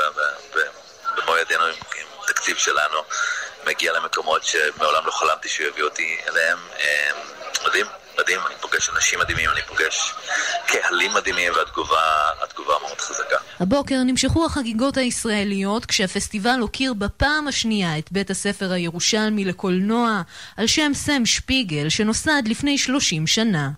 במו 1.16 1.36
ידינו 1.36 1.64
עם, 1.64 1.74
תקציב 2.26 2.56
שלנו. 2.56 2.98
מגיע 3.66 3.92
למקומות 3.92 4.44
שמעולם 4.44 5.06
לא 5.06 5.10
חלמתי 5.10 5.48
שהוא 5.48 5.66
יביא 5.66 5.82
אותי 5.82 6.16
אליהם. 6.28 6.58
מדהים, 7.66 7.86
מדהים, 8.20 8.40
אני 8.46 8.54
פוגש 8.60 8.90
אנשים 8.96 9.18
מדהימים, 9.18 9.50
אני 9.50 9.60
פוגש 9.62 10.14
קהלים 10.66 11.14
מדהימים, 11.14 11.52
והתגובה 11.52 12.30
התגובה 12.42 12.74
מאוד 12.82 13.00
חזקה. 13.00 13.36
הבוקר 13.60 13.96
נמשכו 14.04 14.46
החגיגות 14.46 14.96
הישראליות 14.96 15.86
כשהפסטיבל 15.86 16.58
הוקיר 16.60 16.94
בפעם 16.94 17.48
השנייה 17.48 17.98
את 17.98 18.12
בית 18.12 18.30
הספר 18.30 18.72
הירושלמי 18.72 19.44
לקולנוע 19.44 20.22
על 20.56 20.66
שם 20.66 20.92
סם 20.94 21.26
שפיגל 21.26 21.88
שנוסד 21.88 22.42
לפני 22.46 22.78
30 22.78 23.26
שנה. 23.26 23.68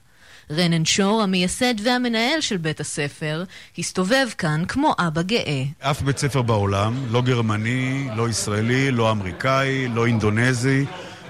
רנן 0.50 0.84
שור, 0.84 1.22
המייסד 1.22 1.74
והמנהל 1.84 2.40
של 2.40 2.56
בית 2.56 2.80
הספר, 2.80 3.44
הסתובב 3.78 4.26
כאן 4.38 4.62
כמו 4.68 4.94
אבא 4.98 5.22
גאה. 5.22 5.62
אף 5.80 6.02
בית 6.02 6.18
ספר 6.18 6.42
בעולם, 6.42 6.94
לא 7.10 7.22
גרמני, 7.22 8.08
לא 8.16 8.28
ישראלי, 8.28 8.90
לא 8.90 9.10
אמריקאי, 9.10 9.88
לא 9.88 10.06
אינדונזי, 10.06 10.84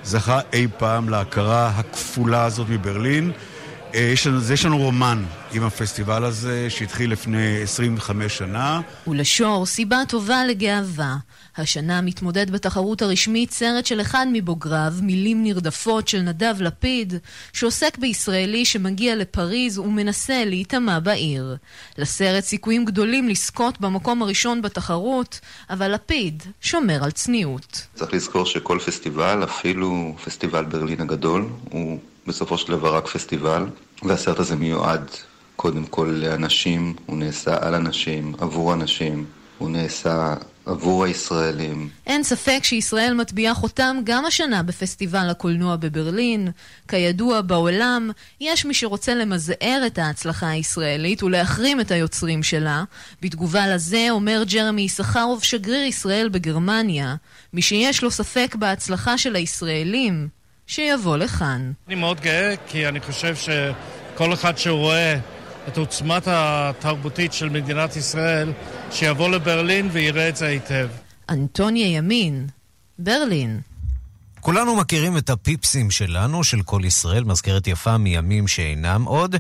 זכה 0.05 0.41
אי 0.53 0.67
פעם 0.79 1.09
להכרה 1.09 1.69
הכפולה 1.69 2.45
הזאת 2.45 2.69
מברלין. 2.69 3.33
אה, 3.95 4.01
יש 4.01 4.27
לנו, 4.27 4.41
יש 4.53 4.65
לנו 4.65 4.79
רומן 4.79 5.25
עם 5.53 5.63
הפסטיבל 5.63 6.25
הזה 6.25 6.71
שהתחיל 6.71 7.13
לפני 7.13 7.63
25 7.63 8.39
שנה. 8.39 8.81
ולשור 9.07 9.67
סיבה 9.67 10.03
טובה 10.09 10.45
לגאווה. 10.45 11.17
השנה 11.57 12.01
מתמודד 12.01 12.51
בתחרות 12.51 13.03
הרשמית 13.03 13.51
סרט 13.51 13.87
של 13.87 14.01
אחד 14.01 14.27
מבוגריו, 14.33 14.93
מילים 15.03 15.45
נרדפות 15.45 16.09
של 16.09 16.21
נדב 16.21 16.55
לפיד, 16.61 17.15
שעוסק 17.53 17.99
בישראלי 17.99 18.65
שמגיע 18.65 19.17
לפריז 19.17 19.79
ומנסה 19.79 20.45
להיטמע 20.45 20.99
בעיר. 20.99 21.57
לסרט 21.99 22.45
סיכויים 22.45 22.85
גדולים 22.85 23.29
לזכות 23.29 23.81
במקום 23.81 24.23
הראשון 24.23 24.63
בתחרות, 24.63 25.41
אבל 25.71 25.95
לפיד 25.95 26.43
שומר 26.61 27.05
על 27.05 27.11
צניעות. 27.11 27.87
צריך 27.95 28.13
לזכור 28.13 28.47
שכל 28.47 28.79
פסטיבל, 28.87 29.45
אפילו 29.45 30.17
פסטיבל 30.25 30.65
ברלין 30.65 31.01
הגדול, 31.01 31.49
הוא 31.71 31.99
בסופו 32.27 32.59
של 32.59 32.73
דבר 32.73 32.97
רק 32.97 33.07
פסטיבל, 33.07 33.67
והסרט 34.03 34.39
הזה 34.39 34.57
מיועד 34.57 35.11
קודם 35.57 35.87
כל 35.87 36.07
לאנשים, 36.23 36.95
הוא 37.07 37.17
נעשה 37.17 37.67
על 37.67 37.75
אנשים, 37.75 38.35
עבור 38.39 38.75
אנשים, 38.75 39.25
הוא 39.59 39.71
נעשה 39.71 40.35
עבור 40.67 41.05
הישראלים. 41.05 41.89
אין 42.07 42.23
ספק 42.23 42.61
שישראל 42.63 43.15
מטביעה 43.15 43.55
חותם 43.55 43.97
גם 44.05 44.25
השנה 44.25 44.63
בפסטיבל 44.63 45.31
הקולנוע 45.31 45.77
בברלין. 45.77 46.49
כידוע, 46.89 47.41
בעולם 47.41 48.11
יש 48.41 48.65
מי 48.65 48.75
שרוצה 48.75 49.15
למזער 49.15 49.83
את 49.87 49.99
ההצלחה 49.99 50.49
הישראלית 50.49 51.23
ולהחרים 51.23 51.81
את 51.81 51.91
היוצרים 51.91 52.43
שלה. 52.43 52.85
בתגובה 53.23 53.75
לזה 53.75 54.07
אומר 54.11 54.43
ג'רמי 54.47 54.83
יששכרוב, 54.83 55.43
שגריר 55.43 55.83
ישראל 55.83 56.29
בגרמניה, 56.29 57.15
מי 57.53 57.63
שיש 57.63 58.03
לו 58.03 58.11
ספק 58.11 58.55
בהצלחה 58.59 59.19
של 59.19 59.37
הישראלים, 59.37 60.29
שיבוא 60.67 61.17
לכאן. 61.17 61.73
אני 61.87 61.95
מאוד 61.95 62.21
גאה 62.21 62.55
כי 62.67 62.89
אני 62.89 63.01
חושב 63.01 63.35
שכל 63.37 64.33
אחד 64.33 64.59
שרואה 64.59 65.19
את 65.69 65.79
עוצמת 65.79 66.23
התרבותית 66.27 67.33
של 67.33 67.49
מדינת 67.49 67.97
ישראל, 67.97 68.53
שיבוא 68.91 69.29
לברלין 69.29 69.89
ויראה 69.93 70.29
את 70.29 70.37
זה 70.37 70.47
היטב. 70.47 70.89
אנטוניה 71.31 71.97
ימין, 71.97 72.47
ברלין. 72.99 73.61
כולנו 74.45 74.77
מכירים 74.77 75.17
את 75.17 75.31
הפיפסים 75.31 75.91
שלנו, 75.91 76.45
של 76.45 76.63
כל 76.63 76.81
ישראל, 76.85 77.25
מזכרת 77.25 77.67
יפה 77.67 77.99
מימים 77.99 78.49
שאינם 78.49 79.05
עוד, 79.05 79.37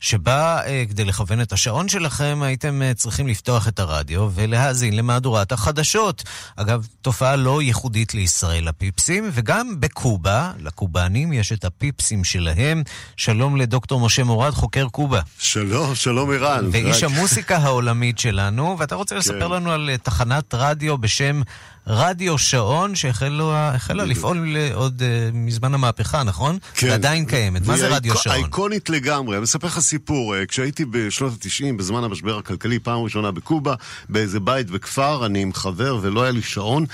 שבה 0.00 0.60
אה, 0.66 0.84
כדי 0.88 1.04
לכוון 1.04 1.40
את 1.40 1.52
השעון 1.52 1.88
שלכם 1.88 2.38
הייתם 2.42 2.82
אה, 2.82 2.94
צריכים 2.94 3.28
לפתוח 3.28 3.68
את 3.68 3.78
הרדיו 3.78 4.30
ולהאזין 4.34 4.96
למהדורת 4.96 5.52
החדשות. 5.52 6.22
אגב, 6.56 6.86
תופעה 7.02 7.36
לא 7.36 7.62
ייחודית 7.62 8.14
לישראל, 8.14 8.68
הפיפסים, 8.68 9.30
וגם 9.32 9.80
בקובה, 9.80 10.52
לקובנים 10.58 11.32
יש 11.32 11.52
את 11.52 11.64
הפיפסים 11.64 12.24
שלהם. 12.24 12.82
שלום 13.16 13.56
לדוקטור 13.56 14.00
משה 14.00 14.24
מורד, 14.24 14.50
חוקר 14.50 14.88
קובה. 14.88 15.20
שלום, 15.38 15.94
שלום 15.94 16.30
ערן. 16.30 16.68
ואיש 16.72 17.02
רק... 17.02 17.10
המוסיקה 17.10 17.56
העולמית 17.56 18.18
שלנו, 18.18 18.76
ואתה 18.78 18.94
רוצה 18.94 19.14
לספר 19.14 19.48
כן. 19.48 19.54
לנו 19.54 19.72
על 19.72 19.90
אה, 19.90 19.98
תחנת 19.98 20.54
רדיו 20.54 20.98
בשם... 20.98 21.42
רדיו 21.86 22.38
שעון 22.38 22.94
שהחלה 22.94 24.04
לפעול 24.04 24.56
עוד 24.74 25.02
uh, 25.02 25.34
מזמן 25.36 25.74
המהפכה, 25.74 26.22
נכון? 26.22 26.58
כן. 26.74 26.88
ועדיין 26.88 27.24
קיימת. 27.24 27.66
מה 27.66 27.76
זה 27.76 27.88
רדיו 27.88 28.16
שעון? 28.16 28.36
אייקונית 28.36 28.90
לגמרי. 28.90 29.36
אני 29.36 29.44
אספר 29.44 29.66
לך 29.66 29.78
סיפור. 29.78 30.36
אה, 30.36 30.46
כשהייתי 30.46 30.84
בשנות 30.84 31.32
ה-90, 31.32 31.76
בזמן 31.76 32.04
המשבר 32.04 32.38
הכלכלי, 32.38 32.78
פעם 32.78 33.02
ראשונה 33.02 33.30
בקובה, 33.30 33.74
באיזה 34.08 34.40
בית 34.40 34.70
בכפר, 34.70 35.26
אני 35.26 35.42
עם 35.42 35.52
חבר 35.52 35.98
ולא 36.02 36.22
היה 36.22 36.32
לי 36.32 36.42
שעון, 36.42 36.84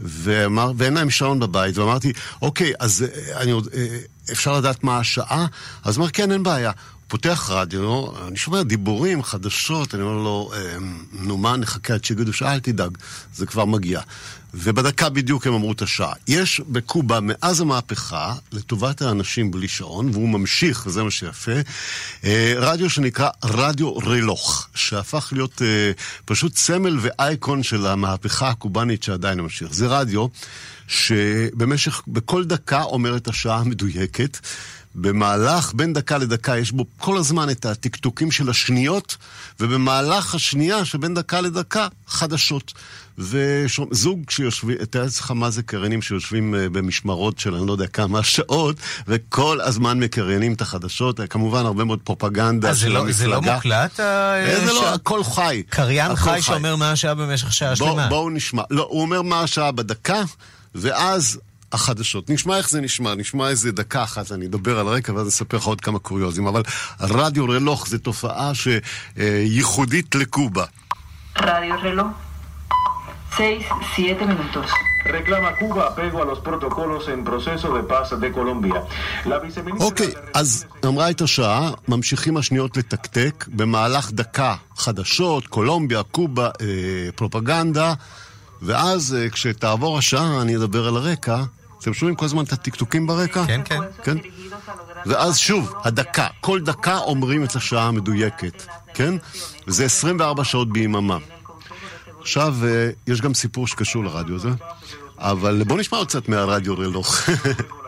ואמר, 0.00 0.72
ואין 0.76 0.94
להם 0.94 1.10
שעון 1.10 1.40
בבית, 1.40 1.78
ואמרתי, 1.78 2.12
אוקיי, 2.42 2.72
אז 2.78 3.02
אה, 3.02 3.40
אני, 3.40 3.52
אפשר 4.32 4.52
לדעת 4.52 4.84
מה 4.84 4.98
השעה? 4.98 5.46
אז 5.84 5.98
אמר, 5.98 6.08
כן, 6.10 6.32
אין 6.32 6.42
בעיה. 6.42 6.70
פותח 7.08 7.50
רדיו, 7.50 8.06
אני 8.28 8.36
שומע 8.36 8.62
דיבורים, 8.62 9.22
חדשות, 9.22 9.94
אני 9.94 10.02
אומר 10.02 10.22
לו, 10.22 10.52
נו 11.12 11.36
מה, 11.36 11.56
נחכה 11.56 11.94
עד 11.94 12.04
שיגידו 12.04 12.32
שעה, 12.32 12.54
אל 12.54 12.60
תדאג, 12.60 12.98
זה 13.34 13.46
כבר 13.46 13.64
מגיע. 13.64 14.00
ובדקה 14.54 15.08
בדיוק 15.08 15.46
הם 15.46 15.54
אמרו 15.54 15.72
את 15.72 15.82
השעה. 15.82 16.12
יש 16.28 16.60
בקובה, 16.68 17.18
מאז 17.22 17.60
המהפכה, 17.60 18.34
לטובת 18.52 19.02
האנשים 19.02 19.50
בלי 19.50 19.68
שעון, 19.68 20.10
והוא 20.12 20.28
ממשיך, 20.28 20.82
וזה 20.86 21.02
מה 21.02 21.10
שיפה, 21.10 21.52
אה, 22.24 22.54
רדיו 22.56 22.90
שנקרא 22.90 23.28
רדיו 23.44 23.96
רלוך, 23.96 24.68
שהפך 24.74 25.28
להיות 25.32 25.62
אה, 25.62 25.92
פשוט 26.24 26.56
סמל 26.56 26.98
ואייקון 27.00 27.62
של 27.62 27.86
המהפכה 27.86 28.48
הקובאנית 28.48 29.02
שעדיין 29.02 29.40
ממשיך. 29.40 29.74
זה 29.74 29.86
רדיו 29.86 30.26
שבמשך, 30.88 32.02
בכל 32.08 32.44
דקה 32.44 32.82
אומר 32.82 33.16
את 33.16 33.28
השעה 33.28 33.58
המדויקת. 33.58 34.38
במהלך 34.94 35.72
בין 35.74 35.92
דקה 35.92 36.18
לדקה 36.18 36.58
יש 36.58 36.72
בו 36.72 36.84
כל 36.98 37.16
הזמן 37.18 37.50
את 37.50 37.66
הטקטוקים 37.66 38.30
של 38.30 38.50
השניות, 38.50 39.16
ובמהלך 39.60 40.34
השנייה 40.34 40.84
שבין 40.84 41.14
דקה 41.14 41.40
לדקה, 41.40 41.88
חדשות. 42.06 42.72
וזוג 43.18 44.30
שיושבים, 44.30 44.84
תאר 44.84 45.02
לעצמך 45.02 45.30
מה 45.30 45.50
זה 45.50 45.62
קריינים 45.62 46.02
שיושבים 46.02 46.54
אה, 46.54 46.68
במשמרות 46.68 47.38
של 47.38 47.54
אני 47.54 47.66
לא 47.66 47.72
יודע 47.72 47.86
כמה 47.86 48.22
שעות, 48.34 48.76
וכל 49.08 49.60
הזמן 49.60 50.00
מקריינים 50.00 50.52
את 50.52 50.60
החדשות, 50.60 51.20
כמובן 51.30 51.66
הרבה 51.66 51.84
מאוד 51.84 51.98
פרופגנדה 52.04 52.74
של 52.74 52.88
לא, 52.88 52.98
המפלגה. 52.98 53.12
זה 53.12 53.26
לא 53.26 53.40
מוקלט? 53.40 54.00
אה, 54.00 54.66
זה 54.66 54.72
לא, 54.72 54.94
הכל 54.94 55.24
חי. 55.24 55.62
קריין 55.68 56.16
חי 56.16 56.42
שאומר 56.42 56.76
מה 56.76 56.90
השעה 56.90 57.14
במשך 57.14 57.52
שעה 57.52 57.76
שלמה. 57.76 58.08
בואו 58.08 58.30
נשמע. 58.30 58.62
לא, 58.70 58.86
הוא 58.90 59.02
אומר 59.02 59.22
מה 59.22 59.40
השעה 59.40 59.72
בדקה, 59.72 60.22
ואז 60.74 61.38
החדשות. 61.72 62.30
נשמע 62.30 62.56
איך 62.56 62.70
זה 62.70 62.80
נשמע, 62.80 63.14
נשמע 63.14 63.48
איזה 63.48 63.72
דקה 63.72 64.02
אחת, 64.02 64.32
אני 64.32 64.46
אדבר 64.46 64.78
על 64.78 64.88
הרקע 64.88 65.12
ואז 65.12 65.28
אספר 65.28 65.56
לך 65.56 65.64
עוד 65.64 65.80
כמה 65.80 65.98
קוריוזים, 65.98 66.46
אבל 66.46 66.62
רדיו 67.00 67.44
רלוך 67.44 67.88
זה 67.88 67.98
תופעה 67.98 68.52
שייחודית 68.54 70.14
לקובה. 70.14 70.64
רדיו 71.38 71.74
רלוך 71.82 72.06
6, 73.36 73.64
7 73.96 74.26
minutos. 74.26 74.70
Reclama 75.04 75.52
Cuba 75.60 75.82
apego 75.90 76.16
a 76.22 76.24
los 76.24 76.40
protocolos 76.40 77.08
en 77.08 77.20
proceso 77.24 77.68
de 77.76 77.82
paz 77.82 78.10
de 78.20 78.30
Colombia. 78.30 78.82
אוקיי, 79.80 80.12
אז 80.34 80.64
אמרה 80.86 81.10
את 81.10 81.20
השעה, 81.20 81.70
ממשיכים 81.88 82.36
השניות 82.36 82.76
לתקתק, 82.76 83.46
במהלך 83.48 84.12
דקה 84.12 84.54
חדשות, 84.76 85.46
קולומביה, 85.46 86.02
קובה, 86.02 86.46
אה, 86.60 87.12
פרופגנדה, 87.16 87.94
ואז 88.62 89.14
אה, 89.14 89.30
כשתעבור 89.30 89.98
השעה 89.98 90.42
אני 90.42 90.56
אדבר 90.56 90.88
על 90.88 90.96
הרקע. 90.96 91.42
אתם 91.80 91.94
שומעים 91.94 92.16
כל 92.16 92.24
הזמן 92.24 92.44
את 92.44 92.52
הטקטוקים 92.52 93.06
ברקע? 93.06 93.46
כן, 93.46 93.60
כן. 93.64 93.80
כן? 94.02 94.16
ואז 95.06 95.38
שוב, 95.38 95.72
הדקה. 95.84 96.26
כל 96.40 96.60
דקה 96.60 96.98
אומרים 96.98 97.44
את 97.44 97.56
השעה 97.56 97.88
המדויקת, 97.88 98.62
כן? 98.94 99.14
וזה 99.66 99.84
24 99.84 100.44
שעות 100.44 100.72
ביממה. 100.72 101.18
עכשיו, 102.20 102.54
אה, 102.64 102.90
יש 103.06 103.20
גם 103.20 103.34
סיפור 103.34 103.66
שקשור 103.66 104.04
לרדיו 104.04 104.36
הזה, 104.36 104.48
אבל 105.18 105.62
בואו 105.66 105.78
נשמע 105.78 105.98
עוד 105.98 106.06
קצת 106.08 106.28
מהרדיו 106.28 106.78
רלוך. 106.78 107.16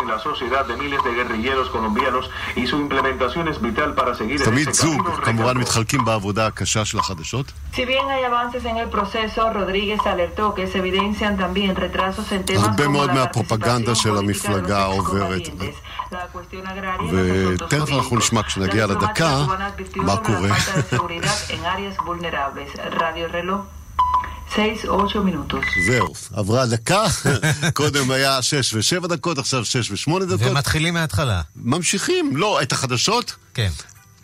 en 0.00 0.08
la 0.08 0.18
sociedad 0.18 0.64
de 0.66 0.76
miles 0.76 1.00
de 1.04 1.12
guerrilleros 1.12 1.68
colombianos 1.70 2.30
y 2.56 2.66
su 2.66 2.76
implementación 2.76 3.48
es 3.48 3.60
vital 3.60 3.94
para 3.94 4.14
seguir 4.14 4.42
תמיד 4.44 4.72
זוג, 4.72 5.08
כמובן 5.24 5.56
מתחלקים 5.58 6.04
בעבודה 6.04 6.46
הקשה 6.46 6.84
של 6.84 6.98
החדשות. 6.98 7.52
Si 7.72 7.84
bien 7.84 8.08
hay 8.08 8.24
avances 8.24 8.64
en 8.64 8.76
el 8.76 8.88
proceso, 8.88 9.52
Rodríguez 9.52 10.00
alertó 10.06 10.54
que 10.54 10.66
se 10.66 10.78
evidencian 10.78 11.36
también 11.36 11.76
retrasos 11.76 12.32
en 12.32 12.44
temas 12.44 12.64
הרבה 12.64 12.88
מאוד 12.88 13.12
מהפרופגנדה 13.12 13.94
של 13.94 14.16
המפלגה 14.16 14.84
עוברת. 14.84 15.48
ותכף 17.10 17.92
אנחנו 17.92 18.16
נשמע 18.16 18.42
כשנגיע 18.42 18.86
לדקה 18.86 19.44
מה 19.96 20.16
קורה. 20.16 20.48
זהו, 25.86 26.12
עברה 26.32 26.66
דקה, 26.66 27.04
קודם 27.74 28.10
היה 28.10 28.42
שש 28.42 28.74
ושבע 28.74 29.08
דקות, 29.08 29.38
עכשיו 29.38 29.64
שש 29.64 29.90
ושמונה 29.90 30.24
דקות. 30.24 30.50
ומתחילים 30.50 30.94
מההתחלה. 30.94 31.42
ממשיכים, 31.56 32.36
לא, 32.36 32.62
את 32.62 32.72
החדשות? 32.72 33.36
כן. 33.54 33.70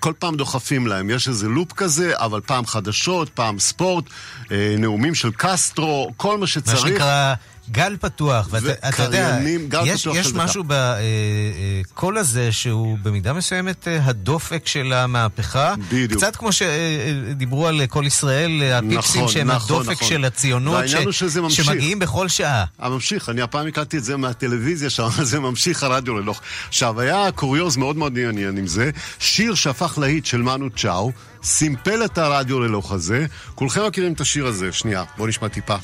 כל 0.01 0.13
פעם 0.19 0.37
דוחפים 0.37 0.87
להם, 0.87 1.11
יש 1.11 1.29
איזה 1.29 1.49
לופ 1.49 1.73
כזה, 1.73 2.13
אבל 2.17 2.41
פעם 2.41 2.67
חדשות, 2.67 3.29
פעם 3.29 3.59
ספורט, 3.59 4.05
אה, 4.53 4.75
נאומים 4.79 5.15
של 5.15 5.31
קסטרו, 5.37 6.13
כל 6.17 6.39
מה 6.39 6.47
שצריך. 6.47 6.83
מה 6.83 6.89
שנקרא 6.89 7.35
גל 7.71 7.97
פתוח, 8.01 8.49
ואתה 8.51 9.03
יודע, 9.03 9.39
יש, 9.85 10.07
יש 10.15 10.33
משהו 10.33 10.65
בקול 10.67 12.19
הזה 12.19 12.53
שהוא 12.53 12.99
במידה 13.03 13.33
מסוימת 13.33 13.89
אה, 13.89 13.99
הדופק 14.05 14.67
של 14.67 14.93
המהפכה. 14.93 15.75
בדיוק. 15.89 16.13
קצת 16.13 16.37
כמו 16.37 16.51
שדיברו 16.53 17.67
על 17.67 17.81
כל 17.89 18.07
ישראל, 18.07 18.63
הפיפסים 18.73 19.21
נכון, 19.21 19.33
שהם 19.33 19.51
נכון, 19.51 19.77
הדופק 19.77 19.93
נכון. 19.93 20.09
של 20.09 20.25
הציונות, 20.25 20.85
ש... 21.11 21.25
שמגיעים 21.49 21.99
בכל 21.99 22.29
שעה. 22.29 22.65
הממשיך, 22.79 23.29
אני 23.29 23.43
הפעם 23.43 23.67
הקלטתי 23.67 23.99
את 23.99 24.05
זה 24.05 24.17
מהטלוויזיה 24.17 24.91
שם, 24.91 25.09
זה 25.23 25.41
ממשיך 25.41 25.83
הרדיו 25.83 26.15
ללוך. 26.15 26.41
עכשיו, 26.69 27.01
היה 27.01 27.33
קוריוז 27.35 27.77
מאוד 27.77 27.97
מאוד 27.97 28.19
עניין 28.19 28.57
עם 28.59 28.67
זה, 28.67 28.91
שיר 29.19 29.55
שהפך 29.55 29.99
להיט 29.99 30.25
של 30.27 30.43
מנו 30.43 30.71
צ'או. 30.71 31.13
סימפל 31.45 32.05
את 32.05 32.19
הרדיו 32.19 32.61
ללוך 32.61 32.93
הזה. 32.93 33.27
כולכם 33.55 33.87
מכירים 33.87 34.13
את 34.13 34.21
השיר 34.21 34.47
הזה. 34.47 34.73
שנייה, 34.73 35.05
בואו 35.17 35.29
נשמע 35.29 35.49
טיפה. 35.49 35.77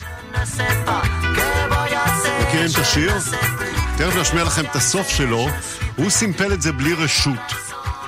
מכירים 2.42 2.70
את 2.72 2.78
השיר? 2.78 3.12
תכף 3.96 4.16
נשמיע 4.20 4.44
לכם 4.44 4.64
את 4.64 4.76
הסוף 4.76 5.08
שלו, 5.08 5.48
הוא 5.96 6.10
סימפל 6.10 6.52
את 6.52 6.62
זה 6.62 6.72
בלי 6.72 6.94
רשות. 6.94 7.54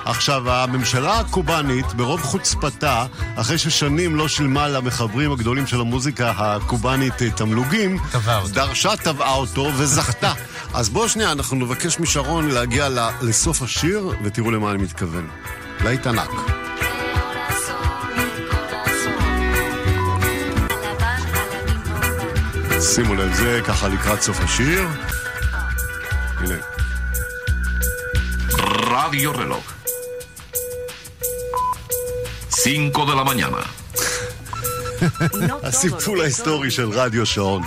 עכשיו, 0.05 0.51
הממשלה 0.51 1.19
הקובאנית, 1.19 1.85
ברוב 1.93 2.21
חוצפתה, 2.21 3.05
אחרי 3.35 3.57
ששנים 3.57 4.15
לא 4.15 4.27
שילמה 4.27 4.67
למחברים 4.67 5.31
הגדולים 5.31 5.67
של 5.67 5.81
המוזיקה 5.81 6.33
הקובאנית 6.37 7.21
אה, 7.21 7.31
תמלוגים, 7.31 7.99
דרשה, 8.53 8.95
תבעה 9.03 9.33
אותו 9.33 9.71
וזכתה. 9.77 10.33
אז 10.73 10.89
בואו 10.89 11.09
שנייה, 11.09 11.31
אנחנו 11.31 11.57
נבקש 11.57 11.99
משרון 11.99 12.49
להגיע 12.49 12.89
לסוף 13.21 13.61
השיר, 13.61 14.11
ותראו 14.23 14.51
למה 14.51 14.71
אני 14.71 14.83
מתכוון. 14.83 15.27
להיט 15.83 16.07
ענק. 16.07 16.29
שימו 22.83 23.15
לב, 23.15 23.33
זה 23.33 23.61
ככה 23.65 23.87
לקראת 23.87 24.21
סוף 24.21 24.39
השיר. 24.39 24.87
הנה. 26.37 26.55
רדיו 28.91 29.31
רלוג. 29.31 29.63
5 32.49 32.91
de 33.07 33.13
la 33.15 33.23
mañana. 33.23 33.61
הסיפור 35.63 36.21
ההיסטורי 36.21 36.71
של 36.71 36.89
רדיו 36.89 37.25
שעון. 37.25 37.63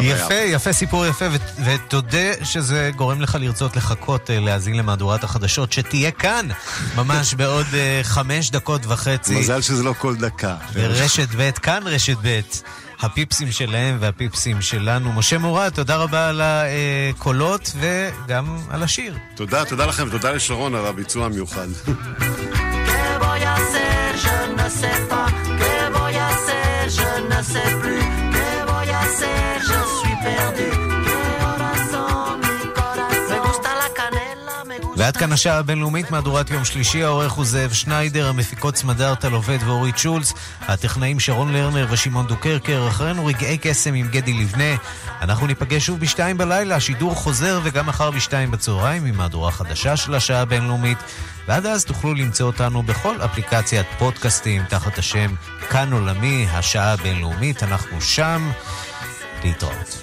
יפה, 0.00 0.34
יפה, 0.34 0.72
סיפור 0.72 1.06
יפה, 1.06 1.24
ותודה 1.64 2.44
שזה 2.44 2.90
גורם 2.96 3.20
לך 3.20 3.38
לרצות 3.40 3.76
לחכות 3.76 4.30
אה, 4.30 4.40
להאזין 4.40 4.76
למהדורת 4.76 5.24
החדשות, 5.24 5.72
שתהיה 5.72 6.10
כאן 6.10 6.48
ממש 6.96 7.34
בעוד 7.38 7.66
אה, 7.74 8.00
חמש 8.02 8.50
דקות 8.50 8.86
וחצי. 8.86 9.38
מזל 9.38 9.60
שזה 9.60 9.82
לא 9.82 9.94
כל 9.98 10.16
דקה. 10.16 10.56
ברשת 10.74 11.28
ב', 11.36 11.50
כאן 11.50 11.82
רשת 11.86 12.16
ב'. 12.22 12.40
הפיפסים 13.02 13.52
שלהם 13.52 13.96
והפיפסים 14.00 14.62
שלנו. 14.62 15.12
משה 15.12 15.38
מורד, 15.38 15.68
תודה 15.68 15.96
רבה 15.96 16.28
על 16.28 16.40
הקולות 16.44 17.72
וגם 17.80 18.56
על 18.70 18.82
השיר. 18.82 19.14
תודה, 19.34 19.64
תודה 19.64 19.86
לכם, 19.86 20.10
תודה 20.10 20.32
לשרון 20.32 20.74
על 20.74 20.86
הביצוע 20.86 21.26
המיוחד. 21.26 21.66
ועד 35.02 35.16
כאן 35.16 35.32
השעה 35.32 35.58
הבינלאומית, 35.58 36.10
מהדורת 36.10 36.50
יום 36.50 36.64
שלישי, 36.64 37.02
העורך 37.02 37.32
הוא 37.32 37.44
זאב 37.44 37.72
שניידר, 37.72 38.28
המפיקות 38.28 38.76
סמדר 38.76 39.14
עובד 39.32 39.58
ואורית 39.66 39.98
שולץ, 39.98 40.32
הטכנאים 40.60 41.20
שרון 41.20 41.52
לרנר 41.52 41.86
ושמעון 41.90 42.26
דוקרקר, 42.26 42.84
אחרינו 42.88 43.26
רגעי 43.26 43.58
קסם 43.58 43.94
עם 43.94 44.08
גדי 44.08 44.32
לבנה. 44.32 44.74
אנחנו 45.20 45.46
ניפגש 45.46 45.86
שוב 45.86 46.00
בשתיים 46.00 46.38
בלילה, 46.38 46.80
שידור 46.80 47.14
חוזר 47.14 47.60
וגם 47.62 47.86
מחר 47.86 48.10
בשתיים 48.10 48.50
בצהריים 48.50 49.04
עם 49.04 49.16
מהדורה 49.16 49.50
חדשה 49.50 49.96
של 49.96 50.14
השעה 50.14 50.40
הבינלאומית. 50.40 50.98
ועד 51.48 51.66
אז 51.66 51.84
תוכלו 51.84 52.14
למצוא 52.14 52.46
אותנו 52.46 52.82
בכל 52.82 53.16
אפליקציית 53.24 53.86
פודקאסטים 53.98 54.62
תחת 54.68 54.98
השם 54.98 55.34
כאן 55.70 55.92
עולמי, 55.92 56.46
השעה 56.50 56.92
הבינלאומית, 56.92 57.62
אנחנו 57.62 58.00
שם. 58.00 58.50
להתראות. 59.44 60.02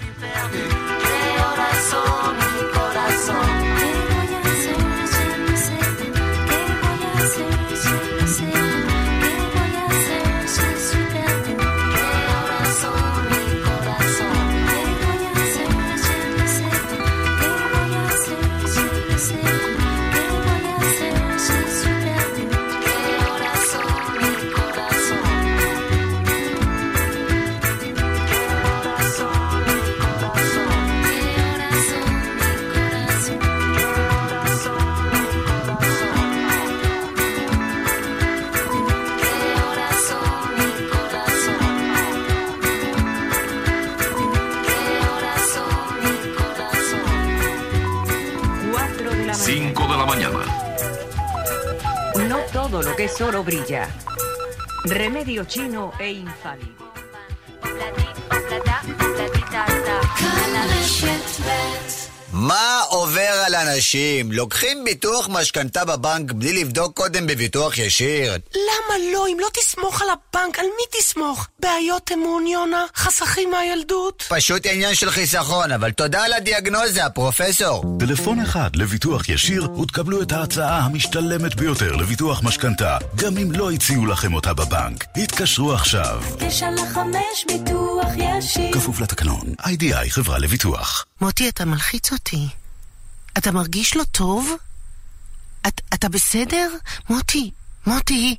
Lo 52.82 52.96
que 52.96 53.06
es 53.06 53.22
oro 53.22 53.44
brilla. 53.44 53.90
Remedio 54.86 55.44
chino 55.46 55.92
e 56.00 56.12
infalible. 56.12 56.80
מה 62.40 62.82
עובר 62.90 63.44
על 63.46 63.56
אנשים? 63.56 64.32
לוקחים 64.32 64.84
ביטוח 64.84 65.30
משכנתה 65.32 65.86
בבנק 65.86 66.32
בלי 66.32 66.54
לבדוק 66.54 66.98
קודם 66.98 67.28
בביטוח 67.28 67.78
ישיר? 67.78 68.34
למה 68.54 68.98
לא? 69.14 69.28
אם 69.28 69.38
לא 69.40 69.48
תסמוך 69.54 70.02
על 70.02 70.08
הבנק, 70.10 70.60
על 70.60 70.66
מי 70.66 71.00
תסמוך? 71.00 71.48
בעיות 71.60 72.12
אמון, 72.14 72.48
יונה? 72.48 72.86
חסכים 72.96 73.52
מהילדות? 73.52 74.24
פשוט 74.30 74.66
עניין 74.66 74.96
של 74.96 75.12
חיסכון, 75.12 75.72
אבל 75.72 75.92
תודה 75.92 76.24
על 76.24 76.34
הדיאגנוזה, 76.34 77.02
פרופסור. 77.14 77.84
טלפון 78.00 78.40
אחד 78.40 78.76
לביטוח 78.76 79.30
ישיר 79.30 79.72
ותקבלו 79.72 80.22
את 80.22 80.32
ההצעה 80.32 80.80
המשתלמת 80.80 81.56
ביותר 81.56 81.96
לביטוח 81.96 82.44
משכנתה, 82.44 82.98
גם 83.16 83.38
אם 83.38 83.52
לא 83.52 83.72
הציעו 83.72 84.06
לכם 84.06 84.34
אותה 84.34 84.54
בבנק. 84.54 85.06
התקשרו 85.16 85.74
עכשיו. 85.74 86.22
תשע 86.38 86.72
לחמש 86.72 87.46
ביטוח 87.48 88.08
ישיר. 88.16 88.74
כפוף 88.74 89.00
לתקנון, 89.00 89.54
איי-די-איי 89.66 90.12
חברה 90.12 90.40
לביטוח. 90.40 91.06
מוטי, 91.22 91.50
אתה 91.50 91.66
מלחיץ 91.66 92.12
אותי. 92.12 92.29
אתה 93.38 93.52
מרגיש 93.52 93.96
לא 93.96 94.04
טוב? 94.04 94.50
את, 95.68 95.82
אתה 95.94 96.10
בסדר? 96.10 96.70
מוטי, 97.10 97.52
מוטי, 97.88 98.36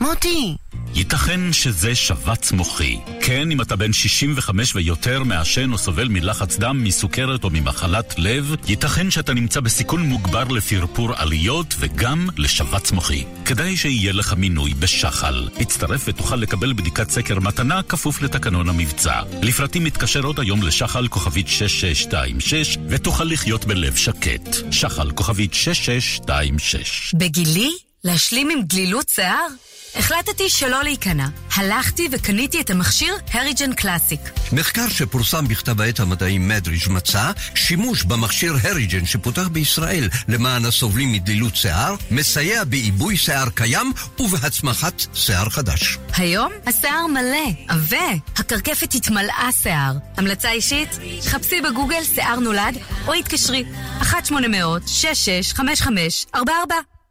מוטי! 0.00 0.56
ייתכן 0.94 1.52
שזה 1.52 1.94
שבץ 1.94 2.52
מוחי. 2.52 2.98
כן, 3.20 3.50
אם 3.50 3.60
אתה 3.60 3.76
בן 3.76 3.92
65 3.92 4.74
ויותר, 4.76 5.24
מעשן 5.24 5.72
או 5.72 5.78
סובל 5.78 6.08
מלחץ 6.08 6.56
דם, 6.56 6.84
מסוכרת 6.84 7.44
או 7.44 7.50
ממחלת 7.50 8.14
לב, 8.18 8.54
ייתכן 8.68 9.10
שאתה 9.10 9.34
נמצא 9.34 9.60
בסיכון 9.60 10.02
מוגבר 10.02 10.44
לפרפור 10.44 11.14
עליות 11.16 11.74
וגם 11.78 12.28
לשבץ 12.38 12.92
מוחי. 12.92 13.24
כדאי 13.44 13.76
שיהיה 13.76 14.12
לך 14.12 14.32
מינוי 14.32 14.74
בשחל. 14.74 15.48
הצטרף 15.60 16.02
ותוכל 16.08 16.36
לקבל 16.36 16.72
בדיקת 16.72 17.10
סקר 17.10 17.40
מתנה 17.40 17.82
כפוף 17.82 18.22
לתקנון 18.22 18.68
המבצע. 18.68 19.20
לפרטים 19.42 19.84
מתקשר 19.84 20.22
עוד 20.22 20.40
היום 20.40 20.62
לשחל 20.62 21.08
כוכבית 21.08 21.48
6626 21.48 22.78
ותוכל 22.88 23.24
לחיות 23.24 23.64
בלב 23.64 23.96
שקט. 23.96 24.56
שחל 24.70 25.10
כוכבית 25.10 25.54
6626 25.54 27.14
בגילי? 27.14 27.70
להשלים 28.04 28.50
עם 28.50 28.62
גלילות 28.62 29.08
שיער? 29.08 29.46
החלטתי 29.96 30.48
שלא 30.48 30.82
להיכנע. 30.82 31.26
הלכתי 31.54 32.08
וקניתי 32.12 32.60
את 32.60 32.70
המכשיר 32.70 33.14
הריג'ן 33.32 33.72
קלאסיק. 33.72 34.20
מחקר 34.52 34.88
שפורסם 34.88 35.48
בכתב 35.48 35.80
העת 35.80 36.00
המדעי 36.00 36.38
מדריג' 36.38 36.90
מצא 36.90 37.30
שימוש 37.54 38.02
במכשיר 38.02 38.56
הריג'ן 38.62 39.06
שפותח 39.06 39.48
בישראל 39.48 40.08
למען 40.28 40.64
הסובלים 40.64 41.12
מדלילות 41.12 41.56
שיער, 41.56 41.94
מסייע 42.10 42.64
בעיבוי 42.64 43.16
שיער 43.16 43.48
קיים 43.54 43.92
ובהצמחת 44.18 45.02
שיער 45.14 45.48
חדש. 45.48 45.98
היום 46.16 46.52
השיער 46.66 47.06
מלא, 47.06 47.50
עבה, 47.68 48.10
הקרקפת 48.36 48.94
התמלאה 48.94 49.48
שיער. 49.62 49.92
המלצה 50.16 50.50
אישית? 50.50 50.98
חפשי 51.22 51.60
בגוגל 51.60 52.04
שיער 52.14 52.38
נולד 52.38 52.78
או 53.06 53.12
התקשרי 53.12 53.64
1-800-665544 54.00 56.40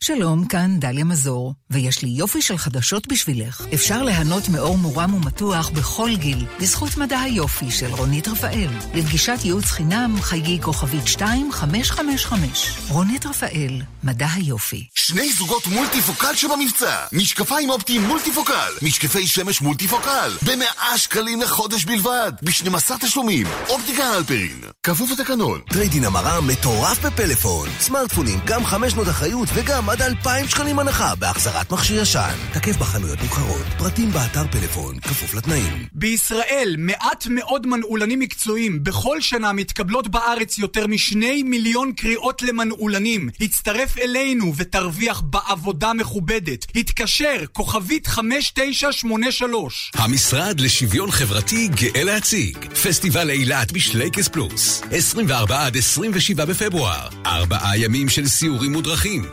שלום, 0.03 0.45
כאן 0.47 0.79
דליה 0.79 1.03
מזור, 1.03 1.53
ויש 1.69 2.01
לי 2.03 2.09
יופי 2.09 2.41
של 2.41 2.57
חדשות 2.57 3.07
בשבילך. 3.07 3.65
אפשר 3.73 4.03
ליהנות 4.03 4.49
מאור 4.49 4.77
מורם 4.77 5.13
ומתוח 5.13 5.69
בכל 5.69 6.09
גיל, 6.15 6.45
בזכות 6.61 6.97
מדע 6.97 7.19
היופי 7.19 7.71
של 7.71 7.87
רונית 7.87 8.27
רפאל. 8.27 8.69
לפגישת 8.93 9.37
ייעוץ 9.43 9.65
חינם, 9.65 10.15
חייגי 10.21 10.59
כוכבית 10.61 11.03
2555. 11.03 12.69
רונית 12.89 13.25
רפאל, 13.25 13.81
מדע 14.03 14.27
היופי. 14.33 14.87
שני 14.95 15.33
זוגות 15.33 15.67
מולטיפוקל 15.67 16.35
שבמבצע. 16.35 17.05
משקפיים 17.13 17.69
אופטיים 17.69 18.03
מולטיפוקל. 18.03 18.71
משקפי 18.81 19.27
שמש 19.27 19.61
מולטיפוקל. 19.61 20.31
במאה 20.45 20.97
שקלים 20.97 21.41
לחודש 21.41 21.85
בלבד. 21.85 22.31
ב-12 22.41 22.97
תשלומים. 23.01 23.47
אופטיקה 23.69 24.17
הלפרין. 24.17 24.61
כפוף 24.83 25.11
לתקנון. 25.11 25.61
trade-in 25.69 26.03
המרה 26.05 26.41
מטורף 26.41 27.05
בפלאפון. 27.05 27.69
סמארטפונים, 27.79 28.39
גם 28.45 28.65
500 28.65 29.09
אחריות 29.09 29.49
וגם 29.53 29.88
עד 29.91 30.01
2,000 30.01 30.49
שקלים 30.49 30.79
הנחה 30.79 31.15
בהחזרת 31.15 31.71
מכשיר 31.71 32.01
ישן. 32.01 32.35
תקף 32.53 32.77
בחנויות 32.77 33.21
מוכרות, 33.21 33.65
פרטים 33.77 34.11
באתר 34.11 34.43
פלאפון, 34.51 34.99
כפוף 34.99 35.33
לתנאים. 35.33 35.85
בישראל 35.93 36.75
מעט 36.77 37.27
מאוד 37.29 37.67
מנעולנים 37.67 38.19
מקצועיים. 38.19 38.83
בכל 38.83 39.21
שנה 39.21 39.53
מתקבלות 39.53 40.07
בארץ 40.07 40.57
יותר 40.57 40.87
משני 40.87 41.43
מיליון 41.43 41.91
קריאות 41.91 42.41
למנעולנים. 42.41 43.29
הצטרף 43.41 43.97
אלינו 43.97 44.53
ותרוויח 44.55 45.21
בעבודה 45.21 45.93
מכובדת. 45.93 46.65
התקשר, 46.75 47.45
כוכבית 47.53 48.07
5983. 48.07 49.91
המשרד 49.95 50.59
לשוויון 50.59 51.11
חברתי 51.11 51.67
גאה 51.67 52.03
להציג 52.03 52.57
פסטיבל 52.83 53.29
אילת 53.29 53.71
בשלייקס 53.71 54.27
פלוס 54.27 54.81
24 54.91 55.65
עד 55.65 55.77
27 55.77 56.45
בפברואר 56.45 57.07
ארבעה 57.25 57.77
ימים 57.77 58.09
של 58.09 58.27
סיורים 58.27 58.71
מודרכים 58.71 59.25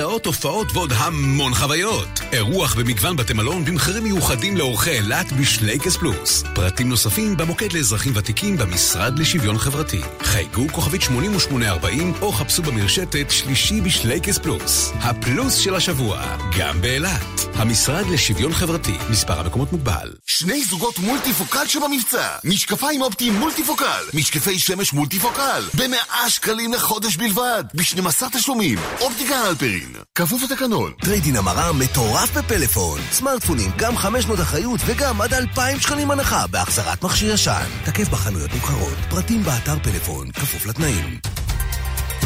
הרצאות, 0.00 0.26
הופעות 0.26 0.66
ועוד 0.72 0.92
המון 0.96 1.54
חוויות 1.54 2.08
אירוח 2.32 2.74
במגוון 2.74 3.16
בתי 3.16 3.32
מלון 3.32 3.64
במחירים 3.64 4.04
מיוחדים 4.04 4.56
לאורחי 4.56 4.90
אילת 4.90 5.32
בשלייקס 5.32 5.96
פלוס 5.96 6.42
פרטים 6.54 6.88
נוספים 6.88 7.36
במוקד 7.36 7.72
לאזרחים 7.72 8.12
ותיקים 8.16 8.56
במשרד 8.56 9.18
לשוויון 9.18 9.58
חברתי 9.58 10.00
חייגו 10.22 10.66
כוכבית 10.72 11.02
8840 11.02 12.12
או 12.22 12.32
חפשו 12.32 12.62
במרשתת 12.62 13.30
שלישי 13.30 13.80
בשלייקס 13.80 14.38
פלוס 14.38 14.92
הפלוס 15.00 15.54
של 15.54 15.74
השבוע 15.74 16.36
גם 16.58 16.80
באילת 16.80 17.40
המשרד 17.54 18.06
לשוויון 18.06 18.52
חברתי 18.52 18.96
מספר 19.10 19.40
המקומות 19.40 19.72
מוגבל 19.72 20.12
שני 20.26 20.64
זוגות 20.64 20.98
מולטיפוקל 20.98 21.66
שבמבצע. 21.66 22.28
משקפיים 22.44 23.02
אופטיים 23.02 23.34
מולטיפוקל. 23.34 24.04
משקפי 24.14 24.58
שמש 24.58 24.92
מולטיפוקל. 24.92 25.62
במאה 25.74 26.30
שקלים 26.30 26.72
לחודש 26.72 27.16
בלבד. 27.16 27.64
ב-12 27.74 28.24
תשלומים. 28.32 28.78
אופטיקה 29.00 29.36
הלפרין. 29.36 29.89
כפוף 30.14 30.42
לתקנון. 30.42 30.92
trade-in 31.00 31.36
המרה 31.36 31.72
מטורף 31.72 32.36
בפלאפון. 32.36 33.00
סמארטפונים, 33.12 33.70
גם 33.76 33.96
500 33.96 34.40
אחריות 34.40 34.80
וגם 34.86 35.20
עד 35.20 35.34
2,000 35.34 35.80
שקלים 35.80 36.10
הנחה 36.10 36.46
בהחזרת 36.46 37.04
מכשיר 37.04 37.34
ישן. 37.34 37.66
תקף 37.84 38.08
בחנויות 38.08 38.54
מוכרות. 38.54 38.98
פרטים 39.10 39.42
באתר 39.42 39.78
פלאפון, 39.82 40.30
כפוף 40.32 40.66
לתנאים. 40.66 41.18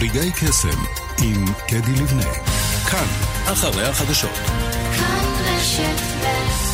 רגעי 0.01 0.33
קסם 0.33 0.85
עם 1.23 1.45
קדי 1.69 1.93
לבנה. 1.93 2.33
כאן, 2.91 3.07
אחרי 3.53 3.87
החדשות. 3.87 4.37
כאן 4.97 5.25
רשת 5.45 6.01
ב' 6.23 6.74